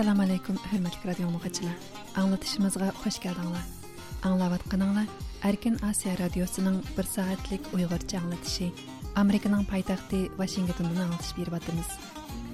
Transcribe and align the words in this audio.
assalomu 0.00 0.22
alaykum 0.24 0.56
hurmatli 0.70 1.08
radio 1.08 1.26
muxbirchilar 1.30 1.74
anglatishimizga 2.20 2.86
xush 3.00 3.18
keldinglar. 3.24 3.64
Anglayotganinglar 4.28 5.08
arkin 5.48 5.74
osiyo 5.88 6.14
radiosining 6.20 6.78
bir 6.96 7.06
soatlik 7.14 7.68
uyg'urcha 7.76 8.16
anglatishi 8.22 8.70
amerikaning 9.22 9.66
poytaxti 9.72 10.20
vashingtondan 10.40 11.02
anglatish 11.04 11.34
beryapmiz 11.38 11.90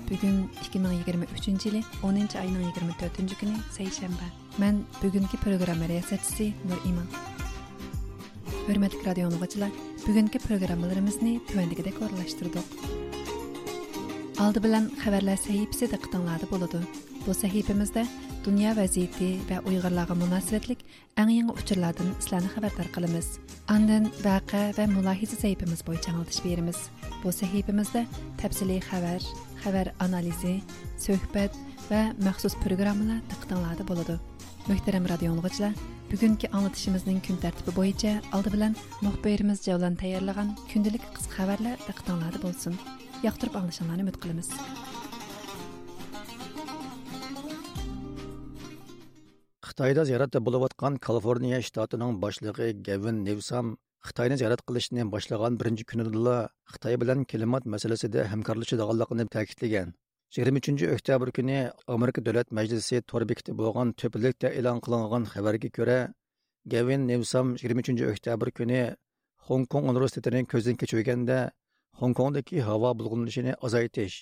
bugun 0.09 0.37
2023 0.65 1.67
yili 1.69 1.85
10 2.03 2.37
oyning 2.43 2.75
24 2.81 3.39
kuni 3.41 3.57
seshanba 3.79 4.29
man 4.59 4.85
bugungi 5.03 5.37
programma 5.47 5.87
riyosatchisi 5.93 6.53
nur 6.69 6.81
iman. 6.91 7.09
Hurmatli 8.67 9.07
radio 9.09 9.31
muxbirchilar 9.31 9.71
bugungi 10.07 10.39
programmalarimizni 10.49 11.41
tuvandagidek 11.49 12.03
o'rinlashtirdik 12.03 12.67
oldi 14.45 14.59
bilan 14.67 14.85
xabarlar 15.03 15.39
sahifasi 15.49 15.85
diqqatinglarda 15.93 16.47
bo'ladi. 16.55 17.06
Bu 17.27 17.35
sahifamizda 17.35 18.07
dunyo 18.45 18.71
vaziyati 18.77 19.29
va 19.49 19.57
Uyg'urlarga 19.69 20.15
munosabatlik 20.15 20.85
eng 21.21 21.31
yangi 21.35 21.55
uchurlardan 21.61 22.13
sizlarni 22.23 22.51
xabardor 22.55 22.89
qilamiz. 22.97 23.27
Andan 23.75 24.05
vaqa 24.27 24.61
va 24.77 24.85
mulohiza 24.93 25.37
sahifamiz 25.41 25.81
bo'yicha 25.89 26.13
anglatish 26.13 26.45
beramiz. 26.45 26.79
Bu 27.23 27.33
sahifamizda 27.41 28.05
tafsiliy 28.43 28.79
xabar, 28.91 29.21
xabar 29.65 29.91
analizi, 30.07 30.55
suhbat 31.07 31.59
va 31.91 32.03
maxsus 32.27 32.55
programmalar 32.65 33.19
diqqatinglarda 33.33 33.89
bo'ladi. 33.91 34.17
Muhtaram 34.71 35.11
radio 35.13 35.33
o'quvchilar, 35.35 35.75
bugungi 36.13 36.53
anglatishimizning 36.57 37.19
kun 37.27 37.43
tartibi 37.45 37.75
bo'yicha 37.81 38.13
oldi 38.39 38.55
bilan 38.55 38.79
muxbirimiz 39.07 39.67
Javlan 39.67 39.99
tayyorlagan 40.03 40.55
kundalik 40.71 41.11
qisqa 41.17 41.35
xabarlar 41.41 41.77
diqqatinglarda 41.89 42.39
bo'lsin. 42.47 42.79
Yoqtirib 43.27 43.59
anglashinglarni 43.59 44.07
umid 44.07 44.23
qilamiz. 44.23 44.49
Xitoyda 49.77 50.03
ziyoratda 50.09 50.41
bo'layotgan 50.47 50.95
kaliforniya 51.07 51.57
shtatining 51.67 52.13
boshlig'i 52.21 52.69
gavin 52.87 53.17
nevsam 53.25 53.67
xitoyni 54.09 54.37
ziyorat 54.41 54.63
qilishni 54.69 55.03
boshlagan 55.15 55.59
birinchi 55.61 55.85
kunidala 55.91 56.37
xitoy 56.73 56.95
bilan 57.03 57.25
klimat 57.31 57.65
masalasida 57.73 58.25
hamkorlashadiganligini 58.33 59.27
ta'kidlagan. 59.35 59.89
Yigirma 60.37 60.63
uchinchi 60.63 60.87
oktyabr 60.95 61.33
kuni 61.39 61.59
amerika 61.97 62.25
davlat 62.29 62.49
majlisi 62.59 63.03
to'r 63.11 63.27
bekiti 63.33 63.53
bo'lgan 63.61 63.93
to'pilikda 64.01 64.49
e'lon 64.59 64.81
qilingan 64.87 65.29
xabarga 65.35 65.71
ko'ra 65.79 65.99
gavin 66.75 67.07
nevsam 67.13 67.53
yigirma 67.61 67.85
uchinchi 67.85 68.09
oktyabr 68.13 68.49
kuni 68.59 68.81
hong 69.49 69.69
kong 69.73 69.93
universitetini 69.93 70.41
ko'zdan 70.55 70.81
kechirganda 70.81 71.39
hong 72.01 72.17
kongdagi 72.23 72.65
havo 72.71 72.97
bulg'unlashini 72.99 73.53
azaytish 73.67 74.17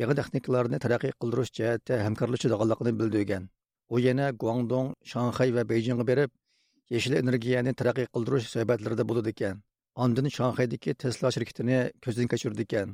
yangi 0.00 0.14
texnikalarni 0.22 0.82
taraqqiy 0.84 1.18
qildirish 1.20 1.52
jihatda 1.58 2.02
hamkorlashadiganligini 2.06 2.98
bildirgan. 3.02 3.44
U 3.94 3.96
yana 4.06 4.26
guangdong 4.42 4.88
shanxay 5.10 5.50
va 5.56 5.62
beyjingga 5.70 6.04
berib 6.10 6.30
yashil 6.94 7.14
energiyani 7.22 7.72
taraqqiy 7.80 8.08
qildirish 8.14 8.48
suhbatlarida 8.54 9.04
bo'ladi 9.10 9.32
ekan. 9.34 9.56
Ondin 10.04 10.26
shanxaydagi 10.36 10.94
tesla 11.02 11.28
shirkitini 11.36 11.78
ko'zdan 12.04 12.26
kechirdi 12.32 12.62
ekan. 12.66 12.88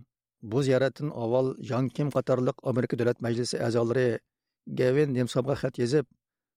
Bu 0.51 0.59
ziyoratdan 0.67 1.09
avval 1.23 1.49
yan 1.71 1.89
kim 1.97 2.09
qatorliq 2.17 2.57
amerika 2.71 2.99
davlat 3.01 3.19
majlisi 3.27 3.57
a'zolari 3.67 4.09
gavin 4.81 5.09
nemsovga 5.19 5.55
xat 5.63 5.75
yozib 5.83 6.07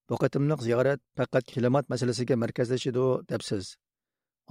bu 0.10 0.16
qatimliq 0.24 0.60
ziyorat 0.68 1.00
faqat 1.18 1.46
klimat 1.54 1.86
masalasiga 1.94 2.36
markazlashidi 2.44 3.06
debsiz. 3.32 3.66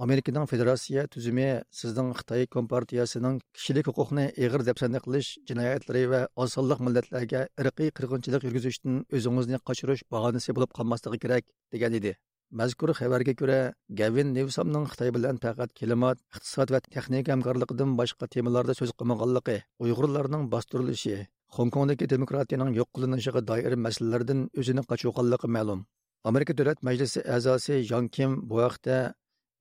Amerikaning 0.03 0.45
federatsiya 0.51 1.07
tuzumi 1.07 1.47
sizning 1.71 2.09
xitoy 2.19 2.45
kompartiyasining 2.55 3.39
kishilik 3.55 3.87
huquqni 3.89 4.25
eg'ir 4.45 4.65
depsanda 4.69 4.99
qilish 5.05 5.29
jinoyatlari 5.49 6.03
va 6.13 6.21
osonliq 6.45 6.81
millatlarga 6.87 7.41
irqiy 7.63 7.93
qirg'inchilik 7.99 8.47
yurgizishdan 8.47 8.97
o'zingizni 9.19 9.61
qochirish 9.69 10.03
bahonasi 10.15 10.57
bo'lib 10.57 10.75
qolmasligi 10.77 11.21
kerak 11.25 11.47
degan 11.73 11.95
edi. 11.99 12.15
Mazkur 12.59 12.91
xabarga 12.99 13.33
ko'ra 13.39 13.59
gavin 14.01 14.35
nevsomning 14.37 14.85
xitoy 14.91 15.15
bilan 15.15 15.41
faqat 15.45 15.73
klimat 15.79 16.21
iqtisod 16.35 16.75
va 16.75 16.83
texnika 16.89 17.35
hamkorligidan 17.35 17.95
boshqa 17.99 18.31
temalarda 18.35 18.73
so'z 18.79 18.91
qilmaganligi 18.99 19.57
uyg'urlarning 19.83 20.43
bostirilishi 20.53 21.17
Hongkongdagi 21.55 22.05
demokratiyaning 22.11 22.71
yo'q 22.79 22.89
qilinishiga 22.95 23.41
doir 23.49 23.73
masalalardan 23.87 24.39
o'zini 24.59 24.83
qochirganligi 24.89 25.47
ma'lum. 25.57 25.85
Amerika 26.29 26.53
davlat 26.59 26.79
majlisi 26.87 27.21
a'zosi 27.35 27.83
jon 27.89 28.09
kim 28.15 28.31
bu 28.49 28.57
haqda 28.65 28.97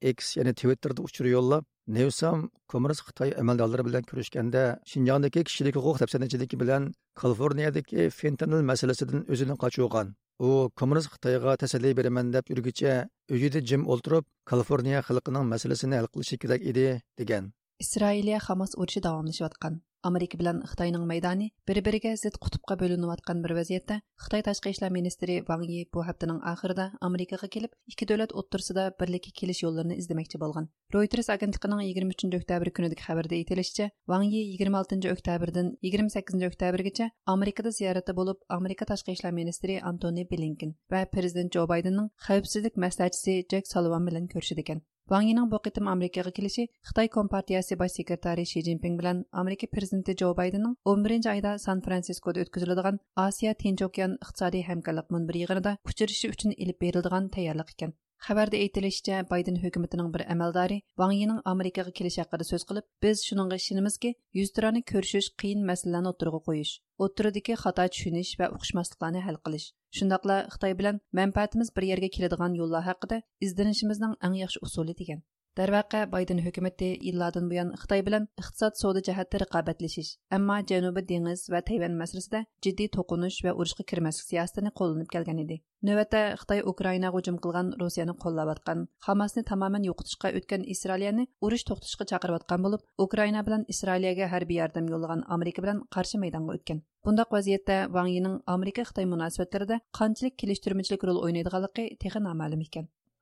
X 0.05 0.37
ya'ni 0.37 0.53
Twitterda 0.61 1.01
uchur 1.09 1.27
yo'llab 1.35 1.65
Nevsam 1.97 2.51
kommunist 2.73 3.03
Xitoy 3.07 3.31
amaldorlari 3.43 3.85
bilan 3.89 4.05
ko'rishganda 4.11 4.63
Shinjongdagi 4.91 5.45
kishilik 5.49 5.77
huquq 5.79 6.01
tafsanachiligi 6.03 6.57
bilan 6.63 6.91
Kaliforniyadagi 7.21 8.11
fentanil 8.19 8.63
masalasidan 8.71 9.25
o'zini 9.33 9.57
qochirgan. 9.63 10.13
U 10.47 10.51
kommunist 10.81 11.09
Xitoyga 11.15 11.57
tasalli 11.63 11.95
beraman 11.99 12.33
deb 12.37 12.45
yurgicha 12.53 12.95
uyida 13.35 13.61
jim 13.69 13.83
o'ltirib, 13.93 14.25
Kaliforniya 14.51 15.01
xalqining 15.09 15.45
masalasini 15.55 16.01
hal 16.01 16.09
qilishi 16.13 16.41
kerak 16.43 16.61
edi 16.71 16.87
degan. 17.21 17.53
Isroiliya 17.85 18.39
Hamas 18.47 18.73
urushi 18.81 19.01
davomlashayotgan. 19.07 19.81
Amerika 20.09 20.39
bilan 20.41 20.61
Xitoyning 20.71 21.05
maydoni 21.11 21.47
bir-biriga 21.69 22.13
zid 22.21 22.37
qutubqa 22.45 22.77
bo'linayotgan 22.83 23.43
bir 23.45 23.55
vaziyatda 23.59 23.97
Xitoy 24.25 24.43
tashqi 24.49 24.73
ishlar 24.75 24.93
ministri 24.97 25.37
Wang 25.49 25.65
Yi 25.69 25.87
bu 25.95 26.05
haftaning 26.09 26.41
oxirida 26.53 26.87
Amerikaga 27.09 27.49
kelib, 27.57 27.73
ikki 27.93 28.09
davlat 28.11 28.35
o'rtasida 28.41 28.85
birlikka 29.01 29.33
kelish 29.41 29.63
yo'llarini 29.65 29.99
izlamoqchi 30.03 30.41
bo'lgan. 30.45 30.69
Reuters 30.95 31.31
agentligining 31.35 31.83
23 31.89 32.39
oktyabr 32.41 32.73
kunidagi 32.77 33.07
xabarda 33.09 33.39
aytilishicha, 33.41 33.91
Wang 34.13 34.29
Yi 34.35 34.43
26 34.61 35.11
oktyabrdan 35.15 35.75
28 35.91 36.49
oktyabrgacha 36.51 37.11
Amerikada 37.37 37.75
ziyoratda 37.81 38.17
bo'lib, 38.21 38.41
Amerika 38.59 38.85
tashqi 38.93 39.17
ishlar 39.19 39.33
ministri 39.41 39.81
Antony 39.93 40.27
Blinken 40.31 40.77
va 40.93 41.05
prezident 41.17 41.55
Jo 41.55 41.69
Baydenning 41.75 42.11
xavfsizlik 42.29 42.77
maslahatchisi 42.87 43.39
Jack 43.51 43.73
Sullivan 43.75 44.11
bilan 44.11 44.29
ko'rishdi. 44.35 44.81
Ван 45.13 45.27
Йинең 45.29 45.51
бу 45.53 45.59
кытым 45.61 45.89
Америкага 45.93 46.31
килиши 46.37 46.63
Хытай 46.89 47.11
Компартиясе 47.15 47.77
баш 47.77 47.93
секретари 47.93 48.47
Ши 48.49 48.63
Цзиньпин 48.65 48.95
белән 48.97 49.19
Америка 49.43 49.69
президенты 49.69 50.15
Джо 50.17 50.31
Байденның 50.39 50.79
11 50.93 51.29
айда 51.33 51.53
Сан-Францискода 51.65 52.41
үткәрелдегән 52.47 53.01
Азия 53.25 53.53
Тинч 53.53 53.85
океан 53.85 54.15
икътисади 54.17 54.63
хәмкәрлек 54.65 55.13
мөнбир 55.13 55.41
йыгынында 55.43 55.75
күчериши 55.91 56.33
өчен 56.33 56.57
илеп 56.57 56.81
берилдиган 56.81 57.29
таярлык 57.37 57.77
икән. 57.77 57.93
Xabarda 58.25 58.57
Байден 58.57 59.29
Bayden 59.29 59.57
hukumatining 59.63 60.11
bir 60.15 60.25
amaldori 60.33 60.81
Wang 60.97 61.13
Yining 61.13 61.43
Amerikaga 61.45 61.91
kelishi 61.91 62.23
haqida 62.23 62.45
so'z 62.51 62.65
qilib, 62.65 62.85
biz 63.03 63.25
shuningga 63.29 63.57
ishonamizki, 63.61 64.15
yuztirani 64.33 64.83
ko'rishish 64.91 65.29
qiyin 65.43 65.67
masalalarni 65.71 66.09
o'tirg'a 66.15 66.41
qo'yish, 66.49 66.73
o'tiridagi 67.05 67.61
xato 67.65 67.85
tushunish 67.93 68.31
ва 68.41 68.49
o'xshmasliklarni 68.57 69.21
hal 69.27 69.37
qilish, 69.45 69.67
shundoqla 69.99 70.37
Xitoy 70.55 70.75
bilan 70.81 71.01
manfaatimiz 71.21 71.71
bir 71.77 71.87
yerga 71.91 72.09
keladigan 72.17 72.59
yo'llar 72.61 72.85
haqida 72.91 73.21
izlanishimizning 73.47 74.15
eng 74.29 74.37
yaxshi 74.43 74.63
usuli 74.69 74.95
degan. 75.01 75.21
دەرۋەقە 75.61 76.01
بايدىن 76.15 76.41
ھۆكۈمىتى 76.47 76.89
يىللاردىن 77.09 77.51
بۇيان 77.53 77.75
خىتاي 77.83 78.03
بىلەن 78.09 78.29
ئىقتىساد 78.43 78.81
سودا 78.81 79.05
جەھەتتە 79.09 79.43
رىقابەتلىشىش 79.45 80.11
ئەمما 80.37 80.57
جەنۇبىي 80.73 81.07
دېڭىز 81.13 81.45
ۋە 81.55 81.61
تەيۋەن 81.71 82.01
مەسىلىسىدە 82.01 82.43
جىددىي 82.67 82.91
توقۇنۇش 82.97 83.39
ۋە 83.47 83.55
ئۇرۇشقا 83.55 83.87
كىرمەسلىك 83.93 84.29
سىياسىتىنى 84.31 84.75
قوللىنىپ 84.81 85.15
كەلگەن 85.15 85.45
ئىدى 85.45 85.61
نۆۋەتتە 85.89 86.21
خىتاي 86.41 86.63
ئۇكرائىناغا 86.71 87.21
ھۇجۇم 87.21 87.39
قىلغان 87.45 87.71
رۇسىيەنى 87.83 88.15
قوللاۋاتقان 88.25 88.85
ھاماسنى 89.09 89.45
تامامەن 89.51 89.87
يوقىتىشقا 89.91 90.33
ئۆتكەن 90.39 90.65
ئىسرائىلىيەنى 90.75 91.27
ئۇرۇش 91.45 91.67
توختىتىشقا 91.71 92.09
چاقىرىۋاتقان 92.15 92.67
بولۇپ 92.67 93.05
ئۇكرائىنا 93.05 93.45
Украина 93.45 93.75
ئىسرائىلىيەگە 93.75 94.31
ھەربىي 94.35 94.61
ياردەم 94.63 94.91
يوللىغان 94.95 95.25
ئامېرىكا 95.29 95.65
Америка 95.65 95.87
قارشى 95.99 96.23
مەيدانغا 96.25 96.59
ئۆتكەن 96.59 96.83
بۇنداق 97.09 97.39
ۋەزىيەتتە 97.39 97.79
ۋاڭ 97.99 98.11
يىنىڭ 98.17 98.37
ئامېرىكا 98.55 98.89
خىتاي 98.91 99.11
مۇناسىۋەتلىرىدە 99.13 99.81
قانچىلىك 100.01 100.41
كېلىشتۈرمىچىلىك 100.45 101.09
رول 101.11 101.25
ئوينايدىغانلىقى 101.25 101.89
تېخى 102.05 102.29
نامەلۇم 102.29 102.69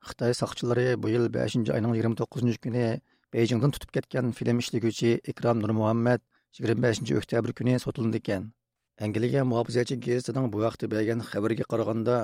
Xitoy 0.09 0.35
soqchilari 0.41 0.87
bu 1.03 1.13
yil 1.15 1.27
5 1.35 1.57
oyning 1.77 1.95
29 1.99 2.59
kuni 2.65 2.87
Beijingdan 3.33 3.73
tutib 3.75 3.91
ketgan 3.97 4.33
film 4.39 4.59
ishlaguvchi 4.63 5.13
Ikrom 5.33 5.63
Nurmuhammad 5.63 6.21
25 6.61 7.13
oktyabr 7.21 7.53
kuni 7.59 7.79
sotildi 7.85 8.21
ekan. 8.23 8.53
Angliya 9.01 9.45
muhofizachi 9.51 9.97
gazetining 10.07 10.53
bu 10.53 10.65
vaqtda 10.65 10.91
bergan 10.95 11.21
xabarga 11.31 11.65
qaraganda, 11.73 12.17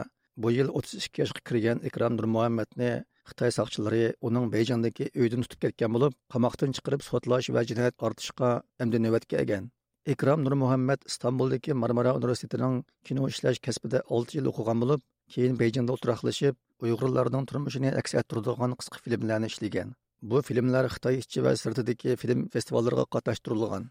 bu 0.43 0.51
yil 0.55 0.69
32 0.81 1.19
yoshga 1.21 1.41
kirgan 1.51 1.81
ikrom 1.89 2.15
nurmuhammadni 2.17 2.91
xitoy 3.31 3.51
soqchilari 3.57 4.03
uning 4.29 4.45
beyjandagi 4.53 5.09
uydan 5.23 5.43
tutib 5.47 5.65
ketgan 5.65 5.95
bo'lib 5.97 6.15
qamoqdan 6.35 6.75
chiqarib 6.77 7.03
sotlash 7.07 7.49
va 7.57 7.65
jinoyat 7.71 7.97
ortishga 8.09 8.51
endi 8.85 9.01
navbat 9.07 9.27
kelgan 9.33 9.67
ikrom 10.15 10.45
nurmuhammad 10.47 11.09
istanbuldagi 11.11 11.77
marmara 11.83 12.13
universitetining 12.21 12.77
kino 13.11 13.27
ishlash 13.33 13.59
kasbida 13.67 14.05
6 14.21 14.39
yil 14.39 14.51
o'qigan 14.53 14.85
bo'lib 14.85 15.05
keyin 15.35 15.59
beyjanda 15.63 15.97
o'tiraqlashib 15.97 16.61
uyg'urlarning 16.85 17.45
turmushini 17.51 17.91
aks 18.01 18.15
ettiradigan 18.21 18.75
qisqa 18.81 18.99
filmlarni 19.05 19.51
ishlagan. 19.53 19.89
Bu 20.31 20.43
filmlar 20.49 20.91
xitoy 20.95 21.21
ichi 21.23 21.45
va 21.47 21.55
sirtidagi 21.63 22.17
film 22.23 22.45
festivallariga 22.55 23.05
qatnashtirilgan. 23.15 23.89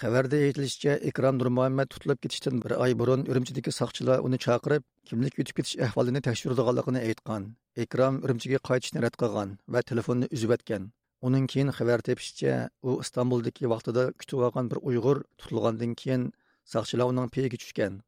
Xabarda 0.00 0.36
aytilishicha 0.46 0.92
ikrom 1.10 1.34
nurmuhammad 1.40 1.90
tutilib 1.94 2.22
ketishdan 2.24 2.62
bir 2.64 2.72
oy 2.84 2.92
burun 3.00 3.26
urumchidagi 3.30 3.74
soqchilar 3.80 4.24
uni 4.28 4.38
chaqirib 4.46 4.86
kimlik 5.08 5.34
yutib 5.40 5.58
ketish 5.58 5.76
ahvolini 5.86 6.24
tekshiradiganligini 6.28 7.04
aytgan. 7.08 7.50
Ikrom 7.84 8.24
urumchiga 8.24 8.58
qaytishni 8.70 9.04
rad 9.04 9.20
qilgan 9.22 9.58
va 9.74 9.86
telefonni 9.90 10.32
uzib 10.38 10.56
o'tgan 10.56 10.88
uning 11.28 11.46
keyin 11.52 11.70
xabar 11.78 12.00
tepishicha 12.08 12.54
u 12.88 12.92
istanbuldagi 13.04 13.68
vaqtida 13.72 14.04
kutib 14.20 14.44
olgan 14.46 14.70
bir 14.70 14.78
uyg'ur 14.90 15.18
tutilgandan 15.40 15.92
keyin 16.02 16.22
soqchilar 16.72 17.06
uning 17.12 17.28
peyiga 17.34 17.58
tushgan. 17.62 17.98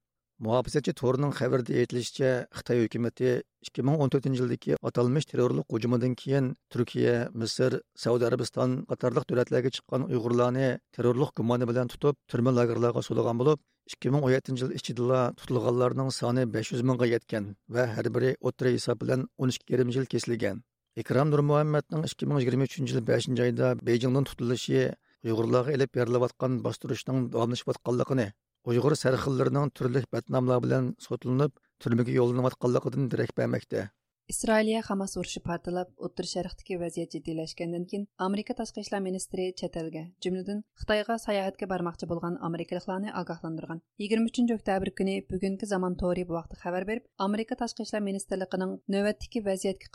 Muhofizachi 0.46 0.92
to'rining 1.00 1.32
xabarida 1.38 1.74
aytilishicha 1.80 2.30
xitoy 2.58 2.78
hukumati 2.84 3.28
2014 3.68 4.38
yildagi 4.38 4.78
atalmish 4.88 5.26
terrorlik 5.30 5.66
hujumidan 5.74 6.16
keyin 6.22 6.46
turkiya 6.72 7.14
misr 7.42 7.76
saudiya 8.04 8.30
arabiston 8.30 8.70
qatorliq 8.90 9.28
davlatlarga 9.30 9.70
chiqqan 9.76 10.08
uyg'urlarni 10.10 10.66
terrorlik 10.96 11.30
gumoni 11.38 11.68
bilan 11.70 11.92
tutib 11.92 12.18
turma 12.30 12.50
lagerlarga 12.58 13.04
so'lagan 13.08 13.42
bo'lib 13.42 13.62
2017 13.94 14.64
yil 14.64 14.74
ichida 14.78 15.20
tutilganlarning 15.38 16.10
soni 16.18 16.42
500 16.58 16.84
mingga 16.90 17.06
yetgan 17.14 17.48
va 17.74 17.86
har 17.94 18.06
biri 18.16 18.34
o'tira 18.48 18.74
hisob 18.76 19.02
bilan 19.02 19.26
12 19.46 19.72
yarim 19.74 19.96
yil 19.96 20.06
kesilgan 20.12 20.62
ikrom 21.02 21.28
nurmuhammadning 21.32 22.02
2023 22.12 22.94
yil 22.94 23.00
5 23.14 23.42
oyda 23.46 23.74
bejingdan 23.88 24.24
tutilishi 24.30 24.86
uyg'urlarga 25.26 25.74
ilib 25.76 25.90
berilayotgan 25.96 26.62
bostirishning 26.66 27.28
davomlashayotganligini 27.34 28.32
uyg'ur 28.70 28.94
sarxillarining 29.02 29.72
turli 29.78 30.02
batnomlar 30.16 30.62
bilan 30.66 30.92
sotlanib 31.06 31.56
turmaga 31.84 32.14
yo'llanayotganligidan 32.18 33.10
darak 33.14 33.34
bermoqda 33.40 33.86
ئىسرائىلىيە 34.30 34.80
خاماس 34.86 35.12
ئۇرۇشى 35.18 35.40
پارتلاپ 35.46 35.88
ئوتتۇرا 36.04 36.28
شەرقتىكى 36.30 36.76
ۋەزىيەت 36.82 37.14
جىددىيلەشكەندىن 37.14 37.82
كېيىن 37.90 38.04
Amerika 38.26 38.54
تاشقى 38.60 38.82
ئىشلار 38.82 39.02
Ministri 39.06 39.46
چەت 39.60 39.78
ئەلگە 39.80 40.02
جۈملىدىن 40.26 40.62
خىتايغا 40.82 41.16
ساياھەتكە 41.24 41.68
بارماقچى 41.72 42.08
بولغان 42.12 42.38
ئامېرىكىلىقلارنى 42.48 43.12
ئاگاھلاندۇرغان 43.20 43.82
يىگىرمە 44.04 44.32
ئۈچىنچى 44.32 44.56
ئۆكتەبىر 44.56 44.92
كۈنى 45.00 45.16
بۈگۈنكى 45.32 45.68
زامان 45.72 45.98
تورى 46.02 46.24
بۇ 46.30 46.38
ۋاقتى 46.38 46.60
خەۋەر 46.62 46.88
Amerika 46.90 47.08
ئامېرىكا 47.26 47.58
تاشقى 47.62 47.86
ئىشلار 47.86 48.04
مىنىستىرلىقىنىڭ 48.08 48.74
نۆۋەتتىكى 48.96 49.44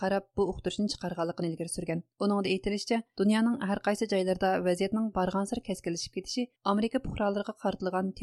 qarab 0.03 0.29
bu 0.39 0.41
بۇ 0.41 0.47
ئۇقتۇرۇشنى 0.51 0.88
چىقارغانلىقىنى 0.95 1.51
ئىلگىرى 1.51 1.74
سۈرگەن 1.75 2.03
ئۇنىڭدا 2.21 2.53
ئېيتىلىشىچە 2.53 3.01
دۇنيانىڭ 3.24 3.59
ھەر 3.71 3.83
قايسى 3.89 4.09
جايلىرىدا 4.15 4.51
ۋەزىيەتنىڭ 4.69 5.12
بارغانسېرى 5.19 5.65
كەسكىنلىشىپ 5.71 6.19
كېتىشى 6.19 6.47
Amerika 6.75 7.03
پۇقرالىرىغا 7.07 7.57
قارىتىلغان 7.65 8.13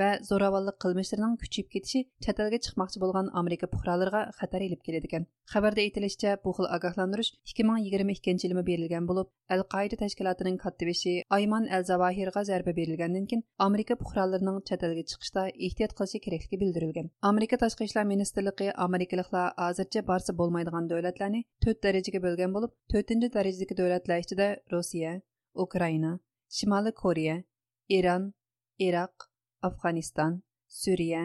va 0.00 0.10
zo'ravonlik 0.30 0.78
qilmishlarining 0.84 1.34
kuchayib 1.42 1.68
ketishi 1.74 2.04
chet 2.24 2.44
elga 2.44 2.58
chiqmoqchi 2.66 3.02
bo'lgan 3.04 3.32
amerika 3.40 3.66
puhralariga 3.74 4.22
xatar 4.40 4.62
ilib 4.68 4.82
keladi 4.86 5.08
xabarda 5.52 5.80
aytilishicha 5.86 6.30
bu 6.44 6.52
xil 6.56 6.66
ogohlantirish 6.76 7.30
ikki 7.50 7.64
ming 7.68 7.80
yigirma 7.86 8.12
ikkinchi 8.16 8.46
yilmi 8.46 8.64
berilgan 8.68 9.04
bo'lib 9.10 9.28
al 9.54 9.62
qoida 9.74 9.98
tashkilotining 10.02 10.56
kattibishi 10.64 11.12
ayman 11.38 11.68
al 11.76 11.84
zavahirga 11.90 12.42
zarba 12.50 12.72
berilgandan 12.78 13.28
keyin 13.30 13.44
amerika 13.66 13.98
puhralarining 14.02 14.58
chet 14.70 14.86
elga 14.88 15.04
chiqishda 15.10 15.44
ehtiyot 15.68 15.92
qilishi 15.98 16.22
kerakligi 16.26 16.60
bildirilgan 16.62 17.10
amerika 17.30 17.60
tashqi 17.64 17.88
ishlar 17.90 18.04
ministrligi 18.12 18.68
amerikaliklar 18.86 19.46
hozircha 19.62 20.04
borsa 20.10 20.36
bo'lmaydigan 20.40 20.90
davlatlarni 20.92 21.40
to'rt 21.66 21.82
darajaga 21.86 22.24
bo'lgan 22.26 22.58
bo'lib 22.58 22.74
to'rtinchi 22.94 23.32
darajadagi 23.38 23.78
davlatlar 23.82 24.18
ichida 24.24 24.48
rossiya 24.74 25.14
ukraina 25.66 26.12
shimoliy 26.58 26.94
koreya 27.02 27.36
eron 28.00 28.22
iroq 28.88 29.30
afg'oniston 29.68 30.40
suriya 30.80 31.22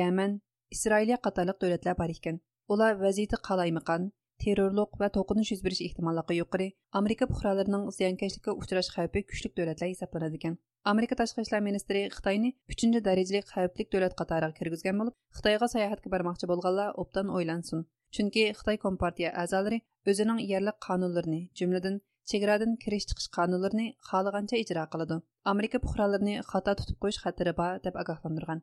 yaman 0.00 0.40
isroiliya 0.76 1.18
qatorliq 1.26 1.58
davlatlar 1.62 1.98
bor 2.00 2.10
ekan. 2.16 2.40
Ular 2.72 2.92
vaziyati 3.04 3.38
qalaymaqon 3.48 4.02
terrorlik 4.42 4.92
va 5.00 5.08
to'qinish 5.16 5.52
yuz 5.52 5.62
berish 5.66 5.82
ehtimolligi 5.86 6.36
yuqori. 6.40 6.68
Amerika 7.00 7.26
puhralarining 7.32 7.84
ziyonkashlikka 7.96 8.56
uchrash 8.60 8.90
xavfi 8.96 9.24
kuchli 9.30 9.50
davlatlar 9.58 9.90
hisoblanadi 9.92 10.40
ekan. 10.40 10.58
Amerika 10.92 11.14
tashqi 11.20 11.42
ishlar 11.46 11.60
ministri 11.68 12.02
xitoyni 12.16 12.50
uchinchi 12.74 13.00
darajali 13.08 13.40
xavfli 13.52 13.88
davlat 13.94 14.14
qatoriga 14.20 14.56
kirgizgan 14.58 15.00
bo'lib 15.00 15.16
xitoyga 15.38 15.66
sayohatga 15.74 16.12
bormoqchi 16.14 16.50
bo'lganlar 16.52 16.94
obdan 17.02 17.32
o'ylansin. 17.38 17.84
Chunki 18.14 18.44
xitoy 18.58 18.78
kompartiya 18.84 19.34
a'zolari 19.42 19.78
o'zining 20.10 20.38
yerlik 20.52 20.78
qonunlarini 20.86 21.42
jumladan 21.58 22.00
chegaradan 22.30 22.72
kirish 22.82 23.06
chiqish 23.10 23.30
qonunlarini 23.36 23.86
xohlagancha 24.10 24.56
ijro 24.62 24.84
qiladi 24.92 25.16
amerika 25.52 25.82
puhralarini 25.86 26.34
xato 26.50 26.76
tutib 26.80 26.96
qo'yish 27.02 27.20
xatari 27.24 27.52
bor 27.60 27.72
deb 27.86 27.94
ogohlantirgan 28.02 28.60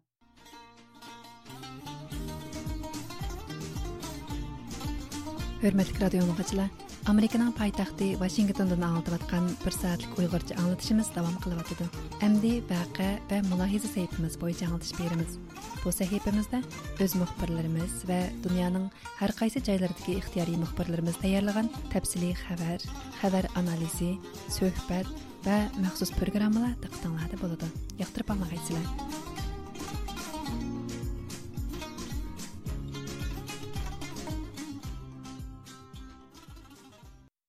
hurmatli 5.64 6.04
radio 6.06 6.87
Американың 7.08 7.54
пайтақты 7.56 8.18
Вашингтондан 8.20 8.82
аңлатып 8.84 9.14
атқан 9.16 9.46
бір 9.62 9.76
сәтлік 9.78 10.18
ұйғырчы 10.20 10.58
аңлатышымыз 10.60 11.14
давам 11.16 11.38
қылып 11.40 11.62
атыды. 11.62 11.86
Әмді 12.20 12.52
бәқі 12.68 13.08
бә 13.30 13.40
мұлахиза 13.48 13.88
сәйіпіміз 13.94 14.36
бойынша 14.42 14.68
аңлатыш 14.68 14.92
береміз. 14.98 15.38
Бұл 15.86 15.96
сәйіпімізді 15.96 16.60
өз 17.06 17.16
мұхбірлеріміз 17.22 17.96
вә 18.12 18.20
дүнияның 18.44 18.90
әр 19.24 19.36
қайсы 19.40 19.64
жайлардығы 19.64 20.18
ихтияри 20.20 20.60
мұхбірлеріміз 20.66 21.22
даярлаған 21.24 21.72
тәпсілі 21.96 22.34
хәбәр, 22.44 22.84
хәбәр 23.22 23.48
анализи, 23.56 24.18
сөхбәт 24.52 25.08
вә 25.48 25.64
мәқсус 25.80 26.12
программалар 26.20 26.76
тақтанлады 26.84 27.40
болады. 27.40 27.72
Яқтырып 28.04 28.36
аңлағайсылар. 28.36 29.37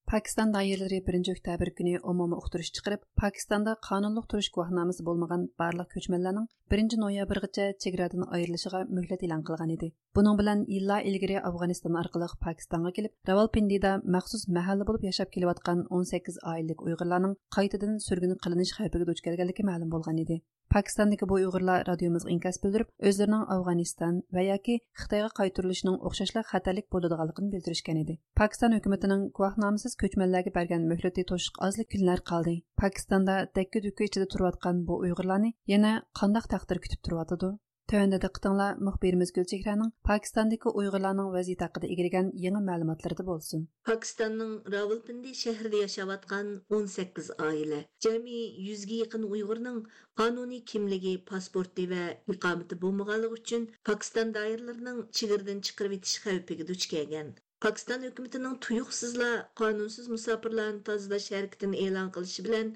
Pakistan 0.08 0.52
doiralari 0.54 0.98
1 1.06 1.26
oktyabr 1.30 1.70
kuni 1.78 1.90
umumiy 2.10 2.38
uqtirish 2.42 2.70
chiqarib, 2.76 3.02
Pakistanda 3.22 3.74
qonunliq 3.88 4.28
turish 4.32 4.48
guvohnomasi 4.54 5.04
bo'lmagan 5.08 5.44
barliq 5.62 5.90
ko'chmanlarning 5.96 6.46
1 6.76 6.96
noyabrgacha 7.02 7.66
chegaradan 7.84 8.24
ayrilishiga 8.38 8.80
muhlat 9.00 9.26
e'lon 9.28 9.44
qilgan 9.50 9.76
edi. 9.76 9.90
Buning 10.16 10.40
bilan 10.40 10.64
illar 10.78 11.04
ilgari 11.12 11.38
Afg'oniston 11.48 12.02
orqali 12.04 12.32
Pokistonga 12.46 12.96
kelib, 12.96 13.12
Rawalpindida 13.28 13.94
maxsus 14.16 14.48
mahalla 14.58 14.88
bo'lib 14.88 15.08
yashab 15.10 15.34
kelayotgan 15.34 15.88
18 16.02 16.44
oilalik 16.52 16.86
Uyg'urlarning 16.88 17.40
qaytadan 17.58 18.00
surgun 18.08 18.38
qilinish 18.46 18.78
xavfiga 18.78 19.10
duch 19.10 19.26
kelganligi 19.28 19.72
ma'lum 19.72 19.92
bo'lgan 19.96 20.24
edi. 20.24 20.44
Pakistondagi 20.74 21.24
bu 21.28 21.36
Uyg'urlar 21.38 21.86
radiomizga 21.88 22.28
inkas 22.34 22.58
bildirib, 22.62 22.88
o'zlarining 23.08 23.44
Afg'oniston 23.54 24.18
va 24.36 24.42
yoki 24.46 24.74
Xitoyga 25.02 25.30
qaytarilishining 25.38 25.96
o'xshashlar 26.08 26.44
xatarlik 26.50 26.86
bo'ladiganligini 26.94 27.48
bildirishgan 27.54 28.00
edi. 28.02 28.18
Pakistan 28.40 28.76
hukumatining 28.76 29.22
guvohnomasiz 29.38 29.96
ko'chmanlarga 30.02 30.54
bergan 30.58 30.88
muhlati 30.92 31.26
to'shiq 31.30 31.62
ozlik 31.68 31.92
kunlar 31.94 32.24
qoldi. 32.32 32.56
Pokistonda 32.82 33.38
dakka-dukka 33.60 34.10
ichida 34.10 34.32
turayotgan 34.34 34.84
bu 34.90 35.00
Uyg'urlarni 35.06 35.54
yana 35.76 35.94
qandoq 36.22 36.52
taqdir 36.56 36.84
kutib 36.86 37.08
turyotidi? 37.08 37.56
Төвәндә 37.90 38.16
диққәтеңләр 38.20 38.80
мөхбирimiz 38.86 39.30
Гөлчехраның 39.36 39.92
Пакистандагы 40.06 40.72
уйгырларның 40.80 41.30
вазiyati 41.34 41.64
хакында 41.64 41.88
игергән 41.94 42.26
яңа 42.42 42.60
мәгълүматлары 42.66 43.24
булсын. 43.28 43.62
Пакистанның 43.88 44.50
Равалпинди 44.74 45.32
шәһәрендә 45.38 45.80
яшәп 45.86 46.12
аткан 46.18 46.50
18 46.80 47.32
аилә, 47.46 47.80
җәми 48.04 48.42
100 48.66 48.84
га 48.92 49.00
якын 49.06 49.24
уйгырның 49.30 49.80
qonuniy 50.20 50.62
kimligi, 50.74 51.16
pasporti 51.32 51.88
va 51.94 52.04
iqomati 52.36 52.82
bo'lmaganligi 52.84 53.40
uchun 53.40 53.68
Pokiston 53.88 54.36
doiralarining 54.36 55.02
chigirdan 55.20 55.64
chiqarib 55.70 55.96
etish 56.02 56.20
xavfiga 56.28 56.68
duch 56.72 56.90
kelgan. 56.92 57.32
Pokiston 57.64 58.04
hukumatining 58.06 58.56
tuyuqsizla 58.64 59.28
qonunsiz 59.60 60.06
musofirlarni 60.14 60.82
tozalash 60.88 61.28
harakatini 61.36 61.80
e'lon 61.86 62.10
qilishi 62.16 62.44
bilan 62.48 62.70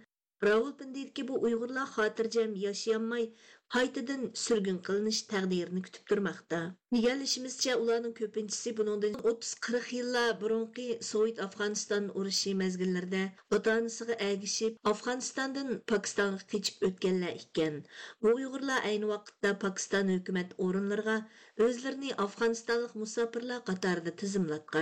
Равылпиндидagi 0.46 1.24
bu 1.28 1.36
Uyg'urlar 1.48 1.90
xotirjam 1.96 2.54
yashayolmay, 2.66 3.26
qaytadan 3.74 4.24
surgun 4.44 4.80
qilinish 4.88 5.20
taqdirini 5.34 5.82
kutib 5.88 6.08
turmoqda. 6.12 6.60
ئىگىلىشىمىزچە 6.96 7.75
ئۇلارنىڭ 7.80 8.12
كۆپىنچىسى 8.16 8.70
بۇنىڭدىن 8.78 9.14
30-40 9.30 9.87
يىللار 9.99 10.32
بۇرۇنقى 10.42 10.84
سوۋېت 11.11 11.38
ئافغانىستان 11.44 12.11
ئۇرۇشى 12.12 12.52
مەزگىللىرىدە 12.62 13.22
ئاتا 13.56 13.76
انىسىغا 13.80 14.16
ئەگىشىپ 14.26 14.90
ئافغانىستاندىن 14.90 15.70
پاكىستانغا 15.92 16.49
قېچىپ 16.54 16.84
ئۆتكەنلەر 16.88 17.38
ئىكەن 17.38 17.78
بۇ 18.26 18.34
ئۇيغۇرلار 18.34 18.90
ئەينى 18.90 19.08
ۋاقىتتا 19.12 19.54
پاكىستان 19.64 20.12
ھۆكۈمەت 20.16 20.52
ئورۇنلىرىغا 20.58 21.16
ئۆزلىرىنى 21.62 22.12
ئافغانىستانلىق 22.25 22.92
Қатарды 22.99 23.56
قاتارىدا 23.70 24.12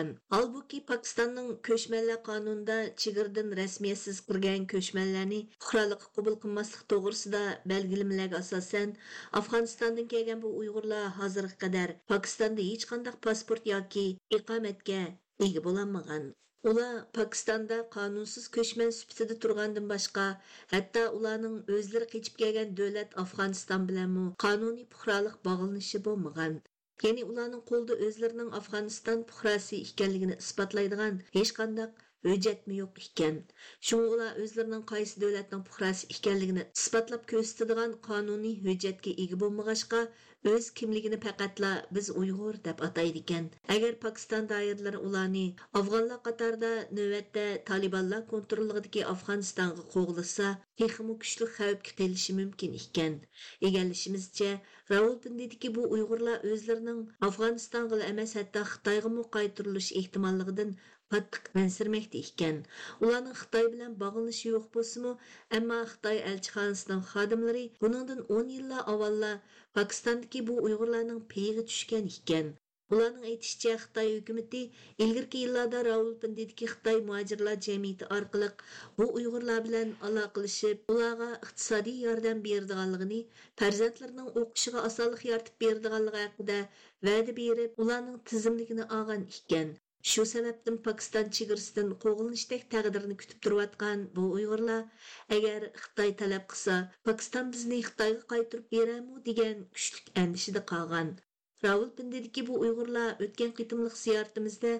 Ал 0.01 0.11
ھالبۇكى 0.35 0.79
پاكىستاننىڭ 0.91 1.49
كۆچمەنلەر 1.69 2.21
قانۇندا 2.29 2.77
چېگرىدىن 3.05 3.51
رەسمىيەتسىز 3.61 4.21
كىرگەن 4.29 4.67
كۆچمەنلەرنى 4.75 5.41
پۇقرالىققا 5.65 6.13
قوبۇل 6.19 6.39
قىلماسلىق 6.45 6.85
توغرىسىدا 6.95 7.43
بەلگىلىمىلەرگە 7.75 8.39
ئاساسەن 8.43 8.95
ئافغانىستاندىن 9.41 10.13
كەلگەن 10.15 10.45
بۇ 10.47 10.55
ئۇيغۇرلار 10.61 11.11
ھازىرغا 11.19 11.61
Pokistonda 12.11 12.67
hech 12.71 12.85
qanday 12.91 13.17
pasport 13.27 13.71
yoki 13.71 14.05
iqomatga 14.39 15.01
ega 15.47 15.63
bo'lolmagan. 15.67 16.25
Ular 16.71 16.97
Pokistonda 17.19 17.79
qonunsiz 17.97 18.49
ko'chman 18.57 18.91
sifatida 18.97 19.37
turgandan 19.45 19.87
boshqa, 19.93 20.27
hatto 20.73 21.05
ularning 21.21 21.57
o'zlari 21.79 22.09
qechib 22.15 22.35
kelgan 22.43 22.75
davlat 22.81 23.17
Afg'oniston 23.25 23.89
bilanmi 23.93 24.27
qonuniy 24.45 24.87
puhralik 24.97 25.41
bog'lanishi 25.49 26.03
bo'lmagan. 26.11 26.61
Ya'ni 27.07 27.27
ularning 27.33 27.65
qo'lida 27.73 27.99
o'zlarining 28.09 28.53
Afg'oniston 28.61 29.27
puhrasi 29.33 29.83
ekanligini 29.89 30.39
isbotlaydigan 30.45 31.21
hech 31.39 31.53
qanday 31.61 31.89
hujjatmi 32.29 32.75
yo'q 32.79 32.99
ekan 33.03 33.37
shunga 33.91 34.09
ular 34.15 34.41
o'zlarining 34.47 34.83
qaysi 34.91 35.21
davlatning 35.23 35.63
puhrasi 35.69 36.09
ekanligini 36.15 36.65
isbotlab 36.79 37.23
ko'rsatadigan 37.31 37.95
qonuniy 38.09 38.59
hujjatga 38.67 39.15
ega 39.25 39.39
bo'lmag'achqa 39.43 40.01
Өз 40.49 40.53
ئۆز 40.57 40.67
كىملىكىنى 40.81 41.17
پەقەتلا 41.23 41.71
بىز 41.97 42.07
ئۇيغۇر 42.19 42.59
دەپ 42.67 42.79
ئاتايدىكەن 42.85 43.49
ئەگەر 43.75 43.97
پاكىستان 44.05 44.47
دائىرىلىرى 44.53 45.01
ئۇلارنى 45.09 45.43
ئافغانلار 45.81 46.23
قاتارىدا 46.29 46.71
نۆۋەتتە 46.99 47.43
تالىبانلار 47.71 48.23
كونتروللىقىدىكى 48.31 49.03
ئافغانىستانغا 49.11 49.85
قوغلىسا 49.97 50.49
تېخىمۇ 50.83 51.17
كۈچلۈك 51.25 51.53
خەۋپكە 51.59 51.95
تېلىشى 52.01 52.37
مۇمكىن 52.41 52.79
ئىكەن 52.81 53.19
ئىگىلىشىمىزچە 53.69 54.51
راۋالپىندىدىكى 54.95 55.73
bu 55.81 55.85
uyg'urlar 55.99 56.49
ئۆزلىرىنىڭ 56.53 57.05
ئافغانىستانغىلا 57.29 58.09
emas 58.15 58.35
hatto 58.41 58.65
xitoyga 58.73 59.29
قايتۇرۇلۇش 59.39 59.93
ehtimolligidan 60.05 60.73
ehtimolligidan 61.10 61.14
qattiq 61.14 61.48
мәнсірмәкте 61.58 62.20
ekan. 62.24 62.58
Ularning 63.06 63.36
Xitoy 63.40 63.68
bilan 63.74 63.94
bog'lanishi 64.02 64.50
yo'q 64.50 64.64
bo'lsa-mu, 64.76 65.12
ammo 65.58 65.78
Xitoy 65.92 66.18
elchixonasining 66.32 67.04
xodimlari 67.12 67.64
buningdan 67.84 68.22
10 68.38 68.50
yillar 68.56 68.82
avvalla 68.94 69.30
Pokistondagi 69.78 70.42
bu 70.50 70.56
Uyg'urlarning 70.68 71.22
peyiga 71.34 71.64
tushgan 71.70 72.10
ekan. 72.14 72.50
Ularning 72.96 73.28
aytishicha 73.32 73.76
Xitoy 73.84 74.10
hukumatı 74.16 74.62
ilgirki 75.06 75.44
yillarda 75.44 75.86
Rawalpindidagi 75.90 76.70
Xitoy 76.74 77.00
muhojirlar 77.12 77.62
jamiyati 77.68 78.10
orqali 78.18 78.50
bu 78.98 79.08
Uyg'urlar 79.20 79.64
bilan 79.70 79.96
aloqalashib, 80.10 80.84
ularga 80.96 81.30
iqtisodiy 81.38 82.04
yordam 82.08 82.44
beradiganligini, 82.50 83.22
farzandlarining 83.64 84.30
o'qishiga 84.44 84.86
osonlik 84.92 85.26
yaratib 85.32 85.66
beradiganligi 85.66 86.26
haqida 86.26 86.60
va'da 87.10 87.40
berib, 87.42 87.82
ularning 87.86 88.22
tizimligini 88.34 88.92
olgan 89.00 89.28
ekan. 89.40 89.76
Шу 90.10 90.24
сәбәптен 90.30 90.76
Пакистан 90.86 91.30
чигырсыдан 91.38 91.88
қоғылныштек 92.04 92.66
тәғдірні 92.74 93.16
күтіп 93.22 93.40
тұрватқан 93.48 94.04
бұл 94.18 94.36
ұйғырлар, 94.40 94.84
әгер 95.38 95.66
Қытай 95.80 96.14
талап 96.20 96.46
қыса, 96.54 96.76
Пакистан 97.10 97.50
бізні 97.56 97.82
Қытайға 97.88 98.28
қайтырып 98.36 98.70
берәму 98.76 99.24
деген 99.30 99.66
күшлік 99.78 100.14
әндішіді 100.26 100.62
қалған. 100.74 101.16
Равул 101.65 101.89
bu 102.49 102.55
Uyg'urlar 102.65 103.09
o'tgan 103.11 103.25
өткен 103.29 103.51
қитымлық 103.57 103.97
зияртымызда 104.03 104.71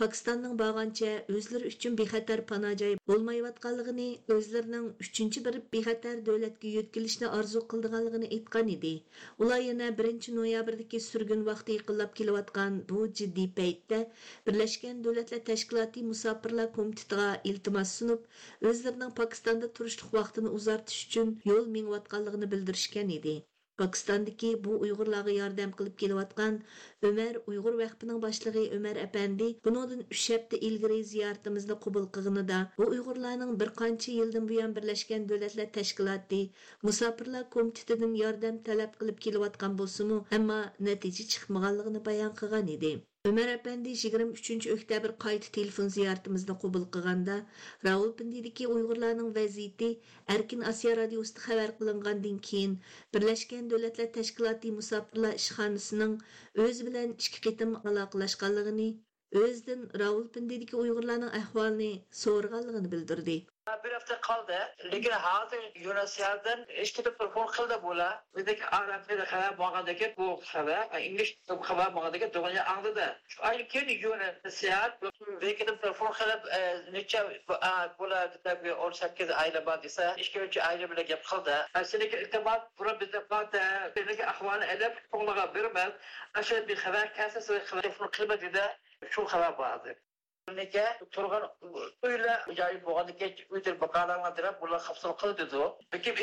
Pakistanның 0.00 0.52
бағанча 0.60 1.08
өзлері 1.38 1.70
үшін 1.70 1.96
бейхатар 1.96 2.42
панажай 2.50 2.94
болмайватқанлығыны, 3.10 4.06
өзлерінің 4.36 4.86
үшінші 5.04 5.42
бір 5.48 5.58
бейхатар 5.74 6.22
дөләтке 6.28 6.70
өткілішні 6.82 7.28
арзу 7.40 7.62
қылдығанлығыны 7.72 8.30
айтқан 8.36 8.70
еді. 8.76 8.94
Олар 9.44 9.60
yana 9.66 9.90
1 10.04 10.30
ноябрдегі 10.38 11.02
сүргін 11.08 11.44
вақты 11.50 11.76
иқылап 11.76 12.16
kelayotgan 12.22 12.80
bu 12.94 13.04
жидді 13.20 13.46
paytda 13.60 14.00
Бірләшкен 14.48 15.04
Davlatlar 15.08 15.44
Tashkiloti 15.50 16.06
Мұсапырлар 16.08 16.72
Комитетіға 16.80 17.28
iltimos 17.52 17.92
sunib, 18.00 18.24
o'zlarining 18.72 19.12
Pokistonda 19.20 19.72
turishlik 19.80 20.16
vaqtini 20.20 20.56
uzartish 20.60 21.04
uchun 21.10 21.36
yo'l 21.52 21.68
mengayotganligini 21.76 22.54
bildirishgan 22.56 23.18
edi. 23.20 23.40
Pokistondagi 23.80 24.50
bu 24.64 24.78
Uyg'urlarga 24.84 25.34
yordam 25.36 25.70
qilib 25.80 25.96
kelayotgan 26.02 26.58
Ömer 27.10 27.38
Uyg'ur 27.52 27.78
vaqtining 27.82 28.22
boshlig'i 28.24 28.64
Ömer 28.78 29.02
apandi 29.04 29.48
buningdan 29.68 30.02
3 30.16 30.24
hafta 30.34 30.62
ilgari 30.70 30.98
ziyoratimizni 31.12 31.78
qabul 31.86 32.08
qilganida 32.16 32.60
bu 32.78 32.88
Uyg'urlarning 32.94 33.52
bir 33.64 33.74
qancha 33.82 34.16
yildan 34.18 34.48
buyon 34.52 34.76
Birlashgan 34.80 35.28
Davlatlar 35.32 35.72
Tashkiloti 35.78 36.42
Musofirlar 36.88 37.50
komitetidan 37.58 38.16
yordam 38.22 38.62
talab 38.70 38.98
qilib 39.02 39.22
kelayotgan 39.28 39.78
bo'lsa-mu, 39.82 40.24
ammo 40.40 40.58
natija 40.90 41.30
chiqmaganligini 41.34 42.04
bayon 42.10 42.36
qilgan 42.42 42.74
edi. 42.78 42.92
Ömer 43.28 43.48
Efendi 43.52 43.90
23 44.02 44.66
oktyabr 44.74 45.12
qayta 45.22 45.48
telefon 45.56 45.88
ziyoratimizni 45.96 46.54
qabul 46.62 46.86
qilganda 46.94 47.34
Rawalpindidagi 47.86 48.68
Uyg'urlarning 48.74 49.34
vaziyati 49.38 49.88
Erkin 50.36 50.64
Osiyo 50.70 50.94
radiosida 51.00 51.42
xabar 51.48 51.74
qilingandan 51.80 52.38
keyin 52.48 52.78
Birlashgan 53.16 53.68
Davlatlar 53.74 54.08
Tashkiloti 54.16 54.72
musofirlar 54.78 55.36
ishxonasining 55.42 56.16
o'zi 56.66 56.88
bilan 56.88 57.14
ikki 57.26 57.44
qitim 57.48 57.76
aloqalashganligini 57.92 58.88
o'zidan 59.44 59.86
Rawalpindidagi 60.04 60.80
Uyg'urlarning 60.84 61.38
ahvolini 61.42 61.92
so'rganligini 62.24 62.94
bildirdi. 62.96 63.40
Bir 63.84 63.92
hafta 63.92 64.20
kaldı. 64.20 64.58
Lekin 64.92 65.12
hozir 65.12 65.62
Yunuslardan 65.74 66.64
ish 66.82 66.92
ketib 66.92 67.18
telefon 67.18 67.46
qildi 67.46 67.82
bular. 67.82 68.14
Bizdagi 68.36 68.66
arablarda 68.66 69.24
xabar 69.32 69.58
bo'lgandagi 69.58 70.14
bu 70.18 70.28
xabar, 70.52 71.00
ingliz 71.00 71.30
xabar 71.68 71.94
bo'lgandagi 71.94 72.32
dunya 72.34 72.64
angdida. 72.72 73.06
Shu 73.28 73.42
ayni 73.48 73.68
keyin 73.68 73.88
Yunuslar 74.04 74.90
ketib 75.60 75.76
telefon 75.82 76.12
qilib 76.18 76.42
e, 76.58 76.60
necha 76.96 77.20
bular 77.98 78.28
tabi 78.44 78.74
18 78.74 79.30
ayla 79.30 79.66
bor 79.66 79.82
desa, 79.82 80.14
ikkinchi 80.24 80.62
ayla 80.62 80.90
bilan 80.90 81.06
gap 81.12 81.24
qildi. 81.30 81.56
Seniki 81.92 82.16
iltimos 82.16 82.62
bura 82.78 83.00
bizda 83.00 83.20
bada, 83.30 83.64
bizdagi 83.96 84.22
e, 84.22 84.26
ahvolni 84.34 84.66
ilib, 84.74 84.94
qo'nglaga 85.12 85.54
bermaz. 85.54 85.92
Ashu 86.34 86.68
bir 86.68 86.76
xabar 86.84 87.06
kasasi 87.18 87.58
xabar 87.70 88.10
qilma 88.16 88.40
dedi. 88.46 88.64
Shu 89.10 89.22
xabar 89.32 89.52
bo'ldi. 89.62 90.00
Nike 90.48 90.84
turgan 91.10 91.52
öyle 92.02 92.36
acayip 92.36 92.86
boğan 92.86 93.06
nike 93.06 93.36
üydir 93.50 93.80
bakalarına 93.80 94.36
dirap 94.36 94.62
bunlar 94.62 94.82
kapsal 94.82 95.12
kıl 95.12 95.36
dedi 95.38 95.56
o. 95.56 95.78
Peki 95.90 96.14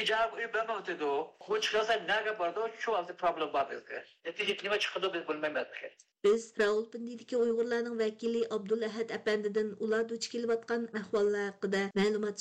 haqida 11.46 11.78
ma'lumot 11.96 12.40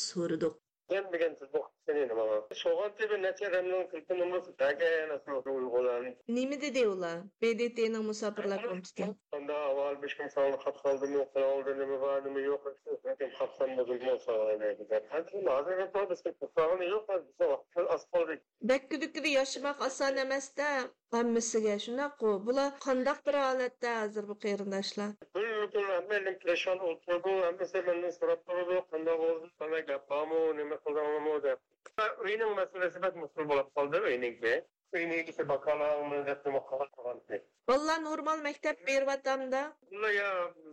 නිමිති 6.36 6.68
දෙව්ලා 6.76 7.10
බෙදෙතේන 7.42 7.94
මුසාපරලා 8.08 8.56
කොම්ස්කේ 8.66 9.08
onda 9.36 9.54
avval 9.68 10.02
5 10.02 10.16
kun 10.16 10.28
sonra 10.28 10.58
kapsaldım 10.58 11.12
yok 11.12 11.34
falan 11.34 11.50
oldu 11.50 11.70
ne 11.78 12.00
vardı 12.00 12.30
mı 12.30 12.40
yok. 12.40 12.62
Zaten 13.04 13.30
kapsam 13.38 13.76
bozulma 13.76 14.18
falan 14.18 14.60
ne 14.60 14.72
güzel. 14.72 15.02
Hadi 15.08 15.44
lazım 15.44 15.72
hep 15.78 15.96
orada 15.96 16.14
kapsamını 16.40 16.84
yok 16.84 17.04
hadi 17.08 17.32
sabah 17.38 17.58
asfaldı. 17.88 18.40
Bekki 18.62 19.00
dükküde 19.00 19.28
yaşamak 19.28 19.82
asan 19.82 20.16
emez 20.16 20.56
de 20.56 20.64
hammisiga 21.10 21.78
shunaqu 21.78 22.28
bular 22.46 22.70
qandaq 22.86 23.18
bir 23.26 23.34
holatda 23.34 23.90
hozir 24.02 24.24
bu 24.28 24.34
qarindoshlar 24.44 25.10
so'rab 28.18 28.40
turib 28.48 28.70
qandoq 28.92 29.18
bo'ldi 29.24 30.56
nima 30.60 30.76
qildamu 30.84 31.42
deb 31.46 31.58
Uyning 32.24 32.54
masalasi 32.60 33.02
bat 33.02 33.16
musul 33.22 33.48
bo'lib 33.50 33.68
qoldi, 33.76 34.00
uyningga. 34.10 34.54
Uyning 34.96 35.28
ishi 35.32 35.44
bakalarni 35.48 36.20
deb. 36.28 37.42
Vallah 37.68 37.98
normal 38.08 38.38
maktab 38.46 38.76
beryapamda. 38.86 39.62
Ular 39.92 40.12
ya 40.20 40.30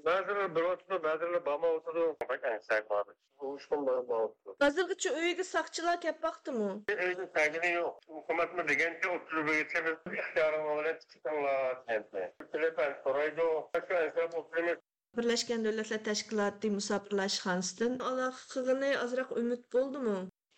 ba'zilar 0.08 0.56
bir 0.56 0.64
o'tirdi, 0.72 1.00
ba'zilar 1.08 1.46
borma 1.48 1.72
o'tirdi. 1.78 2.06
Bak 2.30 2.46
ansak 2.52 2.90
bor. 2.90 3.06
Ushkun 3.50 3.86
bor 3.88 4.00
bor. 4.12 4.30
Hozirgacha 4.64 5.10
uyga 5.22 5.46
soqchilar 5.54 5.98
kelib 6.06 6.22
boqdimi? 6.28 6.70
Uyda 7.08 7.26
tagini 7.38 7.72
yo'q. 7.80 8.08
Hukumatni 8.18 8.68
degancha 8.72 9.14
o'tirib 9.18 9.52
yetsa 9.58 9.86
biz 9.88 10.18
ixtiyorim 10.22 10.64
bilan 10.70 10.98
chiqinglar 11.12 11.76
dedi. 11.92 12.24
Telefon 12.56 12.98
so'raydi, 13.04 13.52
shu 13.90 14.78
Birlashgan 15.18 15.66
Davlatlar 15.66 16.00
Tashkiloti 16.06 16.70
musofirlar 16.76 17.28
ishxonasidan 17.32 18.00
aloqa 18.12 18.46
qilgani 18.54 18.88
ozroq 19.02 19.36
umid 19.42 19.68
bo'ldimi? 19.76 20.16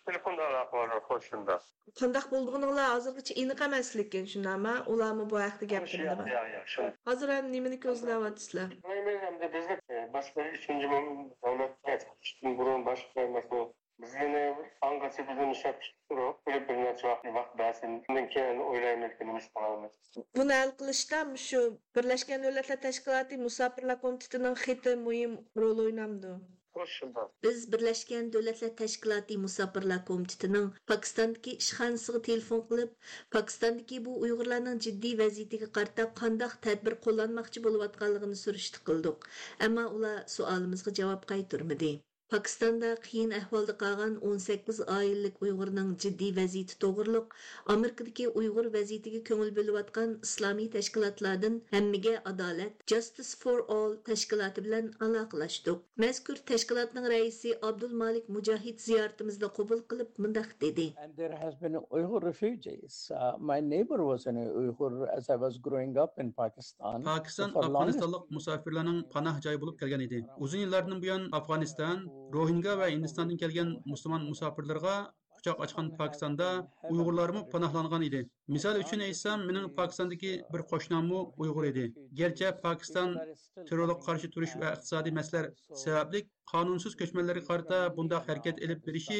Telefonda 0.08 0.42
aloqa 0.48 0.72
bor 0.80 1.00
qo'shimda. 1.08 1.56
Qandaq 2.00 2.26
bo'lganinglar 2.34 2.92
hozirgacha 2.94 3.38
aniq 3.42 3.64
emas 3.68 3.88
lekin 4.00 4.28
shunami? 4.32 4.74
Ularmi 4.92 5.24
bu 5.32 5.40
haqda 5.46 5.80
shu. 6.74 6.90
Hozir 7.08 7.34
ham 7.36 7.50
nimani 7.54 7.78
ko'zlayapsizlar? 7.86 8.76
Hamda 9.24 9.48
bizni 9.56 9.80
boshqa 10.18 10.46
uchinchi 10.58 10.92
davlatga 10.92 11.98
chiqishdan 12.04 12.56
burun 12.60 12.86
boshqa 12.90 13.26
masala 13.38 13.66
bizni 14.02 14.42
angasi 14.88 15.24
bizni 15.28 15.46
ishlab 15.56 15.76
turib, 16.08 16.34
bir 16.68 16.76
necha 16.84 17.06
vaqt 17.12 17.30
vaqt 17.36 17.54
bersin. 17.60 17.94
Undan 18.08 18.26
keyin 18.34 18.58
o'ylaymiz 18.70 19.14
nima 19.20 19.40
qilamiz. 19.54 19.94
Buni 20.38 20.58
hal 20.60 20.72
qilishda 20.80 21.22
shu 21.46 21.62
Birlashgan 21.96 22.44
Davlatlar 22.46 22.80
Tashkiloti 22.86 23.40
musofirlar 23.46 23.98
komitetining 24.04 24.56
xiti 24.64 24.92
muhim 25.06 25.32
rol 25.62 25.82
o'ynamdi. 25.86 26.32
Biz 27.42 27.72
Birleşken 27.72 28.32
Devletler 28.32 28.76
Teşkilatı 28.76 29.38
Musafirlar 29.38 30.04
Komitetining 30.04 30.74
Pokistondagi 30.86 31.50
ishxonasiga 31.50 32.22
telefon 32.22 32.60
qilib, 32.70 32.90
Pokistondagi 33.30 34.04
bu 34.04 34.16
Uyg'urlarning 34.20 34.82
jiddiy 34.88 35.14
vaziyatiga 35.22 35.68
qarata 35.78 36.06
qanday 36.20 36.52
tadbir 36.68 36.98
qo'llanmoqchi 37.06 37.64
bo'layotganligini 37.68 38.36
surishti 38.44 38.84
qildik. 38.90 39.28
Ammo 39.68 39.86
ular 40.00 40.18
savolimizga 40.36 40.94
javob 41.00 41.24
qaytarmadi. 41.32 41.92
Pakistanda 42.30 42.88
qiyin 43.02 43.30
ahvolda 43.30 43.74
qolgan 43.80 44.14
18 44.28 44.80
oillik 44.92 45.36
Uyg'urning 45.44 45.90
jiddiy 46.04 46.30
vaziyati 46.38 46.76
to'g'riliq 46.84 47.34
Amerikadagi 47.74 48.24
Uyg'ur 48.40 48.66
vaziyatiga 48.76 49.20
ko'ngil 49.28 49.52
bo'layotgan 49.58 50.16
islomiy 50.28 50.66
tashkilotlardan 50.72 51.58
hammaga 51.74 52.14
adolat 52.30 52.82
Justice 52.92 53.30
for 53.42 53.54
All 53.74 53.94
tashkiloti 54.08 54.64
bilan 54.66 54.88
aloqalashdik. 55.06 55.84
Mazkur 56.04 56.40
tashkilotning 56.50 57.06
raisi 57.14 57.52
Abdul 57.68 57.94
Malik 58.02 58.26
Mujahid 58.38 58.82
ziyoratimizda 58.88 59.52
qabul 59.60 59.84
qilib 59.94 60.18
mundaq 60.26 60.50
dedi. 60.66 60.88
And 61.04 61.16
there 61.22 61.38
has 61.44 61.54
been 61.62 61.78
Uyghur 62.00 62.24
refugees. 62.30 62.98
Uh, 63.20 63.32
my 63.52 63.60
neighbor 63.60 64.00
was 64.10 64.26
an 64.26 64.42
Uyghur 64.64 64.92
as 65.16 65.30
I 65.30 65.38
was 65.44 65.60
growing 65.68 65.96
up 66.06 66.18
in 66.24 66.34
Pakistan. 66.42 67.06
Pakistan 67.12 67.56
Afg'onistonlik 67.64 68.28
musafirlarning 68.40 69.00
panoh 69.14 69.38
joyi 69.48 69.62
bo'lib 69.62 69.80
kelgan 69.84 70.06
edi. 70.08 70.24
Uzun 70.48 70.66
yillardan 70.66 71.02
buyon 71.06 71.30
Afg'oniston 71.40 72.06
Rohingya 72.34 72.72
va 72.78 72.86
Hindistondan 72.90 73.38
kelgan 73.38 73.68
musulmon 73.90 74.24
musofirlarga 74.30 74.94
quchoq 75.34 75.60
ochgan 75.66 75.90
Pokistonda 75.98 76.48
Uyg'urlarmı 76.90 77.42
panahlangan 77.52 78.02
edi. 78.02 78.20
Misol 78.48 78.76
uchun 78.78 79.00
aytsam, 79.02 79.40
mening 79.48 79.64
Pokistondagi 79.76 80.28
bir 80.54 80.62
qo'shnommi 80.72 81.22
Uyg'ur 81.44 81.64
edi. 81.70 81.86
Garchi 82.20 82.52
Pokiston 82.64 83.16
terrorga 83.70 83.96
qarshi 84.04 84.30
turish 84.36 84.54
va 84.60 84.70
iqtisodiy 84.76 85.14
masalalar 85.16 85.48
sababli 85.80 86.20
qonunsiz 86.52 86.94
ko'chmanlarga 87.00 87.42
qarata 87.48 87.80
bundaq 87.96 88.30
harakat 88.30 88.62
elib 88.66 88.86
berishi 88.86 89.18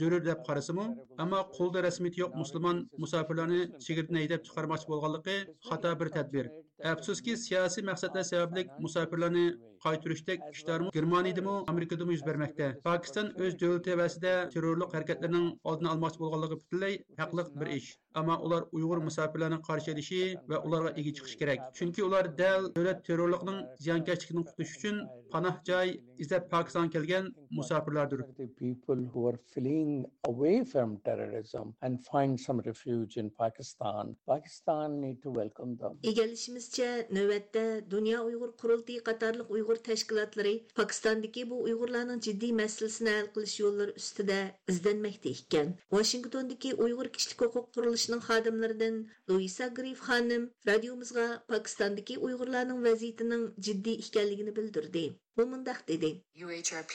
zarur 0.00 0.20
deb 0.28 0.44
qarasimi, 0.48 0.86
ammo 1.24 1.40
qo'lda 1.56 1.86
rasmiyati 1.88 2.22
yo'q 2.22 2.36
musulmon 2.42 2.84
musofirlarni 3.04 3.62
chegirdan 3.86 4.20
haydab 4.22 4.44
chiqarmoqchi 4.50 4.92
bo'lganligi 4.92 5.38
xato 5.70 5.94
bir 6.00 6.08
tadbir. 6.18 6.52
Afsuski 6.92 7.32
siyosiy 7.46 7.82
maqsadlar 7.90 8.24
sababli 8.32 8.62
musofirlarni 8.84 9.46
qaytarishdek 9.84 10.40
ishlarmi 10.54 10.90
Germaniyadami, 10.96 11.54
Amerikadami 11.72 12.12
yuz 12.16 12.24
bermoqda. 12.28 12.66
Pokiston 12.88 13.26
o'z 13.44 13.54
davlati 13.62 13.84
tavasida 13.88 14.32
terrorlik 14.54 14.90
harakatlarining 14.96 15.46
oldini 15.70 15.88
olmoqchi 15.94 16.22
bo'lganligi 16.22 16.58
butunlay 16.60 16.94
haqli 17.22 17.42
bir 17.60 17.68
ish. 17.78 17.88
Ammo 18.16 18.34
ular 18.46 18.62
Uyg'ur 18.72 18.98
musofirlarni 19.06 19.58
qarshi 19.68 19.90
olishi 19.92 20.20
va 20.50 20.58
ularga 20.66 20.90
ega 21.00 21.10
chiqish 21.16 21.36
kerak. 21.40 21.64
Chunki 21.78 22.02
ular 22.08 22.24
dal 22.38 22.68
davlat 22.76 23.02
terrorlikning 23.08 23.58
ziyonkashligidan 23.84 24.44
qutulish 24.48 24.72
uchun 24.78 24.96
panoh 25.32 25.56
joy 25.68 25.88
izlab 26.24 26.46
Pokiston 26.52 26.88
kelgan 26.94 27.24
musofirlardir. 27.58 28.22
The 28.38 28.46
people 28.62 29.00
who 29.12 29.26
are 29.30 29.38
fleeing 29.52 30.06
away 30.30 30.64
from 30.72 30.96
terrorism 31.08 31.74
and 31.82 32.00
find 32.10 32.40
some 32.46 32.62
refuge 32.68 33.18
in 33.22 33.28
Pakistan. 33.42 34.16
Pakistan 34.32 34.98
need 35.02 35.18
to 35.24 35.30
welcome 35.40 35.76
them. 35.82 35.98
Egallishimizcha, 36.12 36.88
navbatda 37.18 37.64
Dunyo 37.94 38.24
Uyg'ur 38.30 38.50
qurultiyi 38.62 39.04
qatorliq 39.10 39.52
Uyg'ur 39.56 39.78
tashkilotlari 39.90 40.54
Pokistondagi 40.80 41.44
bu 41.50 41.60
Uyg'urlarning 41.68 42.24
jiddiy 42.28 42.56
masalasini 42.62 43.14
hal 43.18 43.30
qilish 43.36 43.58
yo'llari 43.64 43.92
ustida 44.00 44.40
izlanmoqda 44.72 45.36
ekan. 45.36 45.76
Washingtondagi 45.98 46.74
Uyg'ur 46.86 47.12
kishilik 47.18 47.46
huquq 47.46 47.72
ئىشلىنىشنىڭ 48.06 48.20
خادىملىرىدىن 48.24 48.98
لويسا 49.30 49.66
گرىف 49.76 50.02
خانىم 50.08 50.42
رادىيومىزغا 50.68 51.24
پاكىستاندىكى 51.52 52.18
ئۇيغۇرلارنىڭ 52.26 52.84
ۋەزىيىتىنىڭ 52.84 53.42
جىددىي 53.68 53.96
ئىكەنلىكىنى 54.02 54.52
بىلدۈردى 54.58 55.02
u 55.42 55.46
مۇنداق 55.54 55.80
دېدى 55.88 56.10
UHRP 56.44 56.94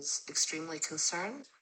is 0.00 0.12
extremely 0.34 0.80
concerned 0.86 1.52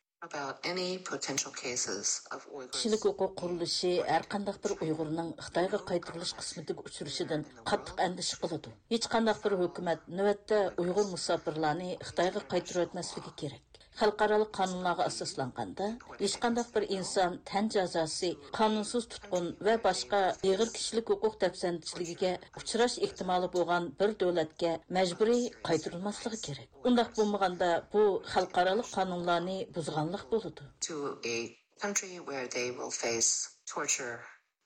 kishilik 2.76 3.08
huquq 3.08 3.34
qurilishi 3.40 3.92
har 4.12 4.24
qandaq 4.34 4.60
bir 4.66 4.76
uyg'urning 4.86 5.32
xitoyga 5.48 5.80
qaytirilish 5.90 6.34
qismatiga 6.42 6.86
uchrashidan 6.90 7.44
qattiq 7.72 8.04
andish 8.06 8.32
qiladi 8.44 8.76
hech 8.94 9.10
qandaq 9.16 9.42
bir 9.48 9.58
hukumat 9.64 10.06
navbatda 10.20 10.62
uyg'ur 10.84 11.06
musofirlarni 11.16 11.90
xitoyga 12.10 12.44
qaytarib 12.54 12.84
o'tmasligi 12.86 13.34
kerak 13.42 13.75
xalqaro 14.00 14.38
qonunlarga 14.58 15.04
asoslanganda 15.10 15.86
hech 16.22 16.36
qandaq 16.44 16.68
bir 16.76 16.84
inson 16.98 17.32
tan 17.50 17.64
jazosi 17.76 18.30
qonunsiz 18.58 19.04
tutqun 19.12 19.46
va 19.66 19.74
boshqa 19.88 20.22
og'ir 20.52 20.68
kishilik 20.76 21.06
huquq 21.12 21.34
dafsanchiligiga 21.44 22.32
uchrash 22.60 22.96
ehtimoli 23.08 23.52
bo'lgan 23.56 23.84
bir 24.00 24.10
davlatga 24.22 24.72
majburiy 24.98 25.44
qaytarilmasligi 25.68 26.38
kerak 26.46 26.88
undaq 26.88 27.08
bo'lmaganda 27.18 27.70
bu 27.92 28.02
xalqaro 28.32 28.74
qonunlarni 28.96 29.58
buzganlik 29.76 30.24
bo'ladi 30.32 30.62
to 30.88 30.96
a 31.34 31.36
country 31.84 32.14
where 32.28 32.46
they 32.56 32.70
will 32.70 32.90
face 32.90 33.30
torture, 33.66 34.20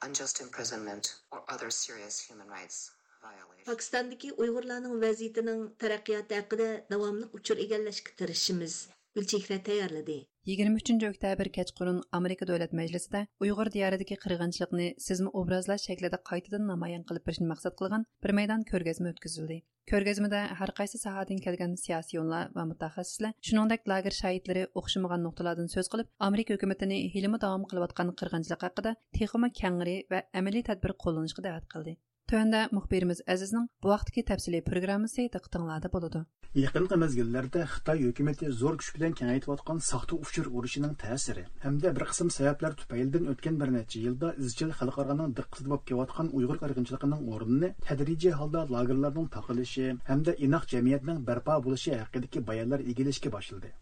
unjust 0.04 0.40
imprisonment, 0.40 1.14
or 1.32 1.42
other 1.48 1.70
serious 1.70 2.20
human 2.20 2.48
rights 2.48 2.90
violations. 3.22 3.66
Pokistondagi 3.70 4.30
Uyg'urlarning 4.42 4.94
vaziyatining 5.04 5.60
taraqqiyoti 5.82 6.38
haqida 6.40 6.68
davomli 6.92 7.26
uchur 7.38 7.56
egallashga 7.66 8.16
tirishimiz. 8.20 8.74
Gulchehra 9.18 9.56
tayyorladi. 9.66 10.16
23 10.46 11.04
oktyabr 11.06 11.48
kechqurun 11.54 11.96
Amerika 12.18 12.46
Davlat 12.48 12.74
Majlisida 12.80 13.22
Uyg'ur 13.42 13.70
diyoridagi 13.74 14.16
qirg'inchilikni 14.24 14.84
sizmi 15.06 15.32
obrazlash 15.40 15.86
shaklida 15.88 16.20
qaytadan 16.30 16.68
namoyon 16.72 17.02
qilib 17.08 17.24
berishni 17.28 17.48
maqsad 17.52 17.74
qilgan 17.80 18.04
bir 18.26 18.32
maydon 18.38 18.62
ko'rgazma 18.68 19.10
o'tkazildi. 19.12 19.56
Ko'rgazmada 19.92 20.42
har 20.60 20.72
qaysi 20.80 21.00
sohadan 21.04 21.42
kelgan 21.46 21.74
siyosiyonlar 21.84 22.52
va 22.58 22.66
mutaxassislar, 22.72 23.32
shuningdek 23.48 23.90
lager 23.92 24.14
shoidlari 24.20 24.62
o'xshamagan 24.82 25.26
nuqtalardan 25.26 25.72
so'z 25.74 25.90
qilib, 25.94 26.10
Amerika 26.28 26.54
hukumatini 26.58 27.00
hilmi 27.16 27.42
davom 27.46 27.66
qilayotgan 27.72 28.14
qirg'inchilik 28.22 28.62
haqida 28.68 28.94
texima 29.18 29.50
kangri 29.62 29.96
va 30.14 30.22
amaliy 30.42 30.64
tadbir 30.70 30.94
qo'llanishga 31.06 31.46
da'vat 31.48 31.68
qildi. 31.74 31.96
Төәндә 32.30 32.58
мөхбирimiz 32.70 33.24
Әзизнең 33.32 33.64
бу 33.82 33.90
вакытки 33.90 34.22
тәфсилий 34.22 34.60
программасы 34.62 35.24
диктыңлады 35.34 35.88
булды. 35.90 36.20
Якынкы 36.54 36.98
мезгилләрдә 37.02 37.64
Хытай 37.72 38.04
хөкүмәте 38.04 38.52
зур 38.60 38.76
күч 38.78 38.92
белән 38.94 39.16
киңәйтеп 39.18 39.50
аткан 39.56 39.82
сахта 39.82 40.14
учур 40.14 40.46
урышының 40.60 40.94
тәсире 41.02 41.48
һәм 41.64 41.80
дә 41.82 41.92
бер 41.98 42.06
кысым 42.12 42.30
сәбәпләр 42.36 42.78
туфайлдан 42.78 43.26
өткән 43.34 43.58
бер 43.58 43.74
нәчә 43.74 44.04
елда 44.06 44.32
изчил 44.46 44.70
халыкарның 44.78 45.34
диккәте 45.40 45.66
булып 45.66 45.84
килә 45.90 46.06
торган 46.12 46.30
уйгыр 46.38 46.62
кыргынчылыгының 46.62 47.28
орныны 47.34 47.74
тәдриҗи 47.90 48.34
халда 48.38 48.66
лагерларның 48.70 49.30
тагылышы 49.34 49.92
һәм 50.06 50.26
дә 50.30 50.38
инак 50.38 50.70
җәмгыятьнең 50.70 51.22
барпа 51.26 51.58
булышы 51.66 51.98
хакындагы 51.98 52.46
баяннар 52.46 52.86
игелешкә 52.86 53.34
башлады. 53.34 53.74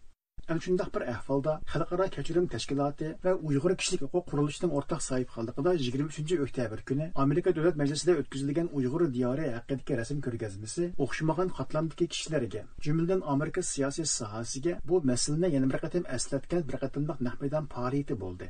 Boshladi. 0.49 0.53
Ana 0.53 0.59
shundoq 0.59 0.93
bir 0.95 1.01
ahvolda 1.13 1.61
xalqaro 1.73 2.09
kechirim 2.15 2.47
tashkiloti 2.47 3.07
va 3.23 3.33
uyg'ur 3.33 3.75
kishilik 3.79 4.01
huquq 4.05 4.25
qurilishining 4.31 4.71
o'rtaq 4.77 5.01
sohibxonligida 5.09 5.71
23 5.73 6.39
oktyabr 6.45 6.79
kuni 6.89 7.11
amerika 7.15 7.55
davlat 7.55 7.75
majlisida 7.81 8.13
o'tkazilgan 8.21 8.69
uyg'ur 8.77 9.03
diyori 9.17 9.45
haqidagi 9.57 9.99
rasm 10.01 10.21
ko'rgazmasi 10.25 10.83
o'xshamagan 11.05 11.49
qatlamdagi 11.57 12.05
kishilarga 12.13 12.61
jumladan 12.85 13.21
amerika 13.33 13.61
siyosiy 13.73 14.05
sohasiga 14.05 14.79
bu 14.89 15.01
masalani 15.11 15.53
yana 15.55 15.67
bir 15.73 15.79
qatam 15.85 16.03
eslatgan 16.17 16.61
bir 16.69 16.77
qatimliq 16.83 17.17
nahmadan 17.27 17.65
faoliyati 17.75 18.19
bo'ldi 18.23 18.49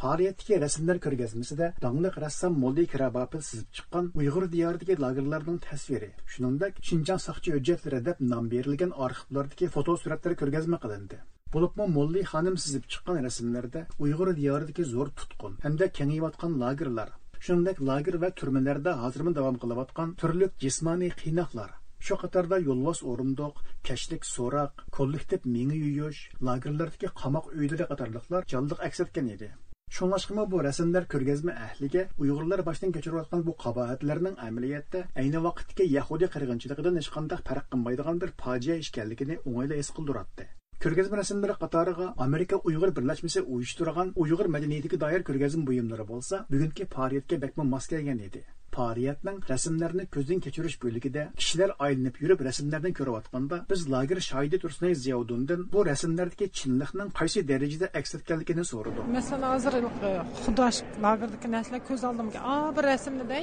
faoliyatdagi 0.00 0.56
rasmlar 0.60 0.98
ko'rgazmasida 1.04 1.66
dongliq 1.84 2.16
rassom 2.24 2.58
molli 2.64 2.84
kirabapil 2.94 3.44
sizib 3.48 3.68
chiqqan 3.76 4.10
uyg'ur 4.20 4.44
diyoridagi 4.54 4.96
lagerlarning 5.04 5.58
tasviri 5.68 6.10
shuningdek 6.34 6.82
shinjang 6.88 7.22
soqchi 7.26 7.54
hujjatlari 7.56 8.00
deb 8.08 8.20
nom 8.32 8.50
berilgan 8.54 8.92
arxivlardagi 9.06 9.70
fotosuratlar 9.76 10.36
ko'rgazma 10.42 10.82
qilindi 10.84 11.22
Bulupmu 11.54 11.84
molli 11.96 12.22
xonim 12.28 12.56
sizib 12.60 12.86
chiqqan 12.92 13.18
rasmlarda 13.24 13.80
uyg'ur 14.04 14.30
diyoridagi 14.38 14.84
zo'r 14.92 15.10
tutqun 15.18 15.52
hamda 15.64 15.86
kengayotgan 15.98 16.56
lagerlar 16.62 17.12
shuningdek 17.44 17.82
lager 17.88 18.16
va 18.24 18.30
turmalarda 18.40 18.94
hozirmi 19.02 19.32
davom 19.36 19.60
qilayotgan 19.64 20.14
turli 20.22 20.48
jismoniy 20.64 21.12
qiynoqlar 21.20 21.70
shu 22.08 22.18
qatorda 22.22 22.58
yo'lvoz 22.64 23.04
o'rindiq 23.12 23.62
kashlik 23.90 24.26
so'roq 24.30 24.82
kollektiv 24.98 25.46
mingi 25.58 25.78
yuyish 25.84 26.24
lagerlardagi 26.50 27.12
qamoq 27.22 27.48
uylari 27.60 27.88
qatorliqlar 27.92 28.50
jonliq 28.54 28.84
aks 28.88 29.04
etgan 29.06 29.30
edi 29.36 29.52
shunlashqimi 29.96 30.50
bu 30.52 30.66
rasmlar 30.68 31.08
ko'rgazma 31.14 31.56
ahliga 31.68 32.06
Uyg'urlar 32.24 32.66
boshdan 32.68 32.98
kechirayotgan 32.98 33.48
bu 33.48 33.58
qabohatlarning 33.64 34.36
amaliyotda 34.50 35.06
ayni 35.24 35.46
vaqtdagi 35.48 35.88
Yahudi 35.96 36.32
qirg'inchiligidan 36.34 37.02
hech 37.02 37.14
qanday 37.16 37.42
farq 37.48 37.72
qilmaydigan 37.72 38.22
bir 38.24 38.36
fojia 38.44 38.84
ekanligini 38.84 39.42
o'ngayla 39.48 39.84
es 39.84 39.96
qildiratdi. 39.98 40.52
Ko'rgazma 40.84 41.16
rasmlari 41.18 41.54
qatoriga 41.60 42.06
Amerika 42.24 42.56
Uyg'ur 42.70 42.90
birlashmasi 42.96 43.42
uyushtirgan 43.54 44.12
Uyg'ur 44.24 44.50
madaniyatiga 44.56 45.00
doir 45.04 45.22
ko'rgazma 45.28 45.64
buyumlari 45.70 46.04
bo'lsa, 46.12 46.44
bugungi 46.52 46.86
faoliyatga 46.96 47.42
bakma 47.46 47.64
mos 47.72 47.86
kelgan 47.92 48.20
edi. 48.28 48.42
faoliyatning 48.76 49.38
rasmlarni 49.50 50.04
ko'zdan 50.14 50.40
kechirish 50.46 50.76
bo'ligida 50.82 51.22
kishilar 51.40 51.70
aylanib 51.86 52.18
yurib 52.22 52.42
rasmlarni 52.48 52.90
ko'rayotganda 52.98 53.58
biz 53.70 53.84
lager 53.94 54.20
shoidi 54.26 54.60
tursunay 54.64 54.94
ziyovdundan 55.04 55.62
bu 55.74 55.84
rasmlardagi 55.90 56.48
chinliqning 56.58 57.14
qaysi 57.20 57.44
darajada 57.52 57.88
aks 58.00 58.14
etganligini 58.18 58.64
so'radik 58.72 59.08
masalan 59.16 59.54
hozir 59.54 59.78
e, 59.80 60.12
xudosh 60.44 60.82
lagerdagi 61.06 61.52
narsalar 61.56 61.82
ko'z 61.88 62.04
oldimga 62.10 62.44
a 62.54 62.56
bir 62.76 62.84
rasmniday 62.92 63.42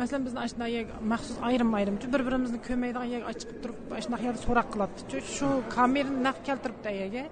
masalan 0.00 0.22
bizni 0.26 0.40
ashuna 0.46 0.66
maxsus 1.12 1.38
ayrim 1.48 1.70
ayrim 1.78 1.96
bir 2.14 2.22
birimizni 2.28 2.58
ko'rmaydigan 2.66 3.08
yerga 3.14 3.32
chiqib 3.40 3.58
turib 3.62 3.78
shunaqa 4.04 4.24
yerda 4.28 4.40
so'roq 4.46 4.68
qiladi 4.74 5.22
shu 5.36 5.48
kamerani 5.76 6.20
naq 6.28 6.38
keltiribdi 6.48 6.90
yerga 7.00 7.24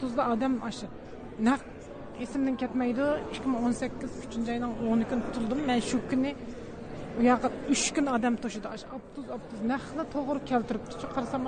tuzda 0.00 0.22
odam 0.34 0.54
shu 0.78 0.86
naq 1.48 1.60
esimdan 2.24 2.56
ketmaydi 2.62 3.04
ikki 3.34 3.48
ming 3.52 3.60
o'n 3.66 3.74
sakkiz 3.82 4.10
uchinchi 4.24 4.50
oyning 4.56 4.72
o'ni 4.92 5.04
kuni 5.10 5.22
tutuldim 5.26 5.60
man 5.68 5.80
shu 5.90 5.98
kuni 6.10 6.32
u 7.18 7.22
yoqqa 7.30 7.48
uch 7.74 7.86
kun 7.94 8.06
odam 8.16 8.34
to'shidi 8.42 8.68
avtobus 8.74 9.30
avtobus 9.36 9.62
naqni 9.72 10.04
to'g'ri 10.14 10.40
keltiribdi. 10.50 10.92
Shu 11.00 11.08
qarasam 11.14 11.42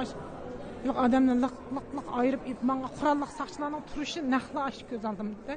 yo'q 0.87 0.97
odamni 1.07 1.35
liq 1.45 1.55
liq 1.77 1.87
liq 1.99 2.09
ayirib 2.21 2.65
manga 2.71 2.89
qurolli 2.99 3.29
soqchilarning 3.39 3.85
turishi 3.91 4.21
naqli 4.35 4.61
shu 4.79 4.85
ko'z 4.91 5.05
oldimda 5.11 5.55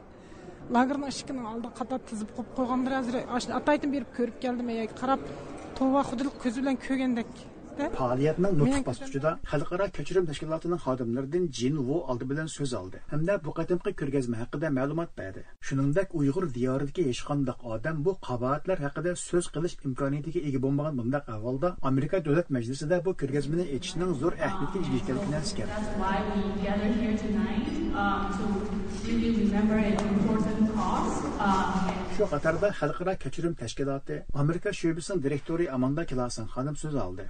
lagerni 0.73 1.05
eshigini 1.11 1.43
oldi 1.53 1.67
qator 1.79 1.99
tizib 2.11 2.29
qo'yib 2.35 2.53
qo'ygandir 2.59 2.91
hozir 3.33 3.51
ataytib 3.59 3.89
berib 3.95 4.11
ko'rib 4.17 4.37
keldim 4.45 4.71
qarab 5.01 5.27
tova 5.79 6.01
xudilik 6.09 6.35
ko'zi 6.43 6.57
bilan 6.61 6.81
ko'rgandek 6.85 7.31
faoliyatning 7.75 8.53
nutq 8.59 8.83
bosqichida 8.89 9.31
xalqaro 9.51 9.85
ko'chirim 9.97 10.25
tashkilotining 10.29 10.79
xodimlaridan 10.85 11.43
jin 11.57 11.75
vo 11.87 11.97
oldi 12.11 12.25
bilan 12.31 12.47
so'z 12.55 12.71
oldi. 12.81 12.97
Hamda 13.13 13.33
bu 13.45 13.51
qatimqi 13.59 13.91
ko'rgazma 14.01 14.35
haqida 14.41 14.67
ma'lumot 14.77 15.11
berdi. 15.19 15.41
Shuningdek 15.67 16.07
uyg'ur 16.19 16.45
diyoridagi 16.57 17.01
hech 17.09 17.21
qanday 17.29 17.57
odam 17.73 17.95
bu 18.05 18.11
qabohatlar 18.27 18.77
haqida 18.85 19.11
so'z 19.27 19.45
qilish 19.55 19.75
imkoniyatiga 19.89 20.39
ega 20.49 20.59
bo'lmagan 20.65 20.93
bundaq 21.01 21.23
ahvolda 21.35 21.69
amerika 21.91 22.17
davlat 22.27 22.47
majlisida 22.57 22.95
bu 23.05 23.11
ko'rgazmani 23.21 23.65
echishning 23.77 24.11
zo'r 24.21 24.33
ahamiyatga 24.47 24.77
ega 24.85 24.97
ekanligini 25.01 25.37
eskardi 25.43 25.73
Uh, 29.05 29.11
Şu 32.17 32.29
qatarda 32.29 32.69
Xalqara 32.69 33.15
Keçirim 33.15 33.53
Təşkilatı 33.53 34.23
Amerika 34.33 34.69
şöbəsinin 34.69 35.23
direktoru 35.23 35.63
Amanda 35.73 36.05
Klasen 36.05 36.45
xanım 36.45 36.75
söz 36.75 36.95
aldı. 36.95 37.25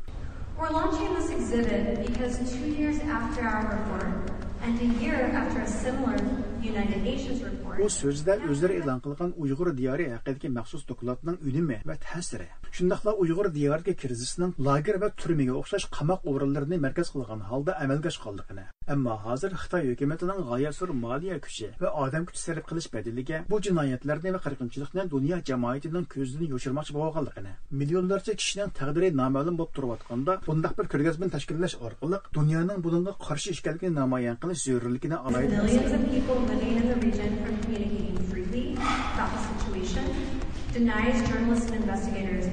We're 0.58 0.74
launching 0.74 1.18
this 1.18 1.30
exhibit 1.32 2.08
because 2.08 2.38
two 2.38 2.82
years 2.82 2.98
after 3.18 3.44
our 3.46 3.64
report 3.76 4.08
and 4.66 4.80
a 4.80 5.04
year 5.04 5.36
after 5.36 5.62
a 5.62 5.68
similar 5.68 6.20
U 7.86 7.88
so'zda 8.00 8.34
o'zlari 8.52 8.76
e'lon 8.82 9.00
qilgan 9.06 9.32
Uyg'ur 9.44 9.70
diyori 9.80 10.06
haqidagi 10.14 10.50
maxsus 10.58 10.84
dokladning 10.92 11.38
unumi 11.50 11.78
va 11.90 11.96
ta'siri. 12.06 12.48
Shundaqla 12.78 13.12
Uyg'ur 13.24 13.48
diyoriga 13.58 13.94
kirizishning 14.02 14.52
lager 14.68 14.96
va 15.04 15.10
turmaga 15.22 15.54
o'xshash 15.62 15.86
qamoq 15.98 16.22
o'rinlarini 16.32 16.78
markaz 16.86 17.08
qilgan 17.14 17.42
holda 17.50 17.72
amalga 17.84 18.10
oshganligini. 18.14 18.66
Ammo 18.94 19.16
hozir 19.26 19.52
Xitoy 19.62 19.84
hukumatining 19.92 20.40
g'oyasur 20.50 20.90
moliya 21.04 21.38
kuchi 21.46 21.68
va 21.84 21.90
odam 22.06 22.24
kuchi 22.30 22.42
sarf 22.46 22.64
qilish 22.70 22.90
badiliga 22.96 23.38
bu 23.52 23.56
jinoyatlarni 23.68 24.34
va 24.36 24.40
qirg'inchilikni 24.46 25.04
dunyo 25.16 25.38
jamoatining 25.50 26.06
ko'zidan 26.14 26.48
yoshirmoqchi 26.54 26.94
bo'lganligini, 26.98 27.54
millionlarcha 27.80 28.34
kishining 28.42 28.70
taqdiri 28.80 29.08
noma'lum 29.22 29.56
bo'lib 29.60 29.74
turayotganda 29.78 30.34
bundaq 30.50 30.74
bir 30.80 30.86
ko'rgazma 30.94 31.32
tashkillash 31.36 31.76
orqali 31.88 32.18
dunyoning 32.38 32.80
bunga 32.86 33.14
qarshi 33.28 33.50
ishgalligini 33.56 33.96
namoyon 34.02 34.36
qilish 34.44 34.62
zarurligini 34.68 35.18
living 36.56 36.78
in 36.78 36.88
the 36.88 36.96
region 36.96 37.32
from 37.44 37.58
communicating 37.64 38.18
freely 38.30 38.74
about 39.14 39.30
the 39.36 39.42
situation, 39.52 40.06
denies 40.74 41.28
journalists 41.30 41.72
and 41.72 41.84
investigators 41.84 42.46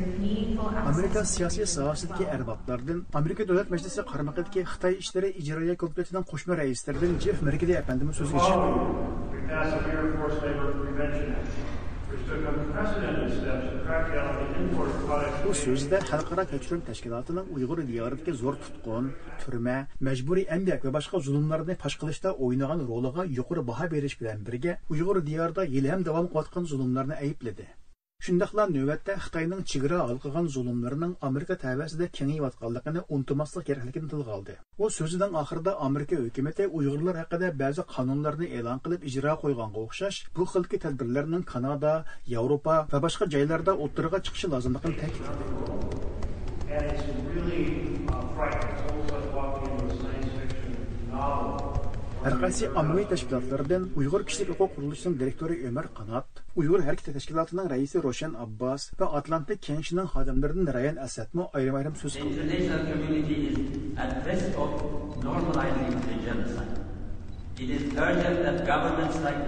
Amerika 0.86 1.24
siyasi 1.24 1.66
sahasındaki 1.66 2.24
erbatlardan, 2.24 3.06
Amerika 3.14 3.48
Devlet 3.48 3.70
Meclisi 3.70 4.02
karmakadaki 4.02 4.60
Xitay 4.60 4.94
İşleri 4.94 5.30
İcraiye 5.30 5.76
Komitesi'nden 5.76 6.22
koşma 6.22 6.56
reislerden 6.56 7.18
Jeff 7.18 7.42
Merkeli 7.42 7.72
efendimin 7.72 8.12
sözü 8.12 8.32
geçirdi. 8.32 8.56
Bu 15.44 15.52
so'zida 15.60 15.98
xalqaro 16.10 16.44
ko'chirim 16.52 16.80
tashkilotining 16.88 17.46
uyg'ur 17.56 17.78
diyoridagi 17.90 18.32
zo'r 18.42 18.56
tutqun 18.64 19.10
turma 19.42 19.76
majburiy 20.08 20.46
emgak 20.56 20.80
va 20.86 20.94
boshqa 20.98 21.22
zulmlarni 21.28 21.78
fosh 21.84 21.96
qilishda 22.02 22.34
o'ynagan 22.46 22.80
roliga 22.90 23.22
yuqori 23.38 23.62
baho 23.70 23.86
berish 23.94 24.16
bilan 24.22 24.38
birga 24.48 24.72
uyg'ur 24.94 25.22
diyorida 25.30 25.62
yil 25.76 25.86
ham 25.92 26.00
davom 26.08 26.26
qilayotgan 26.32 26.68
zulmlarni 26.72 27.16
aybladi 27.26 27.66
Шундыйлар 28.22 28.68
нөвәтті 28.70 29.16
Қытайның 29.18 29.64
чигіра 29.66 29.96
алқыған 30.04 30.46
зұлымларының 30.54 31.16
Америка 31.26 31.56
тәвәсендә 31.58 32.06
ватқалдықыны 32.44 33.02
унтымаслык 33.16 33.66
кирәклеген 33.66 34.06
тилгә 34.12 34.30
алды. 34.36 34.54
Ол 34.78 34.94
сүзенең 34.94 35.34
ақырда 35.40 35.74
Америка 35.82 36.14
хөкүмәте 36.20 36.68
ұйғырлар 36.70 37.18
хакында 37.24 37.50
бәзі 37.58 37.82
канунларны 37.90 38.46
елан 38.46 38.78
қылып 38.84 39.02
иҗра 39.10 39.34
қойған 39.42 39.74
қоқшаш, 39.74 40.30
бұл 40.38 40.46
қылки 40.54 40.78
тәдбирләрнең 40.86 41.42
Канада, 41.42 42.06
Европа 42.30 42.86
ва 42.92 43.02
жайларда 43.02 43.26
җайларда 43.26 43.74
оттырыга 43.74 44.22
чыгышы 44.22 44.46
лазымлыгын 44.54 44.94
тәэкидләде. 45.02 45.50
Hər 52.22 52.36
qaysı 52.38 52.68
ammavi 52.78 53.02
təşkilatlardan 53.10 53.88
Uyğur 53.98 54.22
Kişilik 54.26 54.52
Hüquq 54.52 54.68
Quruluşunun 54.76 55.16
direktoru 55.20 55.56
Ömər 55.68 55.88
Qanat, 55.96 56.28
Uyğur 56.54 56.84
Hərəkət 56.86 57.16
Təşkilatının 57.16 57.66
rəisi 57.72 58.02
Roşan 58.04 58.36
Abbas 58.44 58.84
və 59.00 59.08
Atlantik 59.18 59.58
Kengişinin 59.66 60.06
xadimlərindən 60.12 60.70
Rayan 60.76 61.02
Əsədmə 61.02 61.48
ayrı-ayrı 61.50 61.90
söz 62.04 62.14
qıldı. 62.22 62.46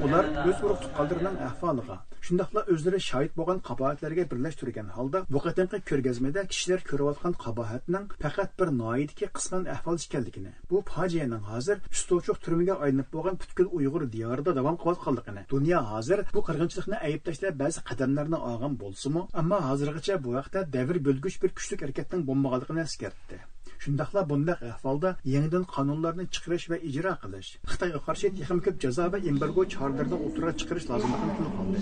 Ular 0.06 0.26
o'z 0.48 0.58
urug' 0.64 0.82
tuqqanlarining 0.84 1.36
ahvoliga 1.48 1.96
shundoqla 2.26 2.62
o'zlari 2.74 3.00
shohid 3.06 3.32
bo'lgan 3.38 3.60
qabohatlarga 3.68 4.24
birlashtirgan 4.32 4.88
holda 4.96 5.22
bu 5.34 5.40
qatimqi 5.46 5.80
ko'rgazmada 5.90 6.44
kishilar 6.52 6.84
ko'rayotgan 6.90 7.34
qabohatning 7.44 8.04
faqat 8.24 8.50
bir 8.60 8.68
noidiki 8.82 9.30
qisman 9.38 9.64
ahvol 9.76 9.98
ekanligini 10.06 10.52
bu 10.70 10.82
fojianing 10.92 11.42
hozir 11.50 11.82
ustochuq 11.94 12.38
turmiga 12.44 12.74
aylanib 12.86 13.08
bo'lgan 13.16 13.40
butkul 13.42 13.72
uyg'ur 13.78 14.04
diyorida 14.16 14.56
davom 14.58 14.76
qilayotganligini 14.82 15.42
dunyo 15.54 15.80
hozir 15.92 16.24
bu 16.36 16.44
qirg'inchilikni 16.50 17.02
ayb 17.08 17.26
tashlab 17.30 17.58
ba'zi 17.64 17.86
qadamlarni 17.90 18.38
olgan 18.52 18.78
bo'lsimi 18.84 19.26
ammo 19.42 19.58
hozirgacha 19.70 20.22
bu 20.28 20.38
vaqtda 20.38 20.68
davr 20.78 21.02
bo'lgich 21.08 21.42
bir 21.42 21.50
kuchli 21.58 21.82
harakatning 21.82 22.22
bo'lmaganligini 22.30 22.88
eskartdi 22.88 23.42
Şundaqla 23.78 24.28
bundaq 24.30 24.62
ahvalda 24.70 25.16
yenidən 25.34 25.64
qanunlarını 25.74 26.26
çıxırış 26.26 26.68
və 26.72 26.80
icra 26.90 27.14
qilish. 27.22 27.50
Xitayga 27.70 28.00
qarşı 28.06 28.32
texim 28.38 28.60
köp 28.66 28.80
cəza 28.86 29.10
və 29.14 29.22
embargo 29.28 29.68
çağrılarını 29.74 30.18
otura 30.28 30.56
çıxırış 30.56 30.90
lazımlığını 30.90 31.36
tilib 31.36 31.58
aldı. 31.60 31.78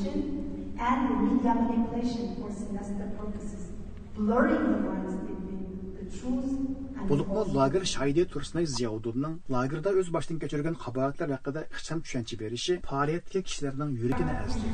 And 0.88 1.02
media 1.26 1.54
manipulation 1.54 2.28
for 2.38 2.50
sinister 2.50 3.08
purposes, 3.18 3.62
blurring 4.16 4.64
the 4.72 4.80
lines 4.88 5.14
between 5.28 5.62
the 5.96 6.04
truth 6.18 6.72
Bulubma 7.08 7.54
lager 7.54 7.84
şahidi 7.84 8.28
turistine 8.28 8.66
Ziyaudun'un 8.66 9.40
lagerda 9.50 9.90
öz 9.90 10.12
başından 10.12 10.38
geçirgen 10.38 10.74
kabahatler 10.74 11.28
hakkında 11.28 11.62
ixçam 11.64 12.02
düşünce 12.02 12.38
verişi, 12.40 12.80
faaliyetki 12.80 13.42
kişilerden 13.42 13.88
yüreğine 13.88 14.42
ezdi. 14.46 14.66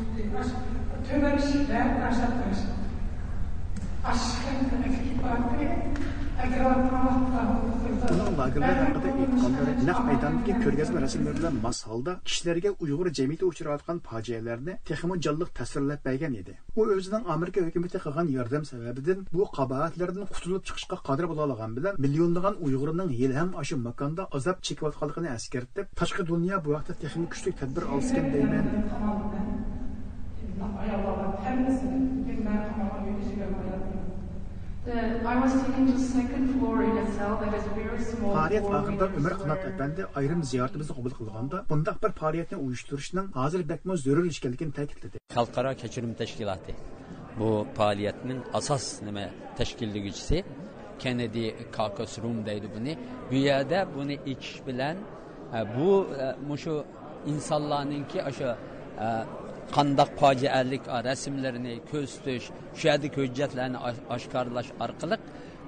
Uning 8.14 8.30
lagerlar 8.40 8.76
haqida 8.82 9.08
aytganlari 9.22 9.72
naq 9.88 9.98
maydondagi 10.08 10.52
ko'rgazma 10.64 10.98
rasmlar 11.04 11.34
bilan 11.38 11.54
mos 11.64 11.78
holda 11.88 12.12
kishilarga 12.28 12.70
uyg'ur 12.84 13.08
jamiyati 13.18 13.44
uchrayotgan 13.50 13.98
fojialarni 14.08 14.72
texmi 14.90 15.14
jonliq 15.26 15.50
tasvirlab 15.58 16.00
bergan 16.08 16.32
edi 16.42 16.54
u 16.78 16.80
o'zining 16.96 17.24
amerika 17.34 17.60
hukumati 17.66 17.98
qilgan 18.04 18.26
yordam 18.36 18.62
sababidan 18.72 19.18
bu 19.34 19.42
qabohatlardan 19.58 20.26
qutulib 20.34 20.62
chiqishga 20.68 20.96
qodir 21.08 21.26
bo'la 21.30 21.42
olgan 21.48 21.72
bilan 21.78 21.94
millionlagan 22.04 22.54
uyg'urning 22.66 23.10
yil 23.20 23.32
ham 23.40 23.50
shu 23.68 23.76
makonda 23.88 24.22
azob 24.36 24.58
chekayotganligini 24.66 25.28
eskartib 25.38 25.86
tashqi 26.00 26.22
dunyo 26.32 26.56
bu 26.64 26.68
vaqtda 26.76 26.94
texmi 27.02 27.26
kuchli 27.32 27.50
tadbir 27.60 27.84
olsgan 27.94 28.26
deyman 28.34 28.66
Fəaliyyət 38.18 38.68
haqqında 38.72 39.09
Ömər 39.18 39.35
Qanat 39.40 39.64
əfəndi 39.70 40.07
ayrım 40.20 40.44
ziyaretimizi 40.51 40.94
qəbul 40.96 41.14
qılğanda 41.18 41.59
bundaq 41.68 41.98
bir 42.05 42.14
fəaliyyəti 42.20 42.57
uyuşturuşunun 42.57 43.27
hazır 43.35 43.66
bəkmə 43.72 43.94
zörür 44.05 44.27
işkəlikini 44.31 44.72
təkidlədi. 44.79 45.20
Xalqara 45.35 45.74
keçirim 45.83 46.12
təşkilatı 46.20 46.72
bu 47.40 47.51
fəaliyyətinin 47.77 48.40
əsas 48.61 48.85
nəmə 49.09 49.27
təşkilləyici 49.61 50.38
Kennedy 50.98 51.44
Caucus 51.77 52.18
Room 52.22 52.38
deydi 52.46 52.68
bunu. 52.77 52.94
Güyədə 53.33 53.81
bunu 53.94 54.16
ikiş 54.33 54.55
bilən 54.66 54.96
e, 55.53 55.61
bu 55.77 55.90
e, 56.16 56.33
muşu 56.48 56.85
insanların 57.27 58.05
ki 58.05 58.22
aşağı 58.22 58.57
e, 58.57 59.07
qandaq 59.76 60.11
fojialik 60.20 60.85
rasmlarini 61.09 61.74
ko'z 61.90 62.11
tutish 62.16 62.46
shu 62.78 62.85
yerdagi 62.90 63.16
hujjatlarni 63.22 63.78
oshkorlash 64.16 64.70
orqali 64.85 65.16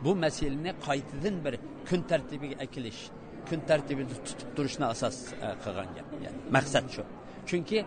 bu 0.05 0.13
masalani 0.25 0.73
qaytadan 0.87 1.37
bir 1.45 1.55
kun 1.89 2.01
tartibiga 2.11 2.57
akilish 2.65 3.01
kun 3.49 3.61
tartibida 3.69 4.15
tutib 4.27 4.49
turishni 4.57 4.87
asos 4.95 5.17
qilgan 5.65 5.89
gap 5.97 6.07
maqsad 6.57 6.85
shu 6.95 7.03
chunki 7.51 7.79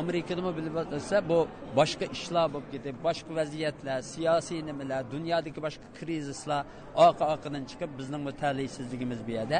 amerikadami 0.00 0.52
bilib 0.58 0.74
o'tsa 0.82 1.16
bu 1.30 1.38
boshqa 1.78 2.06
ishlar 2.16 2.46
bo'lib 2.54 2.68
ketib 2.74 2.96
boshqa 3.06 3.32
vaziyatlar 3.40 3.98
siyosiy 4.12 4.60
nimalar 4.68 5.02
dunyodagi 5.14 5.60
boshqa 5.66 5.86
krizislar 5.98 6.62
oqa 7.08 7.24
oqidan 7.34 7.62
chiqib 7.70 7.90
bizning 7.98 8.22
bu 8.28 8.32
talihsizligimiz 8.42 9.20
bu 9.26 9.32
yerda 9.38 9.58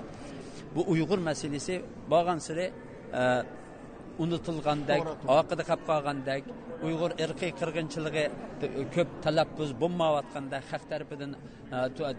bu 0.74 0.80
uyg'ur 0.92 1.20
masalasi 1.28 1.74
borgan 2.12 2.38
siri 2.46 2.66
unutilgandek 4.22 5.02
oqida 5.38 5.62
qolib 5.70 5.84
qolgandek 5.90 6.42
uyg'ur 6.86 7.10
irqiy 7.24 7.52
qirg'inchiligi 7.60 8.24
ko'p 8.94 9.10
talaffuz 9.24 9.70
bo'lmayotganda 9.82 10.58
xalq 10.70 10.84
tarafidan 10.92 11.32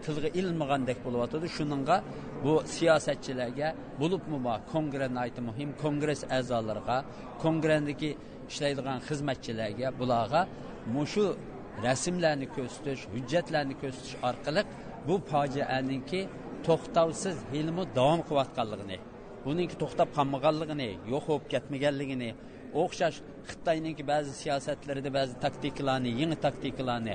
tilga 0.06 0.28
ilmagandek 0.40 0.98
bo'lyotidi 1.06 1.46
shuninga 1.56 1.96
bu 2.44 2.54
siyosatchilarga 2.76 3.68
bo'libmi 4.00 4.54
kongress 4.72 5.38
muhim? 5.48 5.68
Kongress 5.84 6.22
a'zolariga 6.38 6.98
kongressdagi 7.44 8.10
ishlaydigan 8.50 8.98
xizmatchilarga 9.08 9.88
bularga 10.00 10.40
mushu 10.96 11.26
rasmlarni 11.86 12.46
ko'rsatish 12.56 13.02
hujjatlarni 13.14 13.74
ko'rsatish 13.82 14.16
orqali 14.28 14.62
bu 15.08 15.14
fojianinki 15.30 16.20
to'xtovsiz 16.66 17.36
hilmi 17.52 17.84
davom 17.98 18.20
qilayotganligini 18.28 18.98
buningki 19.46 19.76
to'xtab 19.82 20.08
qolmaganligini 20.16 20.90
yo'q 21.12 21.24
bo'lib 21.30 21.46
ketmaganligini 21.52 22.30
o'xshash 22.82 23.18
xitoyninki 23.50 24.04
ba'zi 24.12 24.32
siyosatlarida 24.42 25.10
ba'zi 25.18 25.34
taktikalarni 25.44 26.10
yangi 26.20 26.38
taktikalarni 26.46 27.14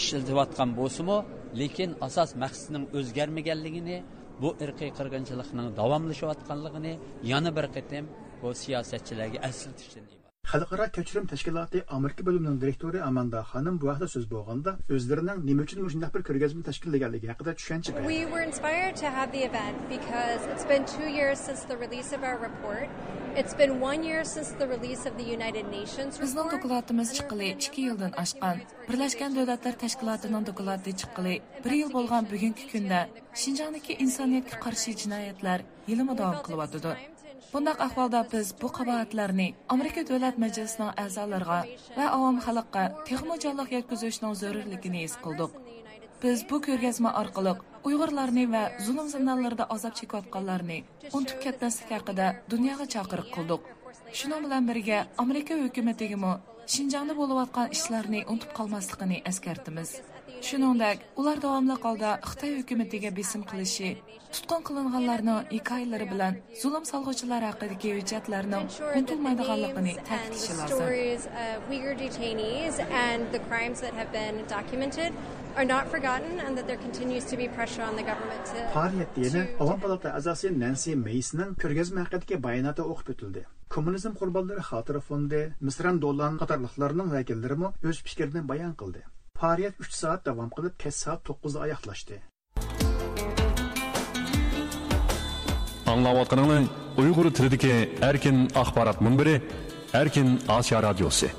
ishlatayotgan 0.00 0.70
bo'lsimi 0.80 1.16
lekin 1.60 1.90
asos 2.08 2.30
maqsadining 2.44 2.84
o'zgarmaganligini 2.98 3.96
bu 4.42 4.50
irqiy 4.64 4.90
qirg'inchilikning 4.98 5.68
davomlashayotganligini 5.80 6.92
yana 7.32 7.50
bir 7.56 7.66
qatim 7.76 8.04
bu 8.42 8.48
siyosatchilarga 8.62 9.38
eslatishdan 9.48 10.21
xalqaro 10.50 10.86
kechirim 10.96 11.26
tashkiloti 11.32 11.80
amerika 11.96 12.24
bo'limining 12.28 12.56
direktori 12.62 12.98
amanda 13.08 13.40
xonim 13.50 13.76
bu 13.82 13.86
haqda 13.90 14.06
so'z 14.14 14.24
bo'lganda 14.32 14.72
o'zlarining 14.96 15.38
nima 15.48 15.62
uchun 15.66 15.86
shunday 15.92 16.10
bir 16.16 16.22
ko'rgazma 16.28 16.62
tashkillaganligi 16.68 17.30
haqida 17.32 17.52
tushuncha 17.60 18.02
We 18.08 18.18
were 18.32 18.42
inspired 18.48 18.96
to 19.02 19.12
have 19.18 19.30
the 19.36 19.42
event 19.50 19.78
because 19.94 20.40
it's 20.54 20.66
been 20.72 20.84
two 20.94 21.08
years 21.18 21.38
since 21.46 21.62
the 21.70 21.76
release 21.84 22.10
of 22.16 22.26
our 22.30 22.38
report. 22.48 22.88
It's 23.40 23.54
been 23.60 23.72
one 23.90 24.00
year 24.08 24.24
since 24.34 24.50
the 24.62 24.68
release 24.74 25.06
of 25.10 25.14
the 25.20 25.26
United 25.36 25.66
Nations 25.78 26.20
Bizning 26.24 26.50
dokladimiz 26.56 27.14
chiqqili 27.18 27.48
2 27.68 27.86
yildan 27.86 28.12
oshgan. 28.24 28.60
Birlashgan 28.90 29.38
Davlatlar 29.38 29.74
Tashkilotining 29.84 30.44
dokladi 30.50 30.96
chiqqili 31.04 31.34
1 31.70 31.78
yil 31.80 31.90
bo'lgan 31.96 32.30
bugungi 32.34 32.68
kunda 32.74 33.00
Xinjiangdagi 33.44 33.98
insoniyatga 34.04 34.62
qarshi 34.66 34.98
jinoyatlar 35.04 35.58
yilimi 35.90 36.20
davom 36.22 36.38
qilyotidi. 36.50 37.11
Bundaq 37.52 37.80
ahvolda 37.84 38.20
biz 38.32 38.54
bu 38.62 38.68
qabohatlarni 38.76 39.46
Amerika 39.74 40.02
Davlat 40.08 40.36
Majlisining 40.44 40.92
a'zolariga 41.02 41.58
va 41.96 42.06
avom 42.16 42.38
xalqqa 42.46 42.84
texmo 43.08 43.34
jonliq 43.44 43.74
yetkazishning 43.76 44.32
zarurligini 44.42 45.02
his 45.04 45.16
qildik. 45.24 45.52
Biz 46.22 46.38
bu 46.50 46.60
ko'rgazma 46.66 47.10
orqali 47.22 47.52
Uyg'urlarni 47.88 48.44
va 48.54 48.62
zulm 48.86 49.06
zindonlarida 49.14 49.66
azob 49.74 49.94
chekayotganlarni 50.00 50.78
unutib 51.16 51.38
ketmaslik 51.44 51.92
haqida 51.96 52.26
dunyoga 52.52 52.86
chaqiriq 52.94 53.28
qildik. 53.36 53.62
Shuning 54.18 54.40
bilan 54.46 54.70
birga 54.70 54.98
Amerika 55.24 55.54
hukumatigimi 55.64 56.32
Shinjongda 56.74 57.14
bo'layotgan 57.20 57.72
ishlarni 57.76 58.20
unutib 58.30 58.52
qolmasligini 58.58 59.18
eskartimiz. 59.30 59.90
Shuningdek, 60.42 60.98
ular 61.20 61.38
davomli 61.42 61.74
holda 61.82 62.10
Xitoy 62.30 62.52
hukumatiga 62.60 63.10
besim 63.18 63.42
qilishi, 63.50 63.90
tutqun 64.34 64.60
qilinganlarning 64.68 65.40
hikoyalari 65.56 66.06
bilan 66.12 66.32
zulm 66.62 66.84
solg'uvchilar 66.88 67.42
haqidagi 67.48 67.90
hujjatlarning 67.98 68.66
unutilmaydiganligini 68.94 69.94
ta'kidlashi 70.08 70.74
lozim. 74.80 75.12
Are 75.54 75.66
not 75.66 75.86
forgotten 75.94 76.40
and 76.40 76.56
that 76.56 76.66
there 76.66 76.78
continues 76.78 77.24
to 77.30 77.36
be 77.36 77.46
pressure 77.46 77.82
on 77.82 77.94
the 77.94 78.02
government 78.02 78.42
to 78.50 78.54
Faoliyatda 78.74 79.20
yana 79.26 79.42
Avam 79.60 79.78
palata 79.82 80.08
a'zosi 80.18 80.46
Nancy 80.64 80.92
Maysning 81.06 81.50
ko'rgazma 81.62 82.00
haqidagi 82.06 82.36
bayonoti 82.46 82.82
o'qib 82.92 83.08
o'tildi. 83.14 83.42
Kommunizm 83.74 84.12
qurbonlari 84.20 84.62
xotira 84.70 85.00
fondi, 85.08 85.40
Misran 85.66 85.96
Dolan 86.04 86.34
qatorliqlarning 86.42 87.08
vakillarimi 87.16 87.68
o'z 87.90 87.98
fikrini 88.06 88.40
bayon 88.52 88.72
qildi. 88.80 89.00
Faoliyat 89.41 89.79
3 89.79 89.93
soat 90.01 90.25
davom 90.25 90.49
qilib, 90.55 90.75
kech 90.81 90.95
soat 90.95 91.23
9 91.29 91.53
da 91.55 91.65
oyoqlashdi. 91.67 92.21
Аңлаватқаныңның 95.87 96.69
ұйғыр 96.99 97.29
тілідегі 97.37 97.73
әркен 98.03 98.47
ақпарат 98.61 98.99
мұнбірі 99.05 99.37
әркен 99.95 100.33
Асия 100.51 100.81
радиосы. 100.83 101.29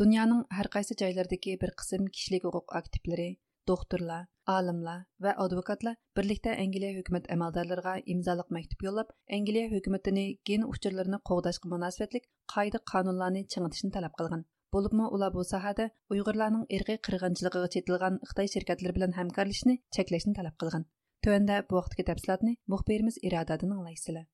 Dünyanın 0.00 0.40
hər 0.50 0.66
qaysı 0.74 0.96
joylaridagi 0.98 1.52
bir 1.60 1.70
qism 1.78 2.08
kishilik 2.14 2.42
huquq 2.48 2.72
aktivlari, 2.78 3.28
doktorlar, 3.68 4.24
olimlar 4.51 4.99
va 5.25 5.31
advokatlar 5.45 5.95
birlikda 6.17 6.53
Angliya 6.63 6.91
hukumat 6.97 7.27
amaldorlariga 7.35 7.93
imzoliq 8.13 8.53
maktub 8.57 8.85
yo'llab, 8.87 9.09
Angliya 9.37 9.71
hukumatini 9.73 10.25
gen 10.49 10.67
uchurlarini 10.73 11.19
qo'g'dashga 11.31 11.71
munosabatlik 11.73 12.29
qoida 12.53 12.83
qonunlarni 12.93 13.43
chingitishni 13.55 13.91
talab 13.97 14.15
qilgan. 14.21 14.45
Bo'libmi 14.75 15.05
ular 15.17 15.31
bu 15.35 15.43
sohada 15.51 15.89
Uyg'urlarning 16.13 16.65
irqiy 16.77 16.99
qirg'inchiligiga 17.07 17.69
chetilgan 17.75 18.21
Xitoy 18.31 18.53
shirkatlari 18.55 18.97
bilan 18.99 19.15
hamkorlashishni 19.19 19.75
cheklashni 19.97 20.33
talab 20.39 20.57
qilgan. 20.63 20.89
tuanda 21.23 21.55
bu 21.69 21.75
vaqtdagi 21.79 22.03
tafsilotni 22.09 22.51
muxbirimiz 22.73 23.15
İradadan 23.27 23.71
anglaysizlar. 23.77 24.25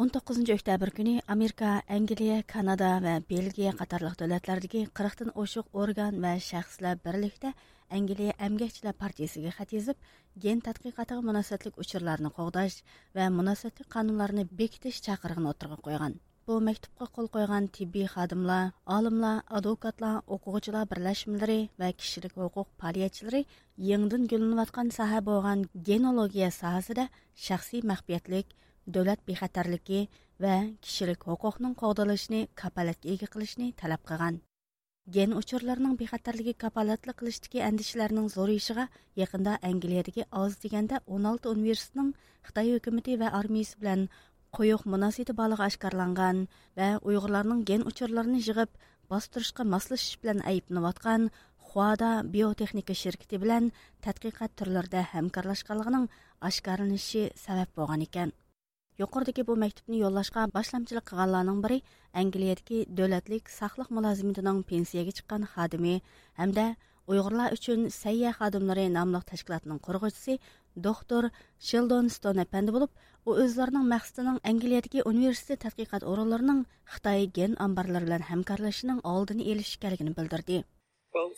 19 0.00 0.48
oktyabr 0.54 0.90
kuni 0.96 1.20
Amerika, 1.26 1.82
Angliya, 1.86 2.42
Kanada 2.48 2.88
va 3.04 3.18
Belgiya 3.32 3.72
qatorliq 3.76 4.14
davlatlardagi 4.20 4.86
40 5.00 5.18
dan 5.20 5.32
oshiq 5.42 5.66
organ 5.82 6.22
va 6.22 6.30
shaxslar 6.40 6.94
birlikda 7.04 7.50
Angliya 7.98 8.32
Emgakchilar 8.46 8.94
partiyasiga 9.02 9.52
xat 9.58 9.74
yozib, 9.76 9.98
gen 10.44 10.62
tadqiqotiga 10.68 11.20
munosabatlik 11.26 11.76
uchurlarni 11.84 12.30
qo'g'dash 12.38 12.78
va 13.18 13.26
munosabatli 13.34 13.84
qonunlarini 13.96 14.44
bekitish 14.62 15.02
chaqirig'ini 15.08 15.52
o'tirg'a 15.52 15.78
qo'ygan. 15.88 16.16
Bu 16.46 16.56
maktubga 16.68 17.10
qo'l 17.18 17.28
qo'ygan 17.36 17.68
tibbiy 17.76 18.08
xodimlar, 18.14 18.72
olimlar, 18.96 19.44
advokatlar, 19.60 20.14
o'quvchilar 20.38 20.88
birlashmalari 20.94 21.58
va 21.84 21.92
kishilik 22.00 22.40
huquq 22.40 22.72
faoliyatchilari 22.80 23.44
yangidan 23.90 24.24
gullanayotgan 24.32 24.96
soha 24.98 25.20
bo'lgan 25.28 25.68
genologiya 25.90 26.50
sohasida 26.62 27.08
shaxsiy 27.48 27.84
maxfiyatlik 27.92 28.56
davlat 28.96 29.20
bexatarligi 29.28 30.00
va 30.44 30.54
kishilik 30.84 31.26
huquqning 31.30 31.74
qo'g'dalishini 31.82 32.40
kapolatga 32.62 33.12
ega 33.14 33.28
qilishni 33.34 33.66
talab 33.80 34.02
qilgan 34.10 34.40
gen 35.16 35.30
uchurlarining 35.40 35.94
bexatarligi 36.00 36.54
kapolatli 36.64 37.12
qilishdagi 37.20 37.62
andishalarning 37.68 38.28
zo'rayishiga 38.36 38.84
yaqinda 39.22 39.52
angliyadagi 39.70 40.26
oz 40.42 40.52
deganda 40.64 41.02
16 41.18 41.52
universitetining 41.54 42.10
xitoy 42.46 42.68
hukumati 42.76 43.18
va 43.22 43.28
armiyasi 43.40 43.80
bilan 43.82 44.00
qo'yiq 44.56 44.82
munosabati 44.92 45.38
borligi 45.40 45.66
oshkorlangan 45.68 46.38
va 46.78 46.88
uyg'urlarning 47.08 47.60
gen 47.70 47.86
uchurlarini 47.90 48.40
yig'ib 48.48 48.70
bostirishga 49.12 49.62
moslashish 49.74 50.16
bilan 50.22 50.38
ayblanayotgan 50.52 51.30
Хуада 51.70 52.22
биотехника 52.32 52.94
şirketi 52.98 53.38
bilan 53.42 53.66
tadqiqot 54.04 54.56
turlarida 54.58 55.02
hamkorlashganligining 55.12 56.06
oshkorlanishi 56.48 57.22
sabab 57.42 57.70
bo'lgan 57.76 58.02
ekan. 58.06 58.32
Yuqoridagi 59.00 59.42
bu 59.48 59.54
maktubni 59.60 59.98
yo'llashga 60.04 60.42
boshlamchilik 60.54 61.04
qilganlarning 61.10 61.60
biri 61.64 61.76
Angliyadagi 62.22 62.78
davlatlik 62.98 63.46
saqliq 63.52 63.88
mulozimatining 63.98 64.58
pensiyaga 64.70 65.12
chiqqan 65.18 65.46
xodimi 65.52 65.94
hamda 66.40 66.64
Uyg'urlar 67.12 67.56
uchun 67.56 67.80
sayya 67.94 68.30
xodimlari 68.40 68.84
nomli 68.96 69.20
tashkilotning 69.30 69.78
qurg'uvchisi 69.86 70.36
doktor 70.88 71.30
Sheldon 71.68 72.06
Stone 72.16 72.44
apandi 72.46 72.76
bo'lib, 72.76 72.92
u 73.28 73.30
o'zlarining 73.44 73.86
maqsadining 73.94 74.38
Angliyadagi 74.52 75.06
universitet 75.12 75.58
tadqiqot 75.64 76.02
o'rinlarining 76.12 76.60
Xitoy 76.92 77.26
gen 77.40 77.52
ambarlari 77.66 78.04
bilan 78.10 78.28
hamkorlashishining 78.30 79.00
oldini 79.14 79.42
olish 79.54 79.72
ekanligini 79.80 80.12
bildirdi. 80.20 80.56
Well, 81.14 81.30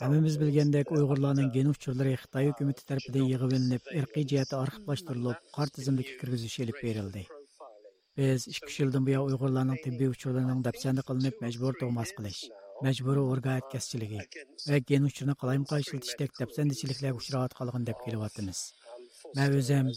hammamiz 0.00 0.40
bilgandek 0.40 0.92
uyg'urlarning 0.96 1.50
gen 1.56 1.72
uçurları 1.72 2.14
xitoy 2.22 2.52
hukumati 2.52 2.86
tərəfindən 2.90 3.26
yığıvılınıb, 3.32 3.90
irqi 4.00 4.24
cəhəti 4.34 4.56
arxivlaşdırılıb, 4.62 5.44
qar 5.56 5.74
tizimdəki 5.78 6.16
kirgiziş 6.22 6.58
elib 6.66 6.80
verildi. 6.84 7.26
Biz 8.18 8.48
2 8.50 8.82
ildən 8.84 9.04
bu 9.06 9.10
ya 9.14 9.20
Uyğurlarının 9.22 9.78
tibbi 9.84 10.08
uçurlarının 10.12 10.62
dəfsəndə 10.66 11.04
qılınıb 11.10 11.36
məcbur 11.44 11.76
doğmas 11.80 12.10
qılış, 12.16 12.40
məcburi 12.86 13.22
orqayət 13.34 13.68
kəsçiligi 13.74 14.24
və 14.66 14.80
gen 14.90 15.06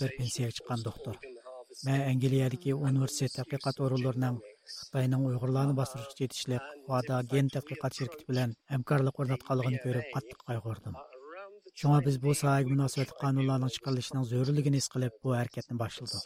bir 0.03 0.15
pensiyaga 0.19 0.59
chiqqan 0.59 0.85
doktor. 0.89 1.17
Mən 1.87 2.07
angliyadagi 2.11 2.77
universitet 2.77 3.39
tədqiqat 3.39 3.85
Қытайның 4.69 5.23
ұйғырларын 5.27 5.75
басырғы 5.77 6.13
жетішілік, 6.19 6.65
ғада 6.89 7.21
ген 7.31 7.49
тәқиқат 7.53 7.97
шеркеті 7.97 8.25
білен 8.27 8.53
әмкарлық 8.77 9.21
орнатқалығын 9.23 9.77
көріп 9.85 10.11
қатты 10.15 10.37
қайғырдым. 10.43 10.97
Шуңа 11.81 12.01
біз 12.05 12.17
бұл 12.23 12.35
сайғы 12.37 12.73
мұнасуеті 12.73 13.15
қануларының 13.21 13.71
шықырлышының 13.75 14.25
зөрілігін 14.31 14.77
есқіліп, 14.81 15.17
бұл 15.23 15.37
әркетін 15.39 15.79
башылды. 15.81 16.19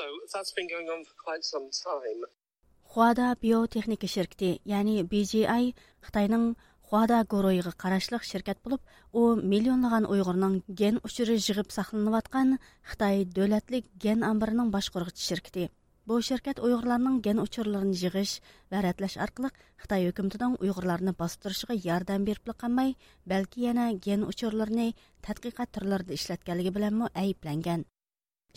Хуада 2.96 3.30
биотехника 3.42 4.08
шеркеті, 4.08 4.52
яғни 4.66 5.04
BGI, 5.12 5.74
Қытайның 6.06 6.56
Хуада 6.90 7.22
Гуройығы 7.28 7.74
қарашылық 7.82 8.24
шеркет 8.24 8.62
болып, 8.64 8.82
о 9.12 9.36
миллионлыған 9.36 10.06
ұйғырның 10.08 10.60
ген 10.82 11.00
ұшыры 11.04 11.36
жығып 11.44 11.74
сақылыныватқан 11.76 12.58
Қытай 12.92 13.26
дөләтлік 13.26 13.90
ген 14.00 14.24
амбарының 14.24 14.72
башқорғыт 14.72 15.20
шеркеті. 15.20 15.70
Bu 16.10 16.22
şirkat 16.22 16.60
Uyg'urlarning 16.62 17.16
gen 17.26 17.40
uchurlarini 17.42 17.96
yig'ish 17.98 18.34
va 18.72 18.82
ratlash 18.86 19.16
orqali 19.24 19.50
Xitoy 19.84 20.04
hukumatining 20.08 20.58
Uyg'urlarni 20.66 21.14
bostirishiga 21.22 21.76
yordam 21.86 22.28
berib 22.28 22.52
qolmay, 22.64 22.92
balki 23.32 23.64
yana 23.64 23.86
gen 24.08 24.26
uchurlarini 24.32 24.86
tadqiqot 25.28 25.72
turlarida 25.78 26.14
ishlatganligi 26.18 26.74
bilan 26.76 27.02
ayblangan. 27.22 27.86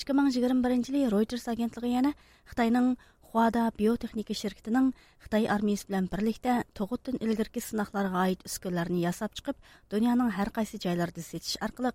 2021 0.02 0.90
yili 0.90 1.06
Reuters 1.14 1.48
agentligi 1.54 1.94
yana 1.94 2.12
Xitoyning 2.50 2.90
Хуада 3.28 3.62
биотехника 3.78 4.34
şirketining 4.42 4.92
Xitoy 5.24 5.48
armiyasi 5.54 5.88
bilan 5.88 6.10
birlikda 6.12 6.58
to'g'utdan 6.80 7.16
ilgirki 7.28 7.62
sinoqlarga 7.68 8.26
oid 8.26 8.44
uskunlarni 8.50 9.00
yasab 9.06 9.32
chiqib, 9.40 9.56
dunyoning 9.92 10.36
har 10.40 10.52
qaysi 10.60 10.82
joylarida 10.84 11.24
setish 11.30 11.56
orqali 11.68 11.94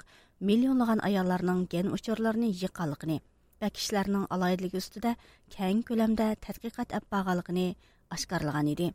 millionlagan 0.50 1.06
ayollarning 1.12 1.62
gen 1.76 1.94
uchurlarini 2.00 2.50
yiqqanligini 2.64 3.20
və 3.64 3.72
kişilərinin 3.78 4.28
alaydılığı 4.36 4.82
üstüdə 4.84 5.16
kəng 5.56 5.82
köləmdə 5.88 6.36
tədqiqat 6.46 6.94
əb 7.00 7.08
bağlılığını 7.16 7.76
aşkarlagan 8.12 8.68
idi. 8.76 8.92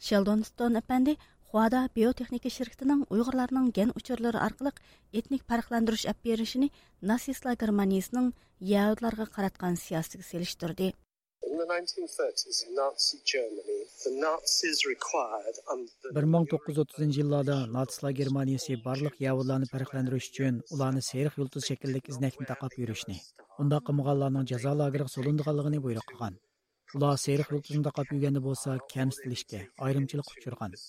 Sheldon 0.00 0.42
Stone 0.48 0.80
əpəndi 0.80 1.16
Хуада 1.50 1.88
биотехника 1.96 2.50
şirketining 2.50 3.00
Uyg'urlarning 3.10 3.72
gen 3.74 3.90
uchurlari 4.00 4.38
orqali 4.46 4.70
etnik 5.20 5.42
farqlandirish 5.48 6.06
olib 6.06 6.24
berishini 6.24 6.70
Nasisla 7.02 7.54
Germaniyasining 7.54 8.32
Yahudlarga 8.60 9.26
qaratgan. 9.36 9.76
In 11.60 11.66
the 11.66 11.74
1930s 11.74 12.68
in 12.68 12.74
Nazi 12.74 13.18
Germany, 13.32 13.80
the 14.04 14.10
Nazis 14.18 14.86
required 14.86 15.56
under 15.72 15.92
1930 16.14 17.18
yillarda 17.18 17.56
natsistlar 17.76 18.12
germaniyasi 18.20 18.76
barliq 18.86 19.18
yahudlarni 19.24 19.68
farqlantirish 19.72 20.28
uchun 20.32 20.62
ularni 20.76 21.02
seriq 21.10 21.36
yulduz 21.40 21.68
shakllik 21.70 22.08
iznakni 22.12 22.48
taqab 22.52 22.78
yurishni 22.82 23.18
undaq 23.64 23.84
qilmaganlarning 23.90 24.48
jazo 24.52 24.72
lageriga 24.80 25.14
solindiganligini 25.16 25.82
buyruq 25.86 26.06
qilgan. 26.12 26.40
Ular 26.96 27.14
seriq 27.26 27.54
yulduzni 27.54 27.84
taqab 27.88 28.14
yurganda 28.14 28.44
bo'lsa 28.48 28.80
kamsitilishga 28.94 29.60
ayrimchilik 29.88 30.34
uchirgan 30.36 30.80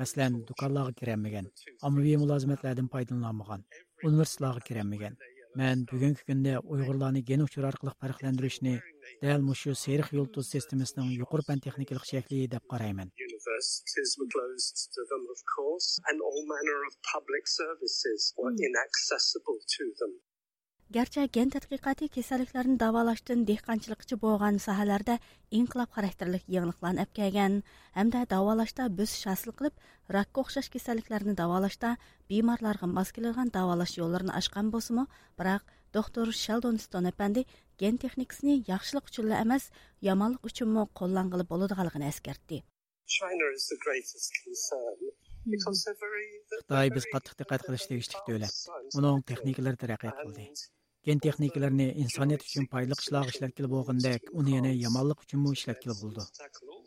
masalan 0.00 0.42
do'konlarga 0.48 0.98
kirolmagan 1.00 1.52
ommaviy 1.90 2.16
mulozimatlardan 2.24 2.92
foydalanolmagan 2.94 3.70
universitetlarga 4.08 4.68
kirolmagan. 4.70 5.24
Мен 5.56 5.86
бүгінгі 5.88 6.24
күнде 6.28 6.54
ұйғырларны 6.60 7.22
ген 7.28 7.42
ұшыр 7.46 7.64
арқылық 7.70 7.94
парықландырышыны 8.02 8.74
дәл 9.22 9.44
мұшы 9.46 9.72
серіқ 9.82 10.10
үлтұз 10.22 10.50
системісінің 10.52 11.14
юқыр 11.22 11.42
пән 11.46 11.62
техникалық 11.64 12.04
шекли 12.04 12.42
деп 12.52 12.66
қараймын. 12.72 13.08
Gerçi 20.94 21.28
gen 21.34 21.48
tədqiqatı 21.50 22.06
kasalliklarni 22.14 22.76
davolashdan 22.78 23.40
dehqonchilikchi 23.46 24.16
bo'lgan 24.24 24.58
sohalarda 24.64 25.16
inqilob 25.58 25.90
xarakterlik 25.96 26.44
yangiliklarni 26.54 27.02
olib 27.02 27.12
kelgan 27.18 27.56
hamda 27.96 28.20
davolashda 28.30 28.86
bosish 29.00 29.24
hosil 29.30 29.50
qilib 29.58 29.74
rakka 30.16 30.44
o'xshash 30.44 30.68
kasalliklarni 30.74 31.34
davolashda 31.40 31.90
bemorlarga 32.30 32.86
mos 32.92 33.10
keladigan 33.16 33.50
davolash 33.56 33.94
yo'llarini 34.00 34.36
ochgan 34.40 34.70
bo'lsimi 34.76 35.04
biroq 35.42 35.64
doktor 35.98 36.30
sheldon 36.44 36.78
apandi 37.12 37.44
gen 37.82 37.98
texnikasini 38.04 38.54
yaxshilik 38.70 39.10
uchun 39.10 39.34
emas 39.42 39.64
yomonlik 40.10 40.48
uchunmi 40.50 40.86
qo'llang'ili 41.02 41.44
bo'ladiganligini 41.50 42.06
eskartdi. 42.12 42.62
Xitoy 46.56 46.88
biz 46.96 47.04
qattiq 47.12 47.34
diqqat 47.40 47.60
qilish 47.66 47.86
tegishli 47.90 48.18
davlat 48.30 48.54
uning 48.98 49.20
texnikalari 49.30 49.78
taraqqiyot 49.82 50.18
qildi 50.24 50.46
gen 51.08 51.22
texnikalarini 51.26 51.86
insoniyat 52.04 52.42
uchun 52.48 52.66
foydali 52.72 52.98
ishlarga 53.04 53.34
ishlatgili 53.34 53.68
bo'lgandek 53.74 54.30
uni 54.40 54.56
yana 54.56 54.72
yomonlik 54.84 55.22
uchunmi 55.26 55.52
ishlatgili 55.58 55.94
bo'ldi 56.02 56.24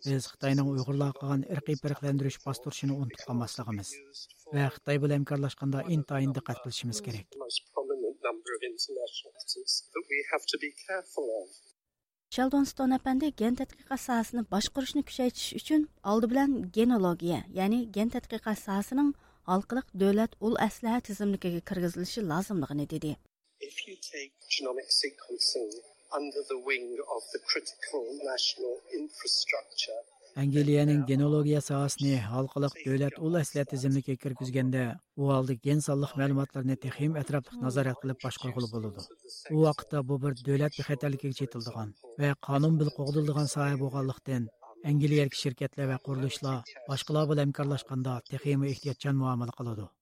biz 0.07 0.27
xitoyning 0.31 0.67
uyg'urlarga 0.73 1.19
qilgan 1.21 1.45
irqiy 1.55 1.77
farqlantirish 1.83 2.39
bostirishini 2.45 2.97
unutib 3.01 3.23
qolmasligimiz 3.29 3.93
va 4.53 4.67
xitoy 4.75 5.01
bilan 5.03 5.17
hamkorlashganda 5.19 5.85
intayin 5.95 6.35
diqqat 6.37 6.63
qilishimiz 6.63 7.01
kerak 7.07 7.39
most 7.45 7.59
prominent 7.73 8.17
number 8.27 8.51
of 8.57 8.61
international 8.71 9.31
actors 9.41 9.73
that 9.93 10.03
we 10.11 10.19
have 10.31 10.43
to 10.51 10.57
be 10.63 10.69
careful 10.87 11.27
of. 11.41 11.47
Sheldon 12.35 12.65
Stone 12.71 12.93
apandi 12.99 13.27
gen 13.41 13.55
tadqiqot 13.59 14.01
sohasini 14.07 14.43
boshqarishni 14.53 15.01
kuchaytirish 15.09 15.53
uchun 15.59 15.87
oldi 16.11 16.27
bilan 16.31 16.51
genologiya, 16.77 17.39
ya'ni 17.59 17.79
gen 17.95 18.11
tadqiqot 18.15 18.59
sohasining 18.65 19.09
xalqliq 19.49 19.87
davlat 20.01 20.37
ul 20.45 20.55
aslaha 20.67 20.99
tizimligiga 21.07 21.61
kirgizilishi 21.69 22.21
lozimligini 22.31 22.85
dedi. 22.93 23.11
If 23.61 23.87
you 23.87 23.95
take 23.99 24.31
genomic 24.49 24.87
sequencing 24.87 25.71
under 26.17 26.41
the 26.47 26.59
wing 26.67 26.97
of 27.15 27.21
the 27.33 27.39
critical 27.49 28.03
national 28.23 28.75
infrastructure, 28.93 29.99
Angliyaning 30.37 31.01
genologiya 31.09 31.59
sohasini 31.65 32.13
xalqliq 32.31 32.75
davlat 32.85 33.15
ul 33.25 33.33
asliya 33.39 33.65
tizimligiga 33.71 34.21
kirgizganda 34.23 34.83
u 35.21 35.31
holda 35.31 35.55
gen 35.65 35.83
sonliq 35.87 36.13
ma'lumotlarni 36.21 36.77
texim 36.85 37.17
atrofli 37.21 37.59
nazorat 37.65 37.99
qilib 38.03 38.21
boshqarg'ili 38.23 38.71
bo'ladi 38.75 39.05
u 39.55 39.65
vaqtda 39.65 40.05
bu 40.11 40.21
bir 40.23 40.39
davlat 40.47 40.79
bexatarligiga 40.79 41.39
chetildigan 41.41 41.93
va 42.23 42.31
qonun 42.47 42.79
bil 42.81 42.95
qo'g'dildigan 42.97 43.53
soha 43.55 43.75
bo'lganlikdan 43.83 44.49
angliyalik 44.91 45.39
shirkatlar 45.43 45.93
va 45.93 46.01
qurilishlar 46.09 46.57
boshqalar 46.89 47.29
bilan 47.31 47.47
hamkorlashganda 47.47 48.19
texim 48.33 48.67
ehtiyotchan 48.73 49.23
muomala 49.23 49.61
qiladi 49.61 49.93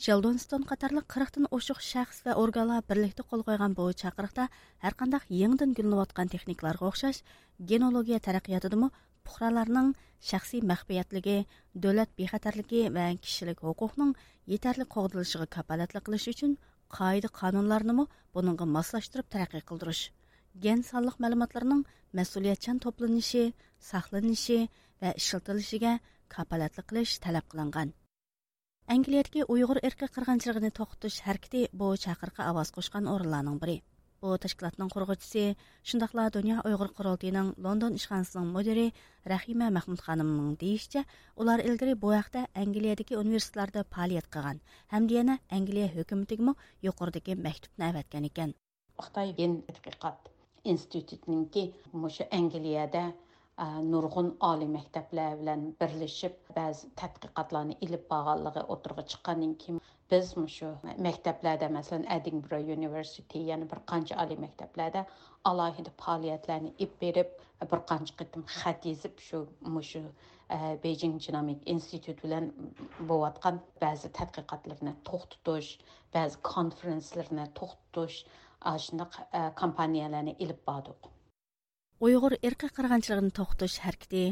Шелдонстон 0.00 0.64
қатарлық 0.66 1.04
40-тан 1.12 1.46
ошық 1.52 1.80
шәхс 1.84 2.22
вә 2.24 2.34
органлар 2.40 2.82
бірлікті 2.88 3.22
қол 3.28 3.44
қойған 3.46 3.74
бұл 3.76 3.92
чақырықта 3.92 4.48
әрқандақ 4.88 5.28
еңдін 5.28 5.74
гүлініп 5.76 6.00
отқан 6.06 6.32
техникаларға 6.32 6.88
ұқсас 6.88 7.20
генология 7.60 8.18
тарақиятыды 8.18 8.80
мұ 8.80 8.88
пұқраларының 9.28 9.92
шәхси 10.30 10.62
мәхбиятлігі, 10.66 11.36
дөләт 11.74 12.10
бейхатарлығы 12.18 12.88
вә 12.96 13.06
кішілік 13.22 13.62
хукукның 13.62 14.16
етерлік 14.56 14.90
қоғдылышығы 14.96 15.46
капалатлы 15.56 16.02
қылыш 16.08 16.28
үшін 16.34 16.56
қайды 16.90 17.30
қанунларыны 17.38 17.94
мұ 18.00 18.08
бұныңғы 18.34 18.66
маслаштырып 18.74 19.30
тарақи 19.30 19.62
қылдырыш. 19.70 20.10
Ген 20.58 20.82
салық 20.82 21.20
мәліматларының 21.22 21.86
мәсулиятчан 22.18 22.82
топланышы, 22.82 23.52
сақланышы 23.78 24.66
вә 25.00 25.14
ішілтілішіге 25.16 25.98
капалатлы 26.28 26.84
қылыш 26.84 27.20
тәләп 27.22 27.52
қыланған. 27.54 27.94
Англиядагы 28.86 29.44
уйгыр 29.48 29.78
эрки 29.82 30.06
кыргынчылыгын 30.14 30.70
токтотуш 30.74 31.20
харакаты 31.24 31.68
бу 31.72 31.96
чакыркы 31.96 32.42
аваз 32.42 32.70
кошкан 32.74 33.06
орынларның 33.06 33.58
бири. 33.62 33.82
Бу 34.20 34.34
тәшкилатның 34.38 34.90
кургычысы, 34.90 35.56
шундыйлар 35.82 36.30
дөнья 36.34 36.60
уйгыр 36.66 36.90
курултыйның 36.96 37.54
Лондон 37.64 37.96
ишханасының 37.98 38.52
мөдире 38.54 38.92
Рахима 39.24 39.70
Махмуд 39.70 40.02
ханымның 40.06 40.56
дейишчә, 40.60 41.02
олар 41.36 41.62
илгәре 41.64 41.94
бу 41.94 42.12
вакытта 42.12 42.46
Англиядагы 42.54 43.18
университетларда 43.18 43.86
фаалият 43.90 44.28
кылган 44.30 44.60
һәм 44.92 45.08
дияна 45.10 45.38
Англия 45.50 45.88
хөкүмәтегеме 45.94 46.54
юқордагы 46.82 47.34
мәктүпне 47.34 47.90
әвәткән 47.90 48.30
икән. 48.30 48.54
Хытай 48.98 49.34
ген 49.34 49.62
тадқиқат 49.66 50.30
институтының 50.62 51.48
ки, 51.50 51.72
мошы 51.92 52.28
Англиядә 52.30 53.12
nurg'un 53.60 54.28
oliy 54.50 54.68
maktablar 54.74 55.34
bilan 55.40 55.64
birlashib 55.80 56.36
ba'zi 56.58 56.88
tadqiqotlarni 57.00 57.74
ilib 57.86 58.04
borganligi 58.12 58.62
o'tirg'a 58.74 59.04
chiqqandan 59.14 59.52
keyin 59.64 59.80
biz 60.12 60.30
shu 60.54 60.70
maktablarda 61.06 61.68
masalan 61.76 62.06
edinburgh 62.16 62.72
university 62.78 63.42
yana 63.50 63.68
bir 63.72 63.82
qancha 63.92 64.18
oliy 64.24 64.40
maktablarda 64.46 65.04
alohida 65.50 65.92
faoliyatlarni 66.04 66.72
ib 66.86 66.98
berib 67.04 67.30
bir 67.72 67.84
qancha 67.92 68.18
qitim 68.22 68.44
xat 68.56 68.90
yezib 68.90 69.24
shu 69.28 69.44
mushu 69.76 70.02
beijing 70.84 71.16
genomic 71.26 71.70
institute 71.74 72.22
bilan 72.26 72.50
bo'layotgan 73.12 73.60
ba'zi 73.84 74.12
tadqiqotlarni 74.20 74.94
to'xtatish 75.10 75.72
ba'zi 76.18 76.44
konferenslarni 76.52 77.48
to'xtatish 77.60 78.18
shundoq 78.86 79.18
kompaniyalarni 79.62 80.40
ilib 80.46 80.60
bordik 80.72 81.12
Uyghur 82.02 82.34
irqi 82.48 82.66
qirg'inchiligini 82.76 83.30
to'xtatish 83.38 83.74
harakati 83.84 84.22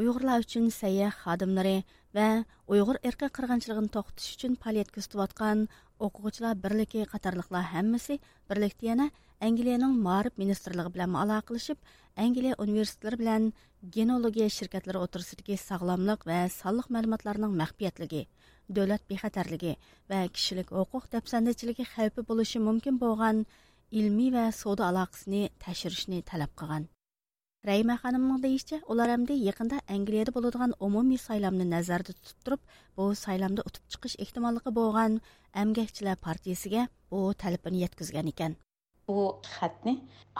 Uyg'urlar 0.00 0.44
uchun 0.44 0.70
sayyoh 0.76 1.10
xodimlari 1.24 1.74
va 2.18 2.28
Uyg'ur 2.72 2.98
irqi 3.10 3.28
qirg'inchiligini 3.38 3.92
to'xtatish 3.96 4.30
uchun 4.38 4.54
faoliyat 4.62 4.92
ko'rsatayotgan 4.94 5.66
o'quvchilar 6.08 6.56
birligi 6.64 7.04
qatorliqlar 7.12 7.68
hammasi 7.74 8.18
birlikda 8.52 8.90
yana 8.90 9.10
Angliyaning 9.50 10.00
Ma'rif 10.08 10.40
ministrligi 10.42 10.94
bilan 10.96 11.20
aloqalashib, 11.26 11.78
Angliya 12.24 12.56
universitetlari 12.64 13.20
bilan 13.22 13.52
genologiya 13.98 14.48
şirketleri 14.58 15.04
o'tirsidagi 15.04 15.60
sog'lomlik 15.68 16.24
va 16.32 16.42
sonliq 16.58 16.92
ma'lumotlarning 16.96 17.56
maxfiyatligi, 17.62 18.26
davlat 18.76 19.08
bexatarligi 19.10 19.76
va 20.10 20.26
kishilik 20.34 20.72
huquq 20.80 21.12
dafsandichiligi 21.16 21.92
xavfi 21.94 22.30
bo'lishi 22.30 22.68
mumkin 22.68 23.02
bo'lgan 23.04 23.48
ilmiy 24.00 24.38
va 24.38 24.52
savdo 24.62 24.92
aloqasini 24.92 25.50
tashirishni 25.66 26.28
talab 26.32 26.62
qilgan. 26.62 26.94
Рәймә 27.68 27.98
ханымның 28.00 28.38
дейишчә, 28.40 28.76
улар 28.88 29.10
әмді 29.12 29.34
якында 29.36 29.82
Англиядә 29.92 30.32
булыдыган 30.32 30.70
умуми 30.86 31.18
сайламны 31.20 31.66
назарда 31.68 32.14
тутып 32.16 32.46
турып, 32.46 32.62
бу 32.96 33.08
сайламда 33.22 33.64
утып 33.68 33.90
чыгыш 33.92 34.14
ихтималлыгы 34.24 34.72
булган 34.78 35.18
Әмгәкчеләр 35.62 36.16
партиясегә 36.24 36.86
бу 37.12 37.20
талабын 37.42 37.76
yetkizgan 37.82 38.30
ekan. 38.32 38.54
Bu 39.08 39.26
xatni 39.50 39.94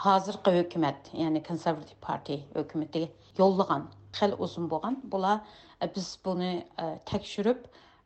hozirgi 0.05 0.55
hukumat, 0.55 1.11
ya'ni 1.21 1.43
консерватив 1.49 2.01
партия 2.07 2.39
hukumatiga 2.55 3.11
yo'llagan. 3.37 3.85
Хәл 4.17 4.33
uzun 4.47 4.65
bo'lgan. 4.73 4.97
Bular 5.11 5.37
e, 5.81 5.85
biz 5.95 6.09
buni 6.25 6.51
e, 6.81 6.87
tekshirib, 7.11 7.61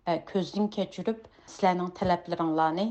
e, 0.08 0.20
ko'zdan 0.34 0.68
kechirib, 0.76 1.24
sizlarning 1.48 1.96
таләпләреңләрне 2.02 2.90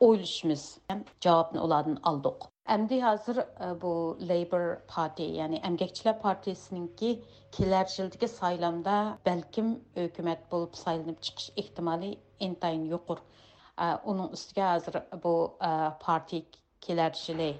o'ylashimiz. 0.00 0.78
Javobni 1.20 1.60
ulardan 1.60 1.98
oldik. 2.10 2.48
Әмді 2.70 3.00
hazır 3.02 3.36
bu 3.82 4.16
Labour 4.20 4.76
Party, 4.88 5.24
yani 5.40 5.58
Əmgəkçilər 5.66 6.20
Partisininki 6.22 7.10
kelər 7.56 7.88
yildagi 7.96 8.28
saylamda 8.30 8.96
balkim 9.26 9.72
hökumət 9.96 10.44
bo'lib 10.52 10.76
saylanıb 10.78 11.18
chiqish 11.18 11.50
ehtimoli 11.56 12.12
intayin 12.46 12.84
yo'qur. 12.92 13.18
Onun 14.04 14.32
ustiga 14.36 14.74
hozir 14.74 15.00
bu 15.24 15.34
parti 16.00 16.44
kelar 16.80 17.16
yili 17.28 17.50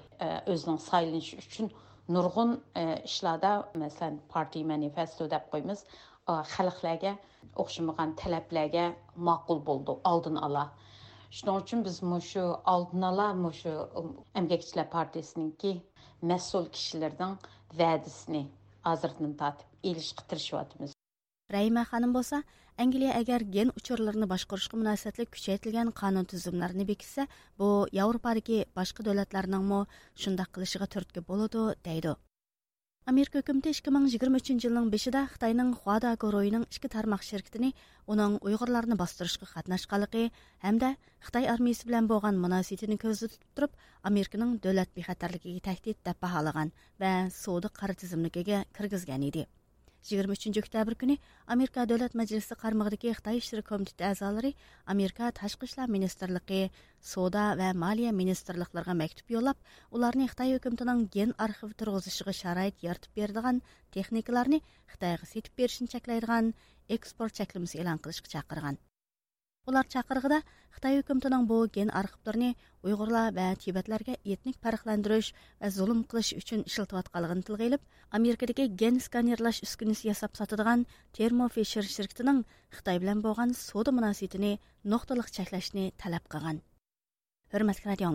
o'zining 0.47 0.79
saylanishi 0.79 1.37
uchun 1.43 1.71
nurg'un 2.09 2.55
ishlarda, 3.03 3.51
masalan, 3.75 4.19
parti 4.29 4.63
manifesto 4.63 5.29
deb 5.31 5.49
qo'ymiz, 5.51 5.83
xalqlarga 6.27 7.17
o'xshamagan 7.55 8.15
talablarga 8.21 8.85
ma'qul 9.17 9.59
bo'ldi, 9.65 9.97
oldin 10.11 10.35
ola. 10.47 10.69
Shuning 11.30 11.56
uchun 11.62 11.84
biz 11.84 12.02
mushu 12.02 12.44
oldin 12.74 13.02
ola 13.02 13.28
mushu 13.34 13.72
Emgakchilar 14.34 14.90
partiyasininki 14.90 15.72
mas'ul 16.22 16.68
kishilarning 16.76 17.34
va'dasini 17.80 18.42
hozirdan 18.86 19.32
tortib 19.40 19.90
elishga 19.90 20.22
tirishyapmiz. 20.30 20.94
Рәймә 21.54 21.84
ханым 21.90 22.12
болса, 22.14 22.42
Англия 22.84 23.12
әгәр 23.20 23.42
ген 23.56 23.72
учурларны 23.80 24.26
башкарышка 24.30 24.78
мөнәсәбәтле 24.78 25.26
күчәйтелгән 25.34 25.92
канун 26.00 26.26
төзүмнәрне 26.32 26.86
бекитсә, 26.88 27.26
бу 27.58 27.68
Европадагы 28.04 28.64
башка 28.78 29.06
дәүләтләрнең 29.06 29.62
мо 29.70 29.78
шундый 30.14 30.46
кылышыга 30.52 30.86
төрткә 30.94 31.22
булады, 31.30 31.74
дейді. 31.86 32.16
Америка 33.06 33.38
үкіметі 33.38 33.70
2023 33.70 34.64
жылдың 34.64 34.88
5-дә 34.90 35.20
Қытайның 35.30 35.68
Хуада 35.78 36.10
Гороиның 36.18 36.64
ішкі 36.66 36.88
тармақ 36.90 37.22
шеріктіні, 37.22 37.68
оның 38.10 38.32
ұйғырларыны 38.42 38.96
бастырышқы 38.98 39.46
қатнашқалықы 39.52 40.24
һәм 40.64 40.72
әмді 40.72 40.90
Қытай 41.28 41.46
армиясы 41.52 41.86
болған 42.10 42.40
мөнәсәбәтен 42.42 42.98
көзді 42.98 43.28
тутып 43.30 43.52
тұрып, 43.60 43.76
Американың 44.10 44.56
дөләт 44.58 44.90
бехатерлигиге 44.98 45.62
тәхтет 45.68 46.02
тәп 46.02 46.18
баһалаган 46.18 46.74
ва 46.98 47.30
соды 47.30 47.70
кара 47.70 47.94
тизимлигиге 47.94 48.64
кіргізген 48.74 49.22
еді. 49.30 49.46
23 50.02 50.60
oktyabr 50.62 50.94
kuni 51.00 51.16
Amerika 51.54 51.84
Davlat 51.86 52.14
Majlisi 52.20 52.56
qarmog'idagi 52.62 53.12
Xitoy 53.18 53.40
ishlar 53.40 53.62
komiteti 53.70 54.04
a'zolari 54.08 54.52
Amerika 54.94 55.30
Tashqi 55.38 55.68
ishlar 55.70 55.88
ministrligi, 55.88 56.70
Savdo 57.00 57.44
va 57.60 57.72
Moliya 57.84 58.12
ministrliklariga 58.12 58.94
maktub 59.02 59.30
yo'llab, 59.36 59.56
ularni 59.90 60.28
Xitoy 60.32 60.56
hukumatining 60.56 61.06
gen 61.16 61.36
arxiv 61.46 61.76
turg'izishiga 61.80 62.36
sharoit 62.40 62.82
yaratib 62.88 63.14
beradigan 63.20 63.62
texnikalarni 63.96 64.60
Xitoyga 64.92 65.30
setib 65.32 65.56
berishni 65.62 65.88
cheklaydigan 65.94 66.52
eksport 66.98 67.34
cheklamasi 67.40 67.82
e'lon 67.82 68.02
qilishga 68.04 68.36
chaqirgan. 68.36 68.78
Ular 69.70 69.86
chaqirg'ida 69.92 70.36
Xitoy 70.76 70.98
hukumatining 70.98 71.46
bu 71.50 71.56
gen 71.76 71.88
arxivlarini 72.00 72.50
Uyg'urlar 72.86 73.32
va 73.38 73.46
Tibetlarga 73.62 74.14
etnik 74.34 74.56
farqlantirish 74.66 75.30
va 75.62 75.70
zulm 75.76 76.04
qilish 76.10 76.30
uchun 76.40 76.60
ishlatayotganligini 76.70 77.46
tilga 77.48 77.64
ilib, 77.70 77.82
Amerikadagi 78.18 78.64
gen 78.82 79.00
skanerlash 79.06 79.60
uskunasi 79.66 80.08
yasab 80.10 80.38
sotadigan 80.38 80.86
Thermo 81.18 81.48
Fisher 81.56 81.84
shirkatining 81.96 82.38
Xitoy 82.76 83.02
bilan 83.06 83.24
bo'lgan 83.26 83.56
savdo 83.62 83.96
munosabatini 83.98 84.52
nuqtaliq 84.94 85.34
cheklashni 85.38 85.84
radio 87.90 88.08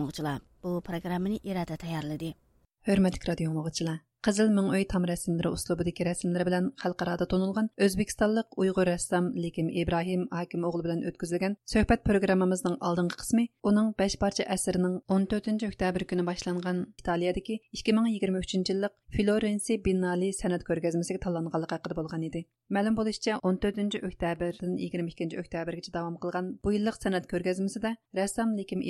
Қызыл 4.22 4.52
мүң 4.54 4.68
Өй 4.76 4.84
tam 4.86 5.02
rəsmləri 5.02 5.50
uslubudakı 5.50 6.04
рәсімдері 6.06 6.44
bilan 6.46 6.66
xalqarada 6.78 7.26
tonulğan 7.26 7.70
Özbekistanlıq 7.86 8.54
Uyğur 8.62 8.86
рәссам 8.86 9.32
Lekim 9.34 9.66
Ибрахим 9.80 10.28
Hakim 10.30 10.62
oğlu 10.68 10.84
bilan 10.84 11.00
өткізілген 11.10 11.56
söhbət 11.72 12.04
программамыздың 12.06 12.76
алдыңғы 12.88 13.18
qismi 13.18 13.48
оның 13.66 13.88
5 13.98 14.16
parça 14.22 14.46
әсірінің 14.54 14.94
14-cü 15.16 15.72
өктәбір 15.72 16.06
күні 16.12 16.26
башланған 16.28 16.84
İtaliyadakı 17.02 17.58
2023-cü 17.80 18.76
illik 18.76 18.94
Florensi 19.16 19.80
Biennale 19.82 20.30
sənət 20.38 20.62
körgəzməsinə 20.70 21.18
tanlanğanlığı 21.26 21.72
haqqında 21.74 21.98
bolğan. 21.98 22.46
Мәлім 22.70 22.94
болышча 22.94 23.40
14-нче 23.42 24.04
22-нче 24.06 25.42
октябрьгәчә 25.42 25.96
дәвам 25.98 26.22
кылган 26.22 26.54
бу 26.62 26.70
сәнәт 26.70 27.02
сәнгать 27.02 27.28
күргәзмәсендә 27.34 27.96
рәссам 28.14 28.54
Ликим 28.54 28.86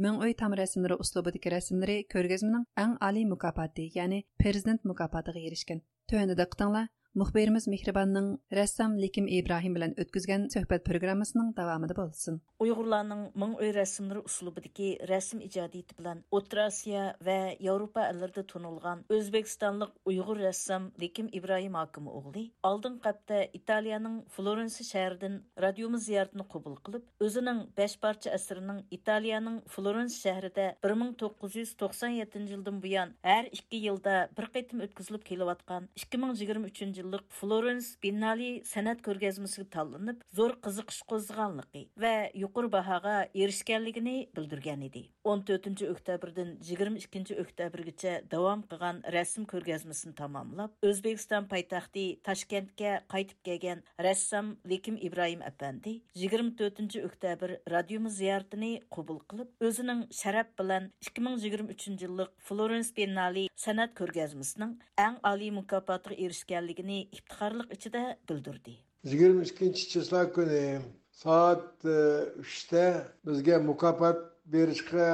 Мең 0.00 0.22
өй 0.24 0.32
там 0.32 0.54
рәсімдері 0.56 0.96
ұслобыдегі 1.04 1.50
рәсімдері 1.52 1.94
көргізмінің 2.08 2.62
әң 2.80 2.92
али 3.04 3.26
мұкапаты, 3.28 3.84
яғни 3.92 4.22
президент 4.40 4.86
мұкапатыға 4.88 5.42
ерішкен. 5.44 5.82
Төәнді 6.08 6.38
дықтыңла, 6.38 6.86
Мөхбирimiz 7.18 7.64
Мехрибанның 7.66 8.26
рәссам 8.54 8.92
Ликим 9.02 9.24
Ибраһим 9.26 9.72
белән 9.74 9.96
үткәзгән 9.98 10.44
сөһбәт 10.52 10.84
программасының 10.86 11.48
дәвамында 11.56 11.96
булсын. 11.98 12.36
Уйгырларның 12.62 13.24
моң 13.34 13.56
өй 13.58 13.72
рәсемләре 13.74 14.20
услубыдагы 14.28 14.92
рәсем 15.10 15.40
иҗадияты 15.42 15.96
белән 15.98 16.20
Отра 16.30 16.68
Азия 16.70 17.16
ва 17.26 17.50
Европа 17.58 18.04
әлләрендә 18.12 18.44
тонылган 18.52 19.02
Өзбекстанлык 19.10 19.90
уйгыр 20.06 20.38
рәссам 20.44 20.92
Ликим 21.02 21.26
Ибраһим 21.34 21.74
хакимы 21.80 22.14
оглы 22.14 22.44
алдын 22.62 23.00
капта 23.02 23.42
Италияның 23.58 24.20
Флоренция 24.36 24.86
шәһәреннән 24.92 25.42
радиомыз 25.66 26.06
зиярәтен 26.06 26.46
кабул 26.46 26.78
кылып, 26.78 27.10
өзенең 27.18 27.64
5 27.74 27.98
парча 28.06 28.30
әсәренең 28.38 28.84
Италияның 28.94 29.64
Флоренция 29.66 30.38
1997 30.86 32.54
елдан 32.54 32.78
буян 32.78 33.18
һәр 33.26 33.50
2 33.58 33.82
елда 33.90 34.16
бер 34.38 34.46
кытым 34.54 34.86
үткәзелеп 34.86 35.26
килеп 35.26 35.58
2023 35.98 36.99
жылдык 37.00 37.24
Florence 37.40 37.96
Biennale 38.02 38.50
san'at 38.64 39.00
ko'rgazmasiga 39.06 39.66
tanlanib, 39.76 40.20
zo'r 40.36 40.56
qiziqish 40.64 41.00
qo'zg'aganligi 41.10 41.82
va 42.04 42.14
yuqori 42.42 42.70
bahoga 42.76 43.16
erishganligini 43.34 44.16
bildirgan 44.36 44.82
edi. 44.88 45.02
14 45.24 45.82
oktyabrdan 45.94 46.56
22 46.70 47.38
oktyabrgacha 47.44 48.14
davom 48.30 48.62
qilgan 48.70 49.02
rasm 49.16 49.46
ko'rgazmasini 49.52 50.14
tamomlab, 50.20 50.76
O'zbekiston 50.90 51.48
poytaxti 51.52 52.04
Toshkentga 52.26 52.92
qaytib 53.12 53.40
kelgan 53.48 53.82
rassom 54.06 54.54
Lekim 54.70 54.96
Ibrohim 55.08 55.42
apandi 55.50 55.96
24 56.14 57.00
oktyabr 57.08 57.56
radiomiz 57.74 58.16
ziyoratini 58.20 58.72
qabul 58.96 59.20
qilib, 59.30 59.50
o'zining 59.68 60.04
sharaf 60.20 60.52
bilan 60.60 60.90
2023 61.08 62.02
yillik 62.04 62.30
Florence 62.48 62.94
Biennale 62.96 63.46
san'at 63.64 63.94
ko'rgazmasining 64.00 64.76
eng 65.06 65.18
oliy 65.32 65.50
mukofotiga 65.58 66.16
erishganligini 66.24 66.89
ekanligini 66.90 67.08
iftixorlik 67.12 67.72
ichida 67.72 68.16
bildirdi. 68.28 68.74
Yigirma 69.04 69.42
ikkinchi 69.42 69.88
chislo 69.88 70.32
kuni 70.32 70.80
soat 71.12 71.84
e, 71.84 71.98
uchda 72.42 73.06
bizga 73.26 73.58
mukofot 73.58 74.18
berishga 74.52 75.08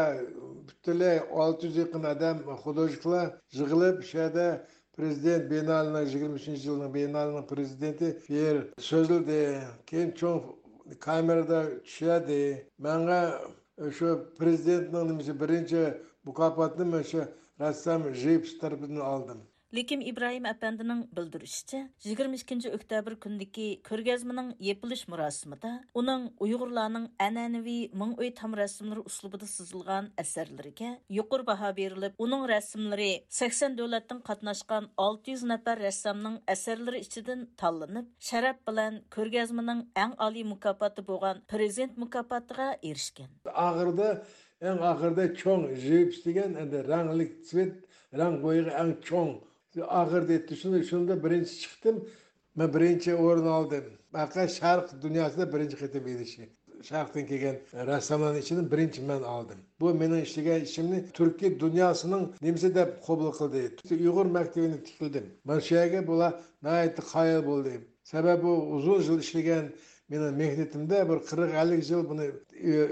butunlay 0.66 1.20
olti 1.30 1.66
yuz 1.66 1.76
yaqin 1.76 2.04
odam 2.12 2.36
художниклар 2.64 3.28
yig'ilib 3.58 3.96
o'sha 4.02 4.18
yerda 4.18 4.46
prezident 4.96 5.50
binolini 5.50 6.00
yigirma 6.06 6.36
uchinchi 6.40 6.68
yilning 6.68 6.92
binolini 6.98 7.42
prezidenti 7.52 8.08
yer 8.38 8.56
so'zildi 8.90 9.40
keyin 9.88 10.10
cho'ng 10.20 10.42
kamerada 11.06 11.60
tushadi. 11.86 12.42
Manga 12.78 13.20
shu 13.96 14.08
prezidentning 14.38 15.20
birinchi 15.42 15.82
mukofotni 16.26 17.04
shu 17.10 17.20
rassom 17.60 18.00
jips 18.22 18.50
tarafidan 18.60 19.00
oldim. 19.14 19.40
Lekin 19.74 20.00
İbrahim 20.00 20.44
әпәндінің 20.46 21.00
білдірішіше, 21.10 21.80
22 22.06 22.68
октябр 22.70 23.16
күндегі 23.18 23.80
көргәзмінің 23.88 24.52
епіліш 24.62 25.00
мұрасымыда, 25.10 25.72
оның 25.98 26.28
ұйғырларның 26.38 27.08
әнәневи 27.18 27.74
мың 27.98 28.12
ой 28.22 28.30
там 28.38 28.54
рәсімлері 28.54 29.02
ұслубыда 29.10 29.48
сызылған 29.50 30.12
әсәрлерге 30.22 30.92
юқыр 31.10 31.42
баха 31.48 31.72
беріліп, 31.74 32.14
оның 32.14 32.44
рәсімлері 32.46 33.08
80 33.26 33.74
дөләттің 33.80 34.20
қатнашқан 34.28 34.86
600 35.02 35.42
нәпәр 35.50 35.82
рәссамның 35.82 36.38
әсәрлері 36.54 37.02
ішіден 37.02 37.42
талынып, 37.58 38.06
шәрәп 38.22 38.62
білән 38.70 39.02
көргәзмінің 39.18 39.82
әң 39.98 40.14
али 40.28 40.46
мұкапаты 40.46 41.02
болған 41.10 41.42
президент 41.50 41.98
мұкапатыға 41.98 42.76
ерішкен. 42.86 43.34
Ағырда, 43.50 44.14
әң 44.62 44.86
ағырда 44.94 45.26
чоң 45.42 45.68
жиіпс 45.74 46.22
деген, 46.22 46.54
әнді 46.54 46.86
рәңлік 46.86 47.42
цвет 47.50 47.82
rang 48.14 48.38
bo'yiga 48.46 48.78
eng 48.78 48.96
cho'ng 49.02 49.34
og'ir 50.00 50.28
deb 50.28 50.54
shunda 50.62 50.82
shunda 50.90 51.14
birinchi 51.24 51.54
chiqdim 51.62 51.96
man 52.58 52.68
birinchi 52.76 53.10
o'rin 53.14 53.48
oldim. 53.58 53.84
Faqat 54.12 54.50
sharq 54.60 54.86
dunyosida 55.04 55.44
birinchi 55.54 55.76
qatam 55.82 56.04
edishi 56.14 56.42
sharqdan 56.90 57.24
kelgan 57.30 57.56
rassomlarni 57.90 58.38
ichidan 58.44 58.66
birinchi 58.72 59.00
man 59.10 59.22
oldim. 59.22 59.58
Bu 59.80 59.94
mening 59.94 60.22
ishlagan 60.28 60.60
ishimni 60.68 60.98
turkiy 61.18 61.60
dunyosining 61.64 62.24
nimasi 62.46 62.74
deb 62.78 62.88
qabul 63.06 63.30
qildi. 63.38 63.62
Uyg'ur 63.90 64.26
maktabini 64.38 64.78
tikildim. 64.88 65.26
Mana 65.44 65.60
shu 65.66 65.74
yerga 65.80 66.00
bular 66.10 66.32
nihoyatda 66.64 67.02
qoyil 67.12 67.42
bo'ldi. 67.50 67.74
Sababi 68.12 68.46
uzun 68.76 68.98
yil 69.06 69.18
ishlagan 69.26 69.64
meni 70.10 70.28
mehnatimda 70.42 70.98
bir 71.10 71.18
qirq 71.28 71.50
ellik 71.62 71.82
yil 71.90 72.02
buni 72.10 72.26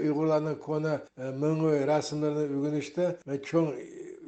uyg'urlarni 0.05 0.53
ko'na 0.67 0.93
e, 1.21 1.23
ming'u 1.43 1.69
rasmlarini 1.91 2.45
o'rganishda 2.55 3.05
man 3.27 3.37
cho'ng 3.49 3.69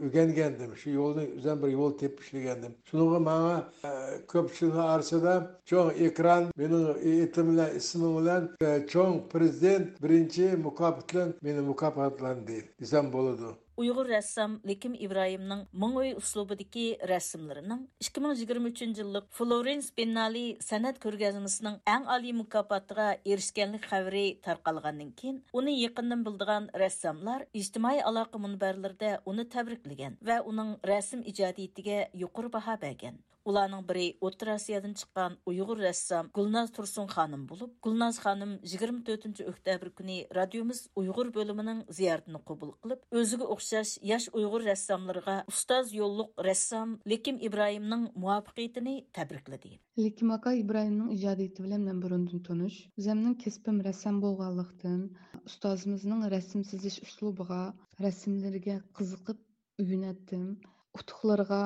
o'rgangandim 0.05 0.71
shu 0.81 0.89
yo'lni 0.99 1.23
o'zim 1.37 1.61
bir 1.63 1.69
yo'l 1.77 1.93
tepib 2.01 2.23
ishlagandim 2.25 2.73
shuninga 2.89 3.19
manga 3.29 3.57
e, 3.89 3.91
ko'pchilik 4.33 4.79
orasida 4.93 5.33
cho'ng 5.69 5.91
ekran 6.07 6.43
meni 6.61 6.79
etim 7.25 7.45
bilan 7.51 7.69
ismim 7.79 8.17
bilan 8.19 8.49
e, 8.67 8.69
cho'ng 8.93 9.15
prezident 9.33 9.87
birinchi 10.03 10.45
mukofot 10.67 11.13
bilan 11.13 11.29
meni 11.47 11.61
mukofotlandi 11.71 12.59
desam 12.81 13.05
bo'ladi 13.15 13.53
Uyghur 13.77 14.07
rəssam 14.09 14.55
Lekim 14.65 14.95
İbrahimның 15.05 15.59
Mыңой 15.81 16.15
üslubidagi 16.17 16.85
rəsmlarining 17.11 17.83
2023 18.01 18.81
yillik 18.97 19.27
Florence 19.37 19.91
Biennale 19.99 20.41
san'at 20.69 20.97
ko'rgazmasining 21.03 21.77
eng 21.93 22.09
oliy 22.15 22.33
mukofotiga 22.39 23.05
erishganlik 23.35 23.85
xabari 23.91 24.25
tarqalgandan 24.49 25.13
keyin 25.21 25.37
uni 25.61 25.77
yaqindan 25.83 26.25
bildigan 26.25 26.71
rassamlar 26.83 27.45
ijtimoiy 27.61 28.01
aloqa 28.09 28.41
munbarlarida 28.47 29.13
uni 29.33 29.45
tabriklagan 29.57 30.17
va 30.31 30.41
uning 30.53 30.73
rasm 30.93 31.21
ijodiyatiga 31.33 31.99
yuqori 32.25 32.55
baho 32.57 32.81
bergan. 32.87 33.21
Уларның 33.47 33.85
бірі 33.87 34.05
Оттыр 34.27 34.49
Россиядан 34.51 34.91
шыққан 34.99 35.37
уйгыр 35.47 35.79
рәссам 35.85 36.27
Гүлназ 36.35 36.73
Турсун 36.75 37.05
ханым 37.07 37.45
болып, 37.47 37.71
Гүлназ 37.85 38.17
ханым 38.19 38.57
24 38.67 39.45
октябрь 39.47 39.93
күні 39.95 40.17
радиомыз 40.35 40.81
уйгыр 40.99 41.29
бөлімінің 41.31 41.85
зияртын 41.87 42.41
кабул 42.43 42.73
кылып, 42.83 43.05
өзүгө 43.15 43.47
окшаш 43.53 43.93
яш 44.03 44.27
уйгыр 44.33 44.65
рәссамларга 44.67 45.37
ұстаз 45.47 45.93
yolluq 45.95 46.33
рәссам 46.43 46.97
Леким 47.07 47.39
Ибраимның 47.39 48.09
муваффақиятын 48.19 48.89
тәбрикләде. 49.15 49.77
Леким 49.95 50.33
ака 50.35 50.51
Ибраимның 50.59 51.13
иҗадияты 51.15 51.63
белән 51.63 51.85
мен 51.87 52.01
бурындан 52.03 52.43
таныш. 52.43 52.81
Үземнең 52.99 53.37
кесбем 53.45 53.79
рәссам 53.85 54.19
булганлыктан, 54.19 55.05
устазыбызның 55.47 56.27
рәсем 56.33 56.67
сызыш 56.67 56.99
üslubыга, 57.05 57.61
рәсемләргә 58.03 58.81
кызыкып 58.99 59.39
үйнәттем. 59.79 60.57
Утукларга 60.97 61.61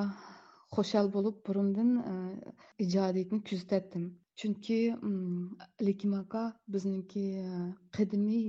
xo'shal 0.75 1.07
bo'lib 1.15 1.39
burundan 1.47 1.89
ijodiyatni 2.85 3.39
kuzatatdim 3.49 4.05
chunki 4.41 4.79
lekim 5.87 6.13
aka 6.19 6.43
bizniki 6.75 7.25
qadimiy 7.97 8.45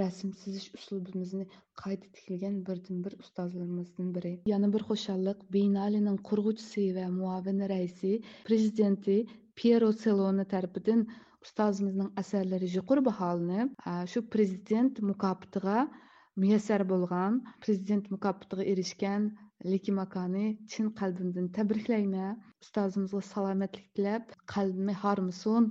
rasm 0.00 0.28
chizish 0.40 0.68
uslubimizni 0.78 1.44
qayta 1.82 2.06
tiklagan 2.16 2.54
birdan 2.68 3.02
bir 3.06 3.16
ustozlarimizdan 3.24 4.12
biri. 4.16 4.32
Yana 4.52 4.70
bir 4.74 4.82
xo'shallik 4.90 5.42
binalining 5.56 6.18
qurg'uvchisi 6.28 6.84
va 6.98 7.06
muavin 7.18 7.60
raisi 7.72 8.12
prezidenti 8.48 9.16
piero 9.60 9.90
seloni 10.04 10.46
tarafidan 10.54 11.04
ustozimizning 11.46 12.10
asarlari 12.22 12.70
yuqori 12.76 13.04
baholanib 13.10 13.68
shu 14.12 14.24
prezident 14.36 15.02
mukofotiga 15.10 15.78
muyassar 16.42 16.82
bo'lgan 16.92 17.40
prezident 17.64 18.04
erishgan 18.74 19.28
Leki 19.72 19.92
Makani 19.96 20.46
çin 20.72 20.88
qalbimdən 21.00 21.46
təbrikləymə. 21.58 22.30
Ustazımıza 22.64 23.20
salamətlik 23.28 23.86
diləb, 23.98 24.32
qalbimi 24.54 24.96
harmısın, 25.04 25.70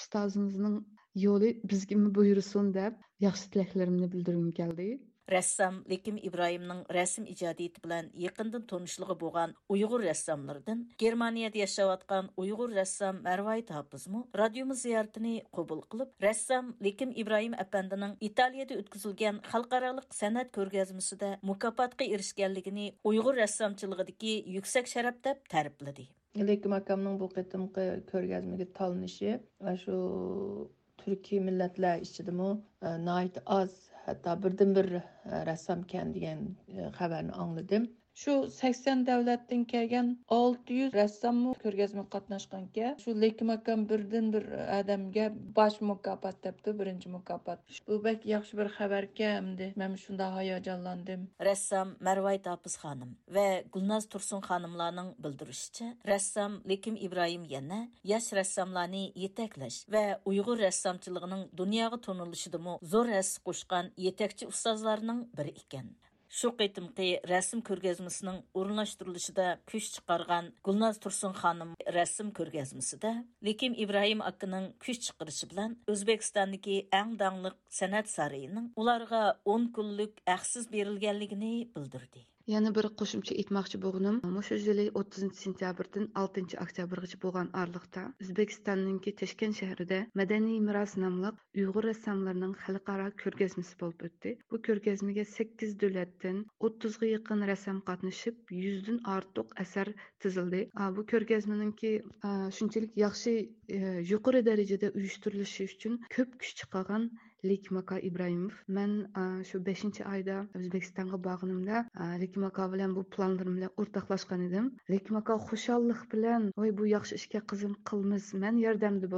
ustazımızın 0.00 0.78
yolu 1.24 1.50
bizə 1.72 1.98
buyursun 2.18 2.72
deyə 2.76 2.92
yaxşı 3.26 3.52
diləklərimi 3.56 4.10
bildirim 4.14 4.48
gəldi. 4.60 4.88
рәссам 5.30 5.82
Леким 5.90 6.16
Ибраимның 6.18 6.84
рәсем 6.92 7.26
иҗадияты 7.30 7.82
белән 7.84 8.10
якындан 8.14 8.66
танышлыгы 8.70 9.16
булган 9.20 9.54
уйгыр 9.72 10.04
рәссамлардан 10.06 10.84
Германиядә 11.02 11.62
яшәп 11.62 11.92
аткан 11.94 12.30
уйгыр 12.36 12.74
рәссам 12.78 13.22
Мәрвайт 13.26 13.72
Хапызмы 13.74 14.24
радиомы 14.32 14.76
зиярәтен 14.78 15.28
кабул 15.52 15.82
кылып, 15.90 16.12
рәссам 16.22 16.74
Леким 16.80 17.10
Ибраим 17.10 17.56
әпәндинең 17.58 18.16
Италиядә 18.20 18.78
үткәрелгән 18.82 19.42
халыкаралык 19.50 20.14
сәнәт 20.14 20.52
күргәзмәсендә 20.56 21.36
мукафатка 21.42 22.06
ирешкәнлеген 22.06 22.78
уйгыр 23.02 23.42
рәссамчылыгындагы 23.42 24.36
yüksek 24.56 24.86
юксәк 24.86 25.22
дип 25.24 25.44
тәрифләде. 25.50 26.06
Леким 26.36 26.74
акамның 26.76 27.16
бу 27.20 27.30
кытымкы 27.32 27.84
күргәзмәгә 28.10 28.66
талынышы 28.76 29.38
ва 29.60 29.76
шу 29.80 30.70
Türkiye 31.06 31.40
milletler 31.40 32.00
içinde 32.00 32.30
mu 32.30 32.62
nait 32.82 33.38
az 33.46 33.70
hatto 34.06 34.34
birdan 34.42 34.74
bir 34.78 34.88
rassamkan 35.50 36.14
degan 36.14 36.42
xabarni 36.98 37.32
angladim 37.44 37.88
shu 38.22 38.34
sakson 38.60 39.04
davlatdan 39.06 39.62
kelgan 39.72 40.06
olti 40.40 40.72
yuz 40.80 40.94
rassammi 41.00 41.50
ko'rgazma 41.64 42.04
qatnashganka 42.14 42.86
shu 43.02 43.10
lekim 43.24 43.50
akam 43.56 43.80
birdan 43.90 44.26
bir 44.34 44.44
odamga 44.78 45.26
bosh 45.58 45.78
mukofot 45.90 46.36
debdi 46.46 46.70
birinchi 46.80 47.08
mukofot. 47.16 47.58
Bu 47.88 47.96
bak 48.06 48.26
yaxshi 48.34 48.54
bir 48.60 48.68
xabarka 48.76 49.28
endi 49.40 49.66
man 49.80 49.92
shunda 50.04 50.26
hayajonlandim. 50.36 51.20
Rassom 51.48 51.88
marvayt 52.08 52.46
hafiz 52.52 52.74
xonim 52.82 53.10
va 53.36 53.46
gulnaz 53.74 54.08
tursun 54.12 54.40
xonimlarning 54.48 55.10
bildirishicha 55.24 55.86
rassom 56.12 56.52
lekim 56.72 56.96
ibrohim 57.06 57.44
yana 57.54 57.80
yosh 58.12 58.30
rassomlarni 58.38 59.04
yetaklash 59.24 59.78
va 59.94 60.04
uyg'ur 60.30 60.58
rassomchiligining 60.66 61.42
dunyoga 61.60 61.98
tonilishidimi 62.06 62.74
zo'r 62.92 63.14
hassa 63.16 63.44
qo'shgan 63.46 63.94
yetakchi 64.06 64.44
ustozlarning 64.52 65.20
biri 65.38 65.54
ekan. 65.62 65.86
Шу 66.26 66.50
қытымқи 66.58 67.08
рәсім 67.30 67.60
көргезмісінің 67.66 68.38
орнаштырылышыда 68.58 69.46
күш 69.70 69.90
шығарған 69.94 70.48
Гүлназ 70.66 70.98
Тұрсын 71.04 71.36
ханым 71.38 71.74
рәсім 71.96 72.32
көргезмісі 72.34 72.98
де, 73.04 73.12
Лекем 73.46 73.76
Ибраим 73.78 74.24
Акының 74.26 74.72
күш 74.82 75.04
шығарышы 75.06 75.50
білен 75.52 75.76
Өзбекстандығы 75.92 76.80
әң 77.00 77.14
даңлық 77.22 77.58
сәнәт 77.80 78.10
сарайының 78.10 78.72
оларға 78.74 79.24
10 79.56 79.70
күллік 79.78 80.24
әқсіз 80.36 80.66
берілгенлігіні 80.74 81.52
білдірді. 81.76 82.26
Yana 82.52 82.70
bir 82.76 82.86
qo'shimcha 83.00 83.34
aytmoqchi 83.42 83.78
bo'lganim 83.84 84.18
mushu 84.36 84.56
yili 84.66 84.84
o'ttizinchi 85.00 85.38
sentyabrdan 85.44 86.04
oltinchi 86.22 86.58
oktyabrgacha 86.64 87.18
bo'lgan 87.24 87.48
oraliqda 87.62 88.04
o'zbekistonninki 88.24 89.12
toshkent 89.22 89.58
shahrida 89.60 89.98
madaniy 90.20 90.60
meros 90.68 90.94
nomli 91.04 91.32
uyg'ur 91.62 91.88
rassomlarining 91.90 92.54
xalqaro 92.64 93.08
ko'rgazmasi 93.24 93.78
bo'lib 93.82 94.06
o'tdi. 94.08 94.34
Bu 94.52 94.62
ko'rgazmaga 94.68 95.26
sakkiz 95.32 95.74
davlatdan 95.82 96.40
o'ttizga 96.68 97.10
yaqin 97.12 97.44
rassom 97.52 97.82
qatnashib 97.90 98.56
yuzdan 98.62 99.02
ortiq 99.16 99.54
asar 99.66 99.92
tizildi. 100.24 100.62
Bu 100.98 101.06
ko'rgazmaninki 101.14 101.92
shunchalik 102.58 102.98
yaxshi 103.04 103.36
e, 103.76 103.80
yuqori 104.12 104.46
darajada 104.50 104.92
uyushtirilishi 104.98 105.70
uchun 105.72 106.02
ko'p 106.16 106.38
kuch 106.42 106.54
chiqargan 106.62 107.10
lekim 107.50 107.80
aka 107.82 107.98
ibrohimov 108.08 108.56
man 108.78 108.92
shu 109.50 109.60
beshinchi 109.68 110.04
oyda 110.14 110.36
o'zbekistonga 110.60 111.20
borganimda 111.28 111.84
lekim 112.24 112.46
aka 112.50 112.68
bilan 112.74 112.96
bu 112.98 113.04
planlarim 113.16 113.56
o'rtoqlashgan 113.84 114.44
edim. 114.48 114.70
Lekim 114.94 115.20
aka 115.22 115.38
xushallik 115.48 116.02
bilan 116.14 116.50
voy 116.60 116.74
bu 116.80 116.90
yaxshi 116.92 117.20
ishga 117.22 117.42
qizim 117.54 117.74
qilmiz 117.90 118.30
man 118.44 118.62
yordamda 118.66 119.12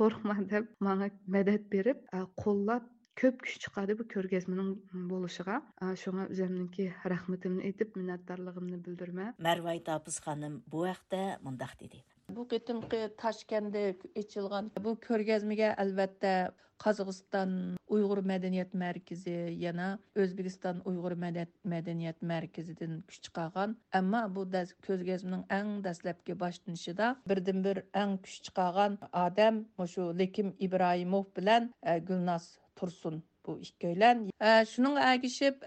qo'rqma 0.00 0.38
deb 0.54 0.72
manga 0.88 1.10
madad 1.36 1.70
berib 1.76 2.08
qo'llab 2.44 2.90
ko'p 3.20 3.42
kuch 3.44 3.56
chiqadi 3.64 3.96
bu 3.98 4.04
ko'rgazmaning 4.14 4.70
bo'lishiga. 5.10 5.58
Shunga 6.02 6.24
o'zimniki 6.34 6.86
rahmatimni 7.14 7.66
aytib 7.70 7.98
minnatdorligimni 8.00 8.80
bildirman 8.86 9.36
marvay 9.48 9.84
mundoq 11.48 11.78
dedi. 11.84 12.04
Bu 12.36 12.48
qitimqi 12.52 13.00
toshkentda 13.22 13.82
ochilgan 14.22 14.70
bu 14.84 14.96
ko'rgazmaga 15.06 15.68
albatta 15.84 16.34
qozog'iston 16.84 17.50
uyg'ur 17.96 18.20
madaniyat 18.32 18.72
markazi 18.82 19.34
yana 19.64 19.88
o'zbekiston 20.22 20.82
uyg'ur 20.90 21.14
madaniyat 21.74 22.22
markazidan 22.32 22.94
kuch 23.08 23.20
chiqargan 23.26 23.76
ammo 24.00 24.22
bu 24.36 24.46
ko'rgazmaning 24.86 25.44
eng 25.58 25.70
dastlabki 25.86 26.38
boshlanishida 26.44 27.10
birdan 27.32 27.64
bir 27.66 27.82
eng 28.02 28.16
kuch 28.24 28.38
chiqargan 28.46 28.98
odam 29.26 29.60
shu 29.94 30.08
lekim 30.22 30.48
ibrohimov 30.68 31.28
bilan 31.36 31.70
gulnoz 32.08 32.48
tursun 32.80 33.22
bu 33.46 33.58
ikkoylan 33.66 34.18
shuning 34.72 34.96
agishib 35.12 35.62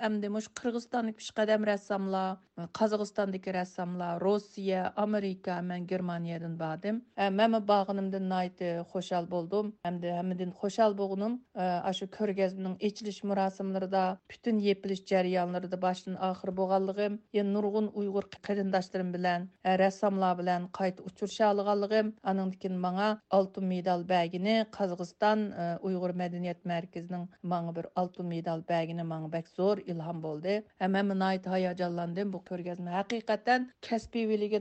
rassamlar 1.69 2.37
Qazog'istondagi 2.55 3.53
rassomlar, 3.53 4.21
Rossiya, 4.21 4.93
Amerika, 4.95 5.61
men 5.61 5.87
Germaniyadan 5.87 6.59
badim. 6.59 7.01
Mən 7.17 7.67
bağınımdan 7.67 8.29
nayti 8.29 8.65
найты 8.65 9.31
boldum. 9.31 9.73
болдым. 9.73 9.73
də 10.01 10.11
həmidin 10.15 10.51
xoşal 10.51 10.97
boğunum, 10.97 11.41
aşı 11.55 12.05
körgəzminin 12.05 12.77
içiliş 12.79 13.23
mərasimlərində, 13.23 14.17
bütün 14.31 14.59
yepiliş 14.59 15.01
cəryanlarında 15.03 15.81
başdan 15.81 16.15
axır 16.15 16.57
boğanlığım, 16.57 17.19
yəni 17.33 17.53
nurgun 17.53 17.91
Uyğur 17.93 18.23
qarindaşlarım 18.47 19.13
bilan, 19.13 19.49
rassomlar 19.65 20.37
bilan 20.37 20.67
qayt 20.71 21.01
uçurşa 21.01 21.47
alğanlığım, 21.47 22.13
anındikin 22.23 22.79
mənə 22.79 23.17
medal 23.61 24.03
bəgini 24.03 24.65
Qazog'iston 24.71 25.51
Uyğur 25.81 26.09
mədəniyyət 26.09 26.63
mərkəzinin 26.65 27.27
mənə 27.43 27.75
bir 27.75 27.85
altın 27.95 28.25
medal 28.27 28.63
bəgini 28.69 29.01
mənə 29.03 29.31
bək 29.31 29.47
zor 29.55 29.77
ilham 29.77 30.23
boldu. 30.23 30.63
Həm 30.79 30.95
ko'rgazma. 32.49 32.97
Haqiqatan 32.99 33.69
kasbiyligi 33.89 34.59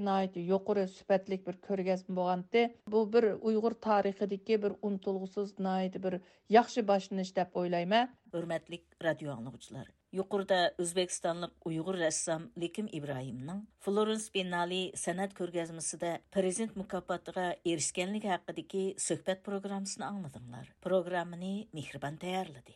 yuqori 0.53 0.87
sifatlik 0.99 1.47
bir 1.49 1.57
ko'rgazma 1.68 2.16
bo'lgandi. 2.20 2.62
Bu 2.95 3.01
bir 3.16 3.24
uyg'ur 3.51 3.74
tarixidagi 3.89 4.62
bir 4.64 4.72
unutilg'usiz 4.82 5.59
bir 6.07 6.20
yaxshi 6.59 6.89
boshlanish 6.93 7.37
deb 7.37 7.61
o'ylayman. 7.61 8.09
Hurmatli 8.32 8.78
radio 9.09 9.32
anglovchilar 9.37 9.87
yuqorida 10.14 10.59
o'zbekistonlik 10.82 11.68
uyg'ur 11.68 11.99
rassom 12.01 12.47
lekim 12.64 12.89
ibrohimning 12.99 13.61
florens 13.87 14.26
biennale 14.37 14.82
san'at 15.05 15.35
ko'rgazmasida 15.41 16.12
prezident 16.37 16.76
mukofotiga 16.82 17.47
erishganligi 17.72 18.32
haqidagi 18.35 18.85
suhbat 19.09 19.45
programmasini 19.49 20.07
angladinglar 20.11 20.66
programmani 20.89 21.55
mehribon 21.80 22.20
tayyorladi. 22.26 22.72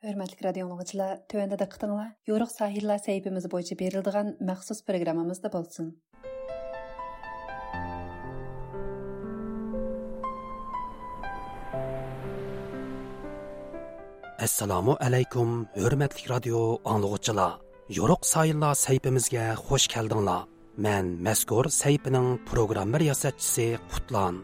Hörmətli 0.00 0.40
radio 0.40 0.64
dinləyicilər, 0.64 1.18
tövəndə 1.28 1.58
diqqətinizə 1.60 2.04
Yoruq 2.24 2.48
sahillər 2.48 3.02
səhifəmiz 3.04 3.44
boyunca 3.52 3.74
verildiğən 3.76 4.30
məxsus 4.48 4.78
proqramımızda 4.86 5.50
bolsun. 5.52 5.90
Assalomu 14.40 14.94
alaykum, 15.04 15.66
hurmatli 15.76 16.30
radio 16.32 16.62
dinləyicilər. 16.80 17.60
Yoruq 17.92 18.24
sayillar 18.24 18.80
səhifəmizə 18.80 19.50
xush 19.66 19.90
keldinglar. 19.92 20.46
Men 20.80 21.18
məzkur 21.20 21.68
sayfining 21.68 22.38
programma 22.48 23.04
riyosatchisi 23.04 23.74
Qutlan. 23.92 24.40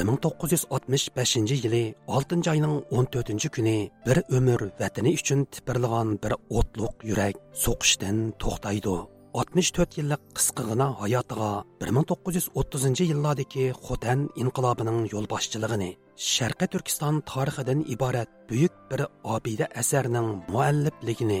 1965 0.00 1.36
yili 1.36 1.94
6 2.08 2.50
ayning 2.50 2.74
14 2.90 3.48
kuni 3.54 3.90
bir 4.06 4.18
umr 4.36 4.60
vatani 4.80 5.12
uchun 5.20 5.40
tipirlagan 5.54 6.08
bir 6.22 6.32
o'tliq 6.58 6.94
yurak 7.10 7.34
so'qishdan 7.64 8.16
to'xtaydi. 8.42 8.96
64 9.34 9.98
yillik 9.98 10.22
qisqagina 10.36 10.86
hayotiga 11.02 11.50
1930 11.80 13.00
yillardagi 13.10 13.66
xotan 13.86 14.20
inqilobining 14.42 15.00
yo'lboshchiligini 15.12 15.90
sharqiy 16.34 16.68
turkiston 16.72 17.22
tarixidan 17.30 17.80
iborat 17.94 18.30
buyuk 18.50 18.74
bir 18.90 19.00
obida 19.36 19.66
asarning 19.82 20.28
muallifligini 20.52 21.40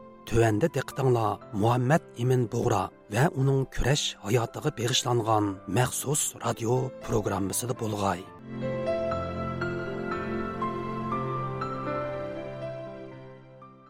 Төвәндә 0.31 0.69
диqqәтеңләр 0.71 1.41
Muhammad 1.61 2.03
Имин 2.23 2.45
Бугра 2.51 2.85
ва 3.11 3.23
уның 3.41 3.65
көрәш 3.75 4.03
хаятыга 4.21 4.71
бегышланган 4.77 5.49
махсус 5.77 6.21
радио 6.43 6.77
программасында 7.03 7.75
булгай. 7.81 8.23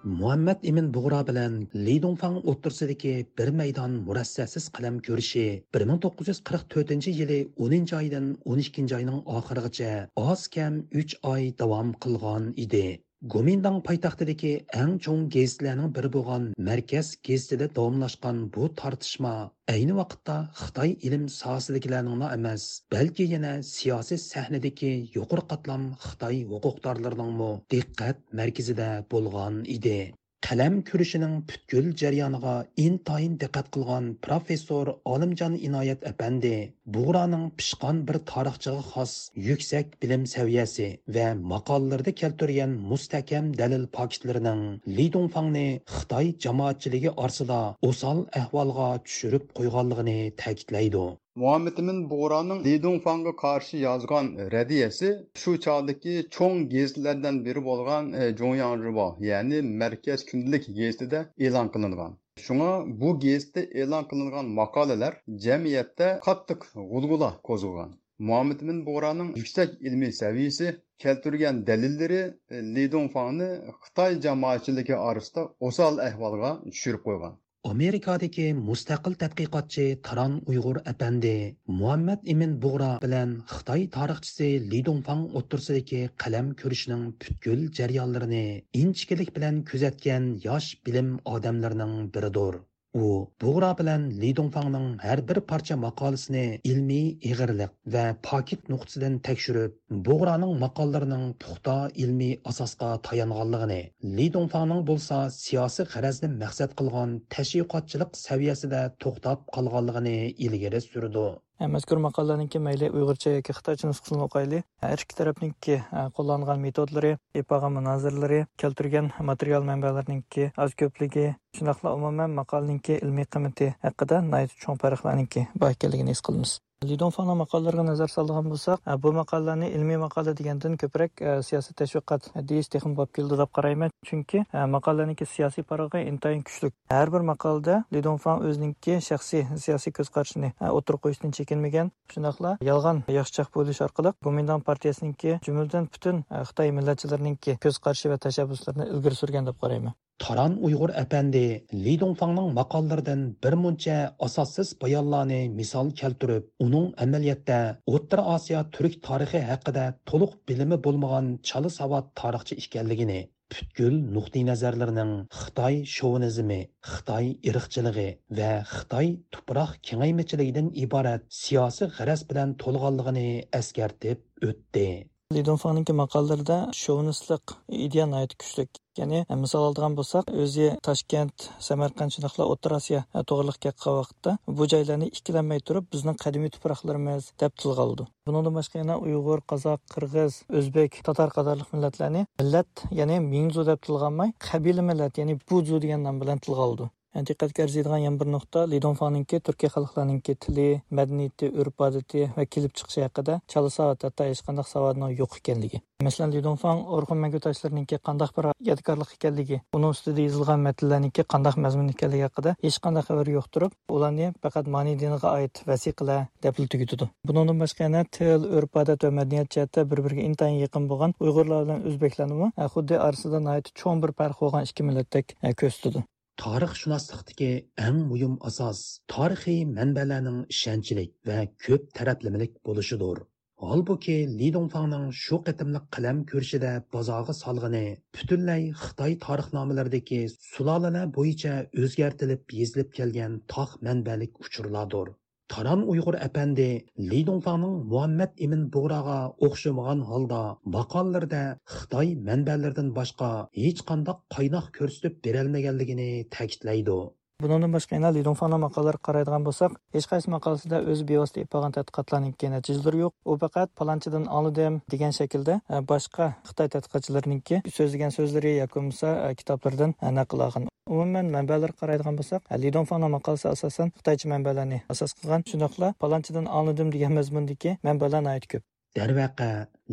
Muhammad 0.03 0.65
Emin 0.71 0.89
Buğra 0.95 1.21
bilan 1.27 1.59
Li 1.75 1.99
Dongfang 2.01 2.41
o'rtasidagi 2.41 3.13
bir 3.37 3.53
maydon 3.61 4.01
murassasiz 4.07 4.65
qalam 4.79 4.97
ko'rishi 5.09 5.45
1944 5.79 7.07
yili 7.19 7.39
10 7.69 7.95
oydan 7.99 8.33
12 8.57 8.95
oyning 8.99 9.21
oxirigacha 9.37 9.93
oz 10.15 10.47
kam 10.57 10.83
3 11.05 11.17
oy 11.35 11.53
davom 11.63 11.93
qilgan 11.93 12.51
edi. 12.65 12.85
Гоминдан 13.29 13.75
пайтақтыдегі 13.85 14.51
әң 14.83 14.93
чоң 15.05 15.19
гезітлерінің 15.33 15.91
бірі 15.93 16.09
болған 16.13 16.45
Мәркәз 16.67 17.09
гезітіде 17.27 17.67
давамлашқан 17.75 18.39
bu 18.55 18.69
тартышма 18.79 19.33
ayni 19.73 19.93
vaqtda 19.97 20.37
Xitoy 20.61 20.95
ilm 21.09 21.27
sohasidagilarining 21.35 22.23
emas, 22.27 22.65
balki 22.95 23.27
yana 23.33 23.51
siyosiy 23.67 24.17
sahnadagi 24.23 24.89
yuqori 25.17 25.43
qatlam 25.53 25.83
Xitoy 26.07 26.41
huquqdorlarining 26.55 27.37
diqqat 27.75 28.25
markazida 28.41 28.89
bo'lgan 29.13 29.61
edi. 29.75 29.99
Qalam 30.45 30.75
ko'rishining 30.89 31.33
butkul 31.49 31.87
jarayoniga 32.01 32.53
intayin 32.85 33.33
diqqat 33.41 33.67
qilgan 33.75 34.05
professor 34.25 34.85
olimjon 35.13 35.53
inoyat 35.67 36.01
apandi 36.11 36.53
bug'roning 36.95 37.45
pishqon 37.59 38.01
bir 38.07 38.17
tarixchiga 38.31 38.81
xos 38.91 39.13
yuksak 39.47 39.87
bilim 40.01 40.23
saviyasi 40.33 40.87
va 41.15 41.27
maqollarda 41.53 42.11
keltirgan 42.21 42.71
mustahkam 42.91 43.45
dalil 43.61 43.83
paketlarining 43.97 44.61
lidunfangni 44.97 45.67
xitoy 45.95 46.27
jamoatchiligi 46.45 47.11
orsida 47.25 47.61
o'sal 47.89 48.17
ahvolga 48.41 48.89
tushirib 49.05 49.45
qo'yganligini 49.57 50.19
ta'kidlaydi. 50.43 51.05
Muhammadimin 51.35 51.99
bug'roning 52.09 52.65
lidunfanga 52.65 53.35
qarshi 53.35 53.77
yozgan 53.77 54.25
radiyasi 54.51 55.09
shu 55.41 55.59
çağdaki 55.59 56.27
çoğun 56.31 56.69
gezilerden 56.69 57.45
biri 57.45 57.65
bo'lgan 57.65 58.13
e, 58.13 58.37
jo'yang 58.37 58.83
rivo 58.85 59.07
ya'ni 59.19 59.61
markaz 59.61 60.25
kundalik 60.25 60.65
gazetida 60.77 61.19
e'lon 61.45 61.67
qilingan. 61.73 62.17
Şuna 62.45 62.69
bu 63.01 63.19
gezide 63.19 63.61
e'lon 63.81 64.03
qilingan 64.09 64.45
maqolalar 64.59 65.13
jamiyatda 65.45 66.07
qattiq 66.27 66.61
g'ulg'ula 66.91 67.31
qo'zg'agan 67.49 67.91
muhammadimin 68.21 68.85
Buğra'nın 68.85 69.35
yüksek 69.35 69.81
ilmiy 69.81 70.11
seviyesi 70.11 70.81
keltirgan 70.97 71.67
dalillari 71.67 72.37
e, 72.49 72.55
lidunfangni 72.75 73.49
xitoy 73.83 74.21
jamoatchiligi 74.21 74.95
orasida 74.95 75.41
o'sal 75.67 75.97
ahvolga 76.07 76.51
tushirib 76.65 77.03
qo'ygan. 77.07 77.33
Amerikadagi 77.69 78.45
mustaqil 78.67 79.13
tadqiqotchi 79.21 79.83
taron 80.07 80.33
uyg'ur 80.53 80.77
apandi 80.91 81.33
muhammad 81.81 82.25
imin 82.33 82.55
bug'ro 82.63 82.89
bilan 83.03 83.35
xitoy 83.51 83.83
tarixchisi 83.97 84.49
li 84.71 84.79
dongfang 84.87 85.21
o'ttirsidagi 85.41 86.01
qalam 86.23 86.49
ko'rishning 86.61 87.03
butkul 87.25 87.61
jarayonlarini 87.79 88.43
inchikilik 88.81 89.31
bilan 89.37 89.61
kuzatgan 89.71 90.27
yosh 90.47 90.69
bilim 90.85 91.13
odamlarining 91.35 91.95
biridir. 92.17 92.59
U 92.93 93.09
bug'ra 93.41 93.71
bilan 93.79 94.07
li 94.21 94.29
dongfangning 94.37 94.87
har 95.03 95.19
bir 95.27 95.39
parcha 95.51 95.75
maqolasini 95.83 96.43
ilmiy 96.71 97.05
ig'irliq 97.29 97.71
va 97.93 98.03
pokit 98.29 98.71
nuqtasidan 98.73 99.15
tekshirib 99.27 99.77
bug'raning 100.07 100.53
maqollarining 100.63 101.25
puxta 101.43 101.75
ilmiy 102.05 102.33
asosga 102.53 102.89
tayanganligini 103.09 103.81
li 104.17 104.27
dongfangning 104.35 104.81
bo'lsa 104.89 105.21
siyosiy 105.37 105.89
g'arazni 105.93 106.31
maqsad 106.43 106.75
qilgan 106.81 107.15
tashviqotchilik 107.37 108.19
saviyasida 108.25 108.81
to'xtab 109.05 109.47
qolganligini 109.55 110.17
ilgari 110.47 110.83
surdi. 110.89 111.25
Э, 111.61 111.67
mazkur 111.69 111.99
maqolaniki 112.01 112.59
mayli 112.65 112.87
uyg'urcha 112.89 113.31
yoki 113.35 113.53
xitoycha 113.53 113.89
nusxasini 113.89 114.23
o'qayli 114.25 114.61
har 114.83 114.87
э, 114.87 114.95
er 114.95 115.03
ikki 115.03 115.17
tarafninki 115.19 115.75
э, 115.75 116.05
qo'llangan 116.17 116.63
metodlari 116.63 117.11
epag'a 117.41 117.69
munozirlari 117.75 118.39
keltirgan 118.63 119.11
material 119.29 119.67
manbalarininki 119.69 120.47
oz 120.65 120.73
ko'pligi. 120.81 121.27
Shundoqla 121.59 121.93
umuman 121.99 122.33
maqolaninki 122.39 122.97
ilmiy 123.05 123.29
qiymati 123.37 123.69
haqida 123.85 124.23
cho'ng 124.65 124.83
farqlarniki 124.87 125.47
bor 125.53 125.77
ekanligini 125.77 126.17
his 126.17 126.25
qilamiz. 126.29 126.57
Lidonfana 126.89 127.35
maqolalariga 127.37 127.83
nazar 127.85 128.09
soladigan 128.09 128.47
bo'lsak 128.51 128.87
e, 128.91 128.95
bu 129.03 129.11
maqolalarni 129.13 129.67
ilmiy 129.77 129.99
maqola 130.03 130.33
degandan 130.37 130.77
ko'proq 130.81 131.21
e, 131.21 131.33
siyosiy 131.47 131.75
tashviqot 131.81 132.29
deyish 132.51 132.69
texim 132.73 132.95
bo'lib 132.97 133.13
keldi 133.17 133.37
deb 133.41 133.51
qarayman. 133.57 133.93
Chunki 134.09 134.41
e, 134.41 134.65
maqolaniki 134.75 135.27
siyosiy 135.33 135.67
parog'i 135.71 136.01
intayin 136.11 136.41
kuchli. 136.47 136.71
Har 136.95 137.13
bir 137.13 137.25
maqolada 137.31 137.77
lidonfan 137.93 138.45
o'ziniki 138.49 138.97
shaxsiy 139.09 139.45
siyosiy 139.65 139.95
ko'z 139.99 140.13
qarashini 140.15 140.53
o'tirib 140.77 141.05
qo'yishdan 141.05 141.37
chekinmagan. 141.37 141.93
Shundoqla 142.13 142.57
yolg'on 142.71 143.03
yaxshichaq 143.17 143.53
bo'lish 143.57 143.81
orqali 143.87 144.15
gumindan 144.29 144.65
partiyasiniki 144.69 145.39
jumladan 145.49 145.89
butun 145.93 146.23
xitoy 146.51 146.73
millatchilarininki 146.79 147.59
ko'z 147.67 147.83
qarashi 147.85 148.15
va 148.15 148.23
tashabbuslarini 148.27 148.89
ilgari 148.95 149.21
surgan 149.21 149.51
deb 149.51 149.61
qarayman. 149.65 149.93
Taran 150.21 150.53
Uyg'ur 150.67 150.91
әпәнди 151.01 151.39
Ли 151.83 151.93
Дongfangның 152.01 152.51
мақаллардан 152.53 153.21
bir 153.43 153.55
muncha 153.61 153.95
asossiz 154.27 154.73
bayonlarni 154.83 155.39
misol 155.59 155.89
keltirib, 156.01 156.43
uning 156.65 156.91
amaliyotda 157.05 157.57
O'rta 157.93 158.25
Osiyo 158.35 158.61
turk 158.75 158.99
tarixi 159.07 159.41
haqida 159.47 159.85
to'liq 160.11 160.35
bilimi 160.51 160.77
bo'lmagan 160.87 161.31
chala 161.51 161.71
savod 161.77 162.11
tarixchi 162.21 162.59
ekanligini, 162.63 163.19
butkul 163.53 163.97
nuqtai 164.17 164.43
nazarlarining 164.51 165.13
Қытай 165.39 165.81
shovinizmi, 165.95 166.59
Қытай 166.91 167.31
ирықчылығы 167.49 168.09
вә 168.41 168.51
Қытай 168.75 169.15
tuproq 169.33 169.73
кеңеймечілігіден 169.89 170.69
ибарат 170.83 171.25
сиясы 171.41 171.89
g'araz 171.97 172.27
білән 172.29 172.53
толғалығыны 172.61 173.25
әскертіп 173.61 174.51
өтті. 174.51 174.87
Lidonfaniki 175.35 175.93
maqolalarida 176.01 176.57
shovinistlik 176.83 177.57
ideya 177.87 178.05
kuchlik 178.41 178.81
ya'ni 178.99 179.19
misol 179.43 179.65
oladigan 179.67 179.93
bo'lsak 179.99 180.31
o'zi 180.43 180.67
toshkent 180.87 181.45
samarqand 181.67 182.13
shundoqla 182.15 182.47
o'rta 182.53 182.71
osiyo 182.77 182.99
e, 183.17 183.23
to'g'riliq 183.29 183.57
kelgan 183.65 183.97
vaqtda 183.99 184.33
bu 184.59 184.67
joylarni 184.73 185.07
ikkilanmay 185.17 185.63
turib 185.67 185.87
bizning 185.95 186.17
qadimiy 186.23 186.51
tuproqlarimiz 186.55 187.31
deb 187.43 187.55
tilga 187.63 187.85
oldi 187.87 188.07
bundan 188.27 188.57
boshqa 188.59 188.81
yana 188.81 188.97
uyg'ur 189.05 189.43
qozoq 189.51 189.81
qirg'iz 189.95 190.39
o'zbek 190.61 191.01
tatar 191.09 191.35
qatorliq 191.37 191.69
millatlarni 191.75 192.25
millat 192.41 192.87
ya'ni 193.01 193.19
minzu 193.33 193.67
deb 193.71 193.85
tilga 193.85 194.09
olmay 194.11 194.33
qabila 194.49 194.87
millat 194.89 195.21
ya'ni 195.21 195.37
buzu 195.51 195.83
degan 195.85 196.03
nom 196.07 196.19
bilan 196.23 196.43
tilga 196.47 196.67
oldi 196.71 196.91
diqqatga 197.15 197.63
arziydigan 197.63 198.01
yana 198.07 198.19
bir 198.19 198.27
nuqta 198.35 198.59
lidonfaninki 198.73 199.39
turkiya 199.47 199.69
xalqlarininki 199.75 200.35
tili 200.43 200.67
madaniyati 200.99 201.49
urf 201.61 201.81
odati 201.87 202.21
va 202.37 202.45
kelib 202.55 202.71
chiqishi 202.77 203.01
haqida 203.05 203.39
chala 203.53 203.69
savat 203.77 204.05
hatto 204.07 204.27
hech 204.29 204.41
qanday 204.47 204.67
savodni 204.73 205.09
yo'q 205.21 205.35
ekanligi 205.39 205.81
masalan 206.07 206.31
lidonfan 206.35 206.83
orxun 206.97 207.19
mangutashlarininki 207.23 207.99
qandaq 208.07 208.31
bir 208.37 208.47
yodgorlik 208.69 209.11
ekanligi 209.17 209.59
uni 209.79 209.87
ustida 209.95 210.27
yozilgan 210.27 210.63
matnlarniki 210.67 211.27
qandaq 211.33 211.59
mazmun 211.65 211.91
ekanligi 211.95 212.25
haqida 212.27 212.55
hech 212.65 212.79
qanday 212.85 213.05
xabar 213.09 213.33
yo'q 213.35 213.51
turib 213.57 213.75
ularni 213.97 214.31
faqat 214.47 214.71
mani 214.77 214.95
diniga 215.03 215.35
oid 215.39 215.63
vasiqalar 215.71 216.21
deb 216.47 216.63
tugitidi 216.75 217.09
bundan 217.27 217.63
boshqa 217.63 217.87
yana 217.87 218.05
til 218.19 218.47
urf 218.61 218.81
odat 218.83 219.03
va 219.07 219.11
madaniyat 219.19 219.51
jihatda 219.57 219.87
bir 219.91 220.03
biriga 220.05 220.29
intayin 220.29 220.57
yaqin 220.65 220.87
bo'lgan 220.93 221.17
uyg'urlar 221.25 221.67
bilan 221.67 221.85
o'zbeklarni 221.91 222.51
xuddi 222.77 223.03
orasida 223.07 223.59
cho'ng 223.81 224.01
bir 224.03 224.11
farq 224.19 224.41
bo'lgan 224.43 224.67
ikki 224.67 224.83
millatdek 224.89 225.35
e, 225.43 225.53
ko'rsatadi 225.61 226.03
tarixshunoslikdagi 226.41 227.49
eng 227.87 227.97
muhim 228.11 228.37
asos 228.49 228.79
tarixiy 229.13 229.59
manbalarning 229.77 230.39
ishonchlik 230.53 231.11
va 231.29 231.35
ko'p 231.65 231.83
taraflimilik 231.97 232.55
bo'lishidir. 232.69 233.21
Holbuki 233.69 234.15
li 234.39 234.47
donfangning 234.55 235.05
shu 235.23 235.37
qitimli 235.47 235.81
qalam 235.95 236.23
ko'rishida 236.31 236.71
bozog'i 236.95 237.35
solg'ini 237.43 237.83
butunlay 238.17 238.63
xitoy 238.83 239.13
tarixnomalaridagi 239.25 240.21
sulolalar 240.35 241.13
bo'yicha 241.17 241.53
o'zgartilib 241.83 242.57
yezilib 242.61 242.89
kelgan 242.99 243.37
tog' 243.55 243.77
manbalik 243.89 244.45
uchurlardir. 244.47 245.13
Таран 245.51 245.81
Уйғур 245.91 246.15
әпәнди 246.23 246.65
Ли 247.11 247.17
Донфаңның 247.27 247.73
Муаммад 247.91 248.37
Имин 248.45 248.61
Буғраға 248.71 249.17
оқшымаған 249.47 250.05
халда 250.07 250.39
мақалларда 250.75 251.41
Xitoy 251.75 252.13
manbalaridan 252.29 252.93
boshqa 252.95 253.31
hech 253.57 253.81
qanday 253.89 254.15
qaynoq 254.35 254.71
ko'rsatib 254.77 255.19
berolmaganligini 255.27 256.07
ta'kidlaydi. 256.37 256.97
Bundan 257.43 257.75
boshqa 257.75 257.97
yana 257.97 258.13
Lidonfana 258.15 258.61
maqolalar 258.63 259.01
qaraydigan 259.07 259.43
bo'lsak, 259.49 259.77
hech 259.97 260.07
qaysi 260.13 260.31
maqolasida 260.35 260.81
o'z 260.93 260.99
bevosita 261.11 261.43
ipagan 261.43 261.75
tadqiqotlarning 261.77 262.35
natijalari 262.55 263.03
yo'q. 263.03 263.13
U 263.31 263.37
faqat 263.43 263.75
palonchidan 263.81 264.31
oldim 264.39 264.81
degan 264.95 265.17
shaklda 265.19 265.59
boshqa 265.91 266.33
Xitoy 266.49 266.75
tadqiqotchilarininki 266.75 267.63
so'zlagan 267.79 268.19
so'zlari 268.19 268.59
yoki 268.61 268.77
bo'lmasa 268.77 269.33
kitoblardan 269.41 269.97
e, 269.99 270.19
naql 270.19 270.45
olgan. 270.47 270.70
Umuman 270.89 271.27
manbalar 271.35 271.71
qaraydigan 271.79 272.15
bo'lsak, 272.19 272.47
Lidonfana 272.63 273.07
maqolasi 273.15 273.47
asosan 273.51 273.91
Xitoycha 273.97 274.29
manbalarni 274.33 274.79
asos 274.93 275.13
qilgan. 275.19 275.43
Shundoqla 275.51 275.93
palonchidan 276.03 276.47
oldim 276.59 276.91
degan 276.95 277.13
mazmundagi 277.19 277.77
manbalar 277.87 278.47
ko'p. 278.53 278.63
darvaqa 278.97 279.49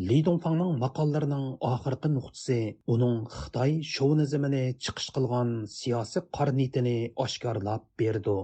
li 0.09 0.17
donfangning 0.27 0.79
maqollarining 0.85 1.45
oxirgi 1.73 2.09
nuqtasi 2.15 2.57
uning 2.95 3.19
xitoy 3.35 3.75
shovinizmini 3.91 4.63
chiqish 4.87 5.11
qilgan 5.19 5.53
siyosiy 5.75 6.25
qornitini 6.39 6.97
oshkorlab 7.25 7.85
berdi 8.03 8.37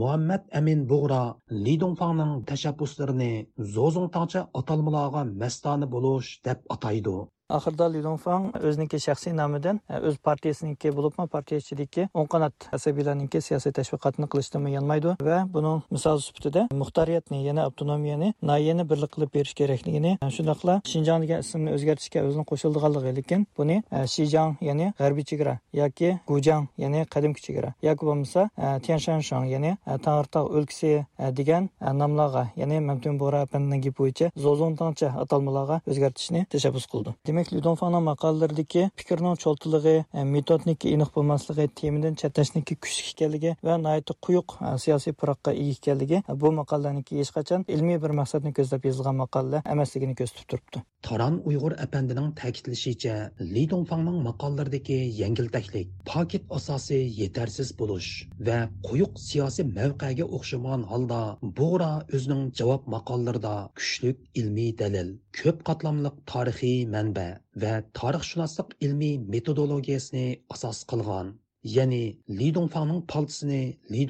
muhammad 0.00 0.42
amin 0.60 0.82
bug'ro 0.90 1.22
li 1.64 1.76
donfangning 1.84 2.34
tashabbuslarini 2.50 3.32
zozongtangcha 3.76 4.42
atalmalarga 4.60 5.22
mastoni 5.44 5.88
bo'lish 5.94 6.30
deb 6.50 6.58
ataydi 6.76 7.16
oxirida 7.56 7.88
lidonfang 7.92 8.44
o'ziniki 8.60 8.98
shaxsiy 9.06 9.34
nomidan 9.36 9.80
e, 9.90 9.98
o'z 10.08 10.16
partiyasiniki 10.28 10.92
bo'libmi 10.96 11.26
partiya 11.34 11.58
ichidagi 11.62 12.08
o'ng 12.14 12.28
qanot 12.34 12.68
asabiylarniki 12.78 13.40
siyosiy 13.46 13.72
tashviqotni 13.78 14.28
qilishdan 14.32 14.68
yanmaydi 14.76 15.16
va 15.28 15.38
buning 15.56 15.82
misol 15.96 16.18
sifatida 16.26 16.66
muxtoriyatni 16.82 17.42
yana 17.48 17.66
avtonomiyani 17.68 18.32
noyani 18.50 18.88
birlik 18.90 19.12
qilib 19.16 19.34
berish 19.36 19.54
kerakligini 19.60 20.12
e, 20.22 20.30
shundoqla 20.36 20.80
shinjong 20.92 21.26
degan 21.26 21.44
ismni 21.44 21.74
o'zgartirishga 21.76 22.24
o'zini 22.28 22.44
qo'shildiganligi 22.50 23.14
lekin 23.18 23.46
buni 23.58 23.76
e, 23.92 24.06
shijang 24.14 24.56
ya'ni 24.68 24.92
g'arbiy 25.00 25.28
chegara 25.30 25.58
yoki 25.80 26.14
gujang 26.32 26.68
ya'ni 26.84 27.04
qadimgi 27.14 27.46
chegara 27.46 27.74
yoki 27.88 28.10
bo'lmasa 28.10 28.48
e, 28.58 28.72
tianshanshang 28.86 29.46
ya'ni 29.54 29.76
e, 29.76 29.98
tangirtog' 30.06 30.50
o'lkasi 30.56 30.92
e, 31.18 31.32
degan 31.38 31.68
nomlarga 32.00 32.48
ya'ni 32.56 32.80
mamtun 32.80 33.20
bora 33.20 33.44
bo'yicha 33.54 34.30
Зозонтанча 34.36 35.08
atalmalarga 35.22 35.80
o'zgartirishni 35.90 36.44
tashabbus 36.52 36.86
qildi. 36.92 37.14
Demak 37.34 37.50
Ludonfana 37.52 37.98
maqolalaridagi 38.00 38.82
fikrning 39.00 39.38
cho'ltiligi 39.44 39.94
e, 40.14 40.22
metodniki 40.34 40.92
aniq 40.94 41.10
bo'lmasligi 41.16 41.66
temadan 41.80 42.14
chatlashniki 42.20 42.76
kuchli 42.84 43.08
ekanligi 43.12 43.54
va 43.68 43.74
nihoyatda 43.84 44.14
quyuq 44.26 44.54
e, 44.60 44.74
siyosiy 44.84 45.14
puroqqa 45.20 45.54
ega 45.62 45.74
ekanligi 45.80 46.20
e, 46.20 46.36
bu 46.42 46.52
maqolalarniki 46.60 47.18
hech 47.20 47.32
qachon 47.38 47.64
ilmiy 47.76 47.98
bir 48.04 48.14
maqsadni 48.20 48.52
ko'zlab 48.58 48.86
yozilgan 48.88 49.18
maqola 49.22 49.62
emasligini 49.74 50.14
ko'rsatib 50.20 50.46
turibdi. 50.52 50.84
Taron 51.08 51.40
uyg'ur 51.50 51.74
apandining 51.86 52.30
ta'kidlashicha 52.40 53.16
li 53.54 53.64
donfanning 53.72 54.20
maqolalaridagi 54.28 55.00
yangiltaklik 55.22 55.90
pokit 56.12 56.46
asosi 56.58 57.00
yetarsiz 57.22 57.74
bo'lish 57.80 58.12
va 58.50 58.60
quyuq 58.88 59.18
siyosiy 59.26 59.66
mavqega 59.80 60.30
o'xshamagan 60.38 60.86
holda 60.92 61.20
bug'ra 61.58 61.90
o'zining 62.14 62.46
javob 62.62 62.88
maqollarida 62.96 63.56
kuchlik 63.82 64.24
ilmiy 64.40 64.72
dalil 64.84 65.12
ko'p 65.42 65.68
qatlamliq 65.68 66.16
tarixiy 66.32 66.78
manba 66.96 67.23
va 67.62 67.72
tarixshunoslik 67.98 68.76
ilmiy 68.86 69.14
metodologiyasini 69.34 70.26
asos 70.56 70.80
qilgan 70.92 71.32
ya'ni 71.76 72.02
Lidongfangning 72.40 73.02
paltisini 73.12 73.62
li 73.92 74.06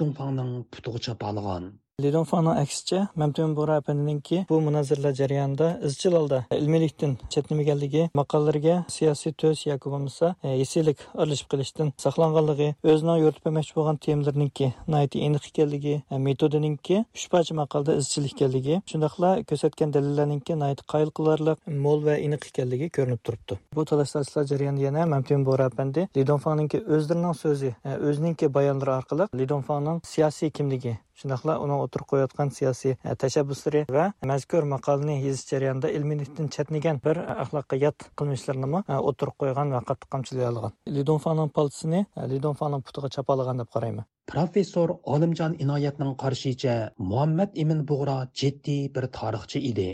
putug'icha 0.75 1.15
putiga 1.25 1.75
chapalagan 1.95 2.03
Lidonfano 2.03 2.51
aksicha 2.61 3.09
Mamtun 3.17 3.55
Bora 3.57 3.77
apandininki 3.77 4.47
bu 4.49 4.61
munozaralar 4.61 5.15
jarayonida 5.15 5.81
izchil 5.85 6.13
holda 6.13 6.45
e, 6.51 6.59
ilmiylikdan 6.59 7.17
chetnamaganligi, 7.31 8.11
maqolalarga 8.15 8.85
siyosiy 8.89 9.33
to's 9.33 9.67
yoki 9.67 9.91
bo'lmasa 9.91 10.35
e, 10.43 10.49
yesilik 10.49 10.99
aralashib 11.15 11.49
qilishdan 11.51 11.93
saqlanganligi, 11.97 12.75
o'zining 12.85 13.21
yo'ritib 13.23 13.47
bermoqchi 13.47 13.77
bo'lgan 13.77 13.97
temalarninki 13.97 14.73
nihoyatda 14.89 15.23
aniq 15.29 15.47
ekanligi, 15.51 15.95
e, 16.11 16.19
metodininki 16.19 17.05
uch 17.15 17.29
parcha 17.31 17.55
maqolada 17.55 17.97
izchil 18.03 18.27
ekanligi, 18.33 18.81
shundoqla 18.91 19.31
ko'rsatgan 19.49 19.95
dalillarninki 19.95 20.59
nihoyat 20.59 20.83
qoyil 20.93 21.15
qilarliq, 21.19 21.63
mo'l 21.87 22.05
va 22.09 22.19
aniq 22.27 22.51
ekanligi 22.51 22.91
ko'rinib 22.99 23.23
turibdi. 23.23 23.59
Bu 23.75 23.85
talash 23.85 24.17
jarayonida 24.51 24.85
yana 24.89 25.07
Mamtun 25.07 25.47
Bora 25.47 25.71
apandi 25.71 26.09
Lidonfanoningki 26.17 26.83
o'zlarining 26.97 27.35
so'zi, 27.45 27.75
o'zininki 28.11 28.55
bayonlari 28.59 28.97
orqali 28.99 29.31
Lidonfanong 29.41 30.03
siyosiy 30.15 30.51
kimligi 30.51 30.99
shundoqla 31.21 31.59
uni 31.65 31.77
o'tirib 31.85 32.09
qo'yayotgan 32.13 32.55
siyosiy 32.59 32.95
e, 32.97 33.15
tashabbuslari 33.25 33.85
va 33.97 34.07
mazkur 34.33 34.69
maqolani 34.75 35.17
yozish 35.27 35.47
jarayonida 35.53 35.93
ilmiylikdan 35.99 36.49
chatnigan 36.57 37.03
bir 37.07 37.23
e, 37.25 37.29
axloqqa 37.45 37.81
yot 37.85 38.09
qilmishlarni 38.23 38.83
e, 38.83 38.99
o'tirib 39.11 39.39
qo'ygan 39.45 39.77
va 39.77 39.85
qattiq 39.91 40.11
qamchilay 40.17 40.51
olgan. 40.51 40.75
Lidonfaning 40.99 41.55
paltisini 41.61 42.01
e, 42.05 42.29
lidonfaning 42.35 42.83
putiga 42.89 43.13
chapalagan 43.19 43.65
deb 43.65 43.73
qarayman 43.77 44.11
professor 44.33 44.89
olimjon 45.15 45.55
inoyatning 45.65 46.15
qarashicha 46.23 46.75
muhammad 47.11 47.51
ibn 47.65 47.85
bug'ro 47.91 48.17
jiddiy 48.41 48.83
bir 48.97 49.07
tarixchi 49.19 49.63
edi. 49.71 49.89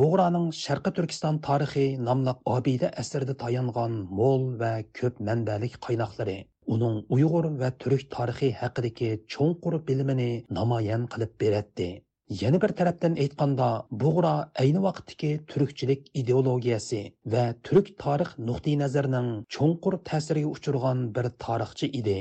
Bug'roning 0.00 0.44
sharqi 0.58 0.92
turkiston 0.96 1.40
tarixi 1.46 1.86
nomli 2.08 2.34
obida 2.56 2.90
әсірді 3.02 3.34
tayangan 3.42 3.96
mo'l 4.20 4.44
va 4.60 4.72
ko'p 4.98 5.18
manbalik 5.28 5.74
qaynoqlari. 5.86 6.36
Uning 6.76 6.96
uyg'ur 7.18 7.50
va 7.64 7.74
turk 7.84 8.06
tarixi 8.16 8.54
haqidagi 8.62 9.10
cho'nqur 9.34 9.74
bilimini 9.90 10.30
namoyon 10.60 11.10
qilib 11.14 11.36
beradi 11.44 11.90
Yana 12.40 12.60
bir 12.62 12.68
tarafdan 12.68 13.16
aytganda, 13.22 13.86
Buğra 13.90 14.52
ayni 14.62 14.82
vaqtdagi 14.82 15.30
turkchilik 15.46 16.06
ideologiyasi 16.20 17.00
va 17.32 17.42
turk 17.66 17.88
tarix 18.02 18.30
nuqtai 18.50 18.76
nazarining 18.82 19.28
cho'nqur 19.56 19.94
ta'siriga 20.10 20.52
uchirgan 20.56 21.02
bir 21.16 21.26
tarixchi 21.44 21.90
edi. 22.00 22.16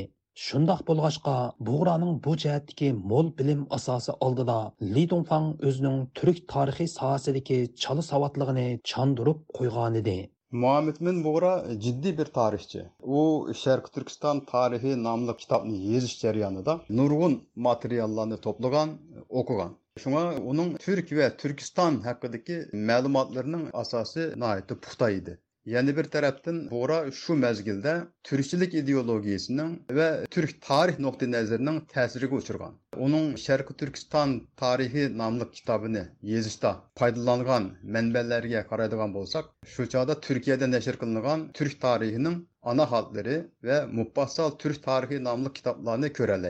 Shundoq 0.46 0.82
bo'lg'achqa, 0.90 1.36
Buğraning 1.68 2.14
bu 2.26 2.34
jihatdagi 2.44 2.90
mo'l 3.12 3.32
bilim 3.40 3.62
asosi 3.78 4.12
oldida 4.28 4.58
Li 4.94 5.06
Dongfang 5.14 5.48
o'zining 5.70 5.98
turk 6.18 6.44
tarixi 6.54 6.88
sohasidagi 6.98 7.60
chala 7.84 8.04
savodligini 8.12 8.68
chandurib 8.92 9.40
qo'ygan 9.58 10.00
edi. 10.02 10.18
Muhammed 10.52 10.96
Min 11.00 11.24
Buğra 11.24 11.66
e, 11.70 11.80
ciddi 11.80 12.18
bir 12.18 12.26
tarihçi. 12.26 12.86
O 13.04 13.48
Şarkı 13.54 13.92
Türkistan 13.92 14.46
Tarihi 14.46 15.04
namlı 15.04 15.38
kitabını 15.38 15.76
yazış 15.76 16.20
jarayonida 16.20 16.82
nurg'un 16.90 17.44
materiallarni 17.56 18.38
to'plagan, 18.38 18.90
e, 18.90 19.20
o'qigan. 19.30 19.76
Şuna 20.00 20.36
onun 20.36 20.76
Türk 20.76 21.12
ve 21.12 21.38
Türkistan 21.38 22.02
haqidagi 22.02 22.66
ma'lumotlarining 22.74 23.70
asosi 23.74 24.34
nihoyatda 24.38 24.80
puxta 24.80 25.10
edi. 25.10 25.40
Yana 25.66 25.98
bir 25.98 26.04
tarafdan 26.04 26.72
Bora 26.72 27.12
şu 27.12 27.36
mezgilde 27.36 28.04
turkchilik 28.24 28.74
ideologiyasining 28.74 29.80
ve 29.92 30.26
Türk 30.32 30.62
tarix 30.62 31.00
nuqtai 31.00 31.32
nazarining 31.32 31.90
ta'siriga 31.90 32.36
uçurğan. 32.36 32.74
Onun 32.98 33.36
Sharqi 33.36 33.74
Türkistan 33.74 34.48
tarixi 34.58 35.18
namlı 35.18 35.52
kitabını 35.52 36.04
yazışda 36.22 36.72
foydalangan 37.00 37.68
mənbələrə 37.98 38.64
qaraydigan 38.72 39.14
bo'lsak, 39.14 39.46
şu 39.66 39.90
çağda 39.90 40.20
Turkiyada 40.22 40.72
nashr 40.72 40.98
qilingan 41.04 41.52
Türk 41.54 41.82
tarixining 41.82 42.42
ana 42.64 42.92
hollari 42.92 43.38
və 43.64 43.86
mufassal 43.92 44.58
Türk 44.58 44.84
tarixi 44.84 45.24
namlı 45.24 45.54
kitablarını 45.54 46.14
ko'ra 46.14 46.42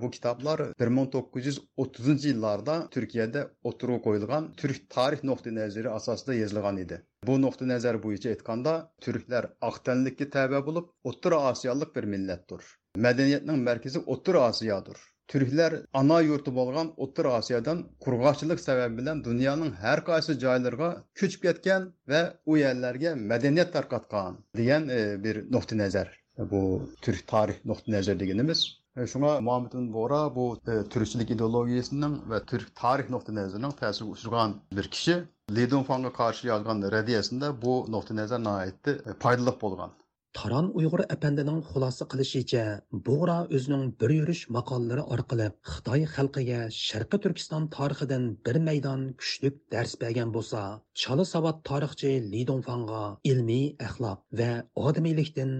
Bu 0.00 0.08
kitaplar 0.10 0.60
1930-cu 0.80 2.28
illərdə 2.30 2.74
Türkiyədə 2.94 3.40
oturuq 3.70 3.98
qoyulğan 4.06 4.46
türk 4.60 4.84
tarix 4.94 5.24
nöqteyi 5.28 5.56
nəzəri 5.56 5.90
əsasında 5.92 6.36
yazılğan 6.38 6.78
idi. 6.84 6.98
Bu 7.28 7.34
nöqteyi 7.42 7.68
nəzər 7.68 7.98
boyunca 8.04 8.30
aytqanda 8.30 8.72
türklər 9.04 9.50
aqtənlikə 9.68 10.30
təbə 10.36 10.62
olub 10.72 10.86
Otur 11.10 11.36
Asiyalıq 11.36 11.90
bir 11.96 12.08
millətdir. 12.14 12.62
Mədəniyyətinin 13.06 13.66
mərkəzi 13.66 14.00
Otur 14.14 14.38
Asiyadır. 14.46 15.02
Türklər 15.32 15.76
ana 16.00 16.20
yurtu 16.20 16.54
bolğan 16.56 16.92
Otur 17.06 17.28
Asiyadan 17.32 17.82
qurğaçılıq 18.06 18.62
səbəbi 18.62 19.04
ilə 19.04 19.14
dünyanın 19.26 19.74
hər 19.82 20.04
qaysı 20.08 20.38
yerlərinə 20.46 20.88
köçüb 21.20 21.44
getgan 21.48 21.90
və 22.12 22.22
o 22.46 22.56
yerlərə 22.60 23.12
mədəniyyət 23.34 23.74
tarqatqan 23.76 24.40
deyən 24.60 24.88
e, 24.88 25.02
bir 25.26 25.42
nöqteyi 25.58 25.82
nəzər. 25.82 26.16
Bu 26.54 26.62
türk 27.04 27.28
tarix 27.34 27.60
nöqteyi 27.72 27.96
nəzər 27.98 28.20
deyilimiz. 28.24 28.64
E, 28.96 29.04
Шуңа 29.10 29.30
Muhammed 29.42 29.72
bin 29.74 29.86
Bora 29.92 30.18
bu 30.34 30.42
e, 30.72 30.88
türkçülük 30.88 31.30
ideologiyasının 31.30 32.30
ve 32.30 32.44
Türk 32.44 32.76
tarih 32.76 33.10
nokta 33.10 33.34
nazarının 33.34 33.70
tesiri 33.70 34.08
uçurgan 34.08 34.54
bir 34.72 34.88
kişi. 34.90 35.24
Li 35.50 35.70
Dongfang'a 35.70 36.12
karşı 36.12 36.46
yazgan 36.46 36.82
rediyesinde 36.82 37.62
bu 37.62 37.86
nokta 37.88 38.16
nazar 38.16 38.44
nihayetde 38.44 38.90
e, 38.90 39.12
faydalı 39.18 39.60
bolgan. 39.60 39.90
Taran 40.34 40.70
Uyg'ur 40.74 41.00
apandining 41.14 41.60
xulosa 41.70 42.04
qilishicha, 42.12 42.64
Bug'ra 43.06 43.36
o'zining 43.56 43.84
bir 44.00 44.10
yurish 44.18 44.42
maqolalari 44.56 45.04
orqali 45.14 45.46
Xitoy 45.72 46.00
xalqiga 46.14 46.60
Sharqi 46.70 47.18
Turkiston 47.24 47.68
tarixidan 47.76 48.24
bir 48.46 48.56
maydon 48.68 49.04
kuchlik 49.20 49.60
dars 49.72 49.94
bergan 50.00 50.32
bo'lsa, 50.36 50.60
chala 51.02 51.24
savad 51.34 51.62
tarixchi 51.68 52.10
Li 52.32 52.42
Dongfangga 52.50 53.04
ilmiy 53.32 53.66
axloq 53.86 54.18
va 54.40 54.50
odamiylikdan 54.86 55.52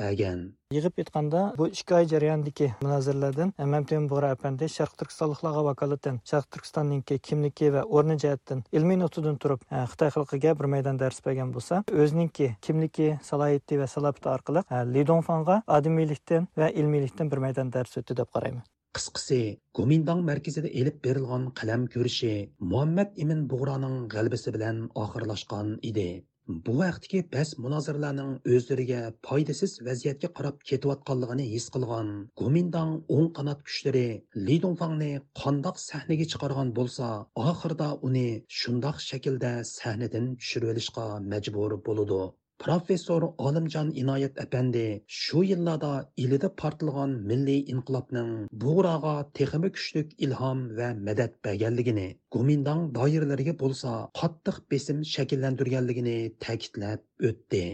bergan. 0.00 0.40
Yig'ib 0.74 0.98
aytganda 1.02 1.40
bu 1.58 1.68
ikki 1.76 1.94
oy 1.98 2.06
jarayonidagi 2.12 2.68
munozirlardan 2.82 3.52
mamtun 3.74 4.08
bo'ra 4.12 4.30
apandi 4.36 4.68
sharq 4.76 4.96
turkistonliklarga 5.00 5.62
vakolatan 5.68 6.20
sharq 6.30 6.50
turkistonninki 6.56 7.18
kimligi 7.28 7.70
va 7.76 7.82
o'rni 7.98 8.16
jihatdan 8.24 8.64
ilmiy 8.78 9.00
nuqtadan 9.02 9.40
turib 9.44 9.64
e, 9.70 9.84
xitoy 9.92 10.12
xalqiga 10.16 10.54
bir 10.60 10.70
maydon 10.74 11.00
dars 11.02 11.22
bergan 11.26 11.54
bo'lsa 11.56 11.82
o'zininki 12.04 12.50
kimligi 12.68 13.08
salohiyati 13.30 13.80
va 13.82 13.90
salobati 13.94 14.30
orqali 14.36 14.64
e, 14.74 14.84
lidonfanga 14.94 15.62
odimiylikdan 15.78 16.48
va 16.62 16.70
ilmiylikdan 16.82 17.32
bir 17.32 17.44
maydon 17.46 17.72
dars 17.78 17.98
o'tdi 18.02 18.18
deb 18.22 18.30
qarayman. 18.36 18.64
Qisqasi 18.96 19.40
gomindang 19.76 20.20
markazida 20.30 20.68
elib 20.80 21.00
berilgan 21.06 21.48
qalam 21.60 21.88
ko'rishi 21.94 22.34
muhammad 22.72 23.16
ibn 23.24 23.48
bug'roning 23.52 23.96
g'albisi 24.14 24.54
bilan 24.56 24.84
oxirlashgan 25.04 25.74
edi. 25.90 26.08
Bu 26.48 26.72
vaqtdagi 26.78 27.20
bas 27.34 27.50
munoziralarning 27.64 28.32
o'zlariga 28.54 28.98
foydasiz 29.28 29.72
vaziyatga 29.86 30.28
qarab 30.38 30.56
ketayotganligini 30.70 31.46
his 31.52 31.66
qilgan 31.76 32.10
gomindang 32.40 32.92
o'ng 33.16 33.30
qanot 33.38 33.62
kuchlari 33.68 34.04
lidonfangni 34.48 35.10
qandoq 35.42 35.80
sahnaga 35.88 36.26
chiqargan 36.32 36.74
bo'lsa 36.78 37.08
oxirida 37.48 37.88
uni 38.08 38.28
shundoq 38.60 39.00
shaklda 39.08 39.52
sahnadan 39.76 40.26
tushirib 40.40 40.74
olishga 40.74 41.06
majbur 41.32 41.78
bo'ludi 41.88 42.22
Professor 42.58 43.22
Olimjon 43.38 43.88
Inoyat 44.02 44.38
apandi 44.42 45.02
shu 45.06 45.42
yillarda 45.44 45.92
elida 46.24 46.48
portlagan 46.62 47.10
milliy 47.30 47.60
inqilobning 47.72 48.30
Buğraga 48.64 49.14
texmi 49.38 49.70
kuchlik 49.76 50.14
ilhom 50.26 50.60
va 50.78 50.88
madad 51.08 51.32
berganligini, 51.44 52.06
gumindong 52.36 52.84
doiralariga 52.98 53.54
bo'lsa 53.64 53.94
qattiq 54.20 54.60
besim 54.74 55.02
shakllantirganligini 55.14 56.18
ta'kidlab 56.46 57.00
o'tdi. 57.30 57.64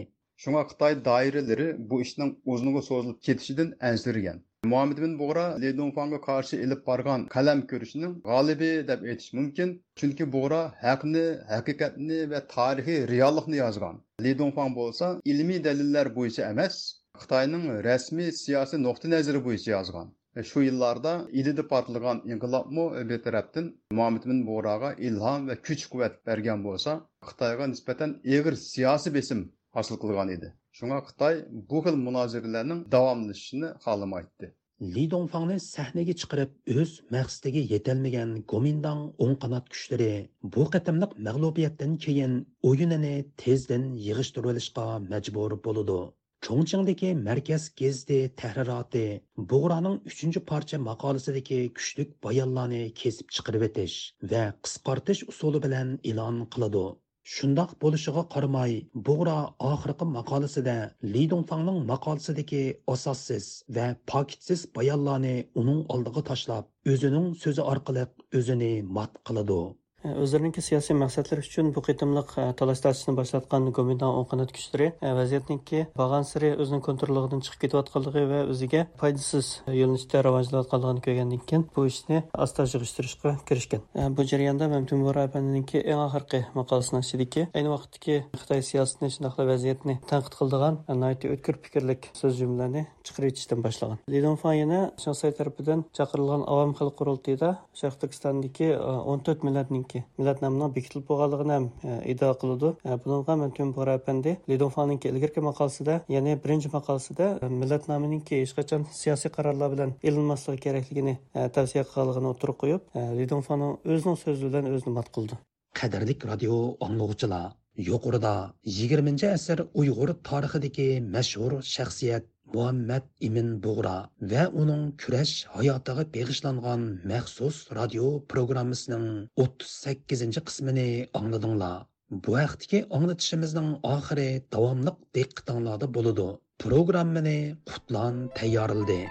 shunga 0.43 0.61
xitoy 0.69 0.93
doiralari 1.09 1.67
bu 1.89 2.01
ishning 2.05 2.31
uzunga 2.53 2.81
so'zilib 2.89 3.17
ketishidan 3.27 3.69
anjirgan 3.89 4.37
Muhammed 4.65 4.97
bin 4.97 5.19
Buğra 5.19 5.55
Li 5.55 5.77
Dongfang'a 5.77 6.21
karşı 6.21 6.55
elip 6.55 6.87
bargan 6.87 7.27
kalem 7.27 7.67
görüşünün 7.67 8.21
galibi 8.21 8.87
dep 8.87 9.05
etiş 9.05 9.33
mümkün. 9.33 9.85
Çünkü 9.95 10.31
Buğra 10.31 10.73
hakını, 10.81 11.45
hakikatini 11.49 12.29
ve 12.29 12.47
tarihi 12.47 13.07
reallıkını 13.07 13.55
yazgan. 13.55 14.05
Li 14.21 14.39
Dongfang 14.39 14.75
bolsa 14.75 15.21
ilmi 15.25 15.63
deliller 15.63 16.15
bu 16.15 16.27
işi 16.27 16.41
emez. 16.41 17.01
Xitayning 17.17 17.83
resmi 17.83 18.33
siyasi 18.33 18.83
nokta 18.83 19.07
neziri 19.07 19.45
bu 19.45 19.53
işi 19.53 19.69
yazgan. 19.69 20.15
E, 20.35 20.43
şu 20.43 20.61
yıllarda 20.61 21.27
İdidi 21.31 21.67
partlagan 21.67 22.21
inkılap 22.25 22.71
mı 22.71 22.99
e, 22.99 23.09
bir 23.09 23.23
taraftan 23.23 23.75
Muhammed 23.91 24.25
bin 24.25 24.47
Buğra'ga 24.47 24.93
ilham 24.93 25.47
ve 25.47 25.61
küç 25.61 25.85
kuvvet 25.85 26.25
bergen 26.25 26.63
bolsa 26.63 27.09
Xitayga 27.23 27.67
nispeten 27.67 28.21
egir 28.23 28.55
siyasi 28.55 29.13
besim 29.13 29.55
hasıl 29.69 29.99
kılgan 29.99 30.29
idi. 30.29 30.60
Шуңа 30.79 30.97
Қытай 31.03 31.39
бұл 31.69 31.81
хил 31.85 31.97
мұназирлерінің 32.01 32.83
давамлышыны 32.91 33.71
қалымайтты. 33.85 34.47
Ли 34.93 35.01
Донфаңны 35.13 35.57
сәхнеге 35.63 36.13
чыгарып, 36.21 36.53
өз 36.83 36.93
мақсадыга 37.15 37.63
yetелмәгән 37.71 38.31
Гоминдан 38.53 39.01
оң 39.25 39.35
канат 39.43 39.67
күчләре 39.73 40.07
бу 40.55 40.63
кытымлык 40.75 41.17
мәгълүбияттан 41.27 41.97
кийин 42.05 42.39
оюныны 42.71 43.11
тездән 43.43 43.91
йыгыштырып 44.05 44.53
алышка 44.53 44.87
мәҗбүр 45.11 45.57
булды. 45.67 45.99
Чоңчыңдагы 46.47 47.11
Мәркәз 47.19 47.67
гезде 47.83 48.21
тәһрираты 48.41 49.03
Буграның 49.51 49.99
3нче 50.15 50.41
парча 50.51 50.79
мақаласындагы 50.87 51.59
күчлек 51.77 52.15
баянларны 52.25 52.79
кесип 53.03 53.29
чыгарып 53.35 53.67
әтеш 53.67 53.99
ва 54.31 54.47
кыскартыш 54.63 55.27
усулы 55.27 55.61
белән 55.67 55.97
элан 56.13 56.45
кылды. 56.55 56.87
Shundoq 57.23 57.73
bo'lishiga 57.83 58.23
qaramay, 58.33 58.71
bug'ra 59.07 59.35
oxirgi 59.71 60.07
maqolasida 60.15 60.75
Li 61.13 61.23
Dongfangning 61.33 61.79
maqolasidagi 61.91 62.63
asossiz 62.95 63.45
va 63.77 63.87
pokitsiz 64.13 64.65
bayonlarni 64.77 65.35
uning 65.63 65.83
oldiga 65.95 66.25
tashlab, 66.31 66.71
o'zining 66.93 67.27
so'zi 67.43 67.67
orqali 67.73 68.07
o'zini 68.41 68.73
mat 68.97 69.21
qiladi. 69.29 69.61
Э, 70.01 70.15
o'zlariniki 70.17 70.61
siyosiy 70.65 70.95
maqsadlar 70.97 71.39
uchun 71.43 71.67
bu 71.75 71.81
qitimliq 71.85 72.31
э, 72.41 72.47
e, 72.49 72.53
talash 72.57 72.81
boshlatgan 73.19 73.67
gomindan 73.77 74.15
o'qinat 74.21 74.49
kuchlari 74.55 74.87
э, 74.97 75.11
vaziyatniki 75.19 75.81
borgan 75.99 76.23
siri 76.25 76.49
o'zining 76.61 76.81
kontrolligidan 76.87 77.43
chiqib 77.45 77.61
ketayotganligi 77.63 78.23
va 78.31 78.39
o'ziga 78.53 78.81
foydasiz 79.01 79.49
yo'nalishda 79.79 80.23
rivojlanayotganligini 80.25 81.03
ko'rgandan 81.07 81.43
keyin 81.51 81.65
bu 81.75 81.85
ishni 81.91 82.23
asta 82.45 82.65
yig'ishtirishga 82.65 83.35
kirishgan. 83.51 83.83
Bu 84.17 84.25
jarayonda 84.31 84.71
mamtun 84.73 85.05
apaniki 85.25 85.83
eng 85.91 86.01
oxirgi 86.07 86.39
maqolasini 86.57 87.03
ichidagi 87.05 87.45
ayni 87.53 87.69
vaqtdagi 87.75 88.17
xitoy 88.41 88.65
siyosatini 88.71 89.11
shundoqla 89.17 89.47
vaziyatni 89.51 89.99
tanqid 90.11 90.39
qildigan 90.39 90.81
e, 90.89 91.31
o'tkir 91.35 91.61
fikrlik 91.67 92.09
so'z 92.21 92.41
jumlalarni 92.41 92.87
chiqarib 93.05 93.29
yetishdan 93.31 93.61
boshlagan 93.67 94.01
lidonfa 94.15 94.57
yana 94.61 94.81
shoxsay 95.05 95.37
tarafidan 95.39 95.85
chaqirilgan 95.97 96.49
avom 96.53 96.75
xalq 96.79 96.97
qurultiyida 97.01 97.49
sharq 97.83 98.01
turkistondagi 98.01 98.67
e, 98.73 98.81
o'n 99.11 99.25
to'rt 99.25 99.47
millatning 99.47 99.90
ki 99.91 100.03
millat 100.17 100.41
nomining 100.43 100.73
bekitilib 100.77 101.05
bo'lganligini 101.09 101.55
ham 101.57 101.67
e, 101.89 101.97
iddao 102.13 102.33
qiladi 102.41 102.71
e, 102.89 102.97
bunga 103.05 103.35
mantun 103.43 103.73
bora 103.77 103.95
apandi 103.99 104.35
lidonfaninki 104.51 105.11
ilgirki 105.13 105.45
maqolasida 105.49 105.95
ya'ni 106.15 106.35
birinchi 106.43 106.73
maqolasida 106.77 107.29
e, 107.43 107.51
millat 107.61 107.87
nomininki 107.91 108.41
hech 108.41 108.53
qachon 108.59 108.87
siyosiy 109.01 109.31
qarorlar 109.37 109.71
bilan 109.75 109.95
ilinmasligi 110.09 110.63
kerakligini 110.67 111.15
tavsiya 111.55 111.87
qilganligini 111.89 112.33
o'tirib 112.33 112.57
qo'yib 112.63 112.99
lidonfaning 113.21 113.73
o'zining 113.93 114.21
so'zi 114.25 114.43
bilan 114.49 114.69
o'zini 114.75 114.93
mat 114.99 115.09
qildi. 115.15 115.41
Qadrlik 115.79 116.29
radio 116.31 116.55
anglovchilar 116.87 117.49
yuqorida 117.89 118.33
yigirmanchi 118.77 119.27
asr 119.37 119.57
uyg'ur 119.81 120.09
tarixidagi 120.29 120.87
mashhur 121.15 121.51
shaxsiyat 121.75 122.23
muhammad 122.53 123.03
imin 123.27 123.49
bug'ra 123.65 123.97
va 124.31 124.43
uning 124.61 124.83
kurash 125.01 125.35
hayotiga 125.55 126.03
beg'ishlangan 126.15 126.81
maxsus 127.11 127.57
radio 127.77 128.05
programmasining 128.33 129.07
38 129.43 130.41
qismini 130.47 130.89
angladinglar 131.19 131.77
bu 132.23 132.29
vaqtdagi 132.37 132.79
anglatishimizning 132.97 133.69
oxiri 133.95 134.29
davomliq 134.55 134.97
diqqatinglarda 135.17 135.87
bo'ladi 135.97 136.27
programmani 136.63 137.37
qutlan 137.69 138.15
tayyorladi 138.39 139.01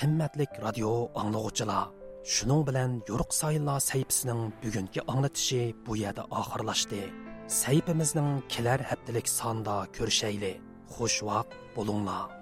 qimmatlik 0.00 0.52
radio 0.66 0.90
anglag'uvchilar 1.22 1.84
shuning 2.34 2.62
bilan 2.68 2.92
yo'riq 3.08 3.30
sayillar 3.40 3.78
sayfisining 3.90 4.40
bugungi 4.62 5.00
anglatishi 5.12 5.62
bu 5.86 5.92
yerda 6.02 6.24
oxirlashdi. 6.40 7.02
Sayfimizning 7.62 8.30
kelar 8.52 8.80
haftalik 8.90 9.28
sonda 9.38 9.76
ko'rishayli 9.96 10.52
xush 10.94 11.18
vaqt 11.28 11.50
bo'linglar. 11.76 12.35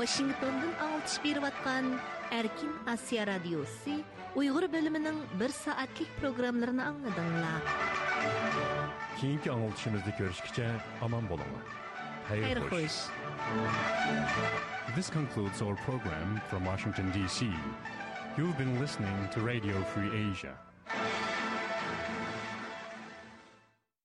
Вашингтондон 0.00 0.70
алтыш 0.80 1.18
беріп 1.20 1.44
атқан 1.44 1.90
Әркин 2.32 2.70
Асия 2.88 3.26
радиосы 3.28 3.98
ұйғыр 4.32 4.64
бөлімінің 4.72 5.18
бір 5.36 5.52
сағатлық 5.52 6.14
программларын 6.22 6.80
аңладыңла. 6.86 7.50
Кейінгі 9.18 9.52
аңылтышымызды 9.52 10.14
көрішкіше 10.16 10.70
аман 11.04 11.28
болыңа. 11.28 11.60
Хайыр. 12.30 12.62
This 14.96 15.10
concludes 15.10 15.60
our 15.60 15.76
program 15.84 16.40
from 16.48 16.64
Washington, 16.64 17.12
D.C. 17.12 17.50
You've 18.38 18.56
been 18.56 18.80
listening 18.80 19.28
to 19.34 19.40
Radio 19.42 19.84
Free 19.92 20.08
Asia. 20.30 20.56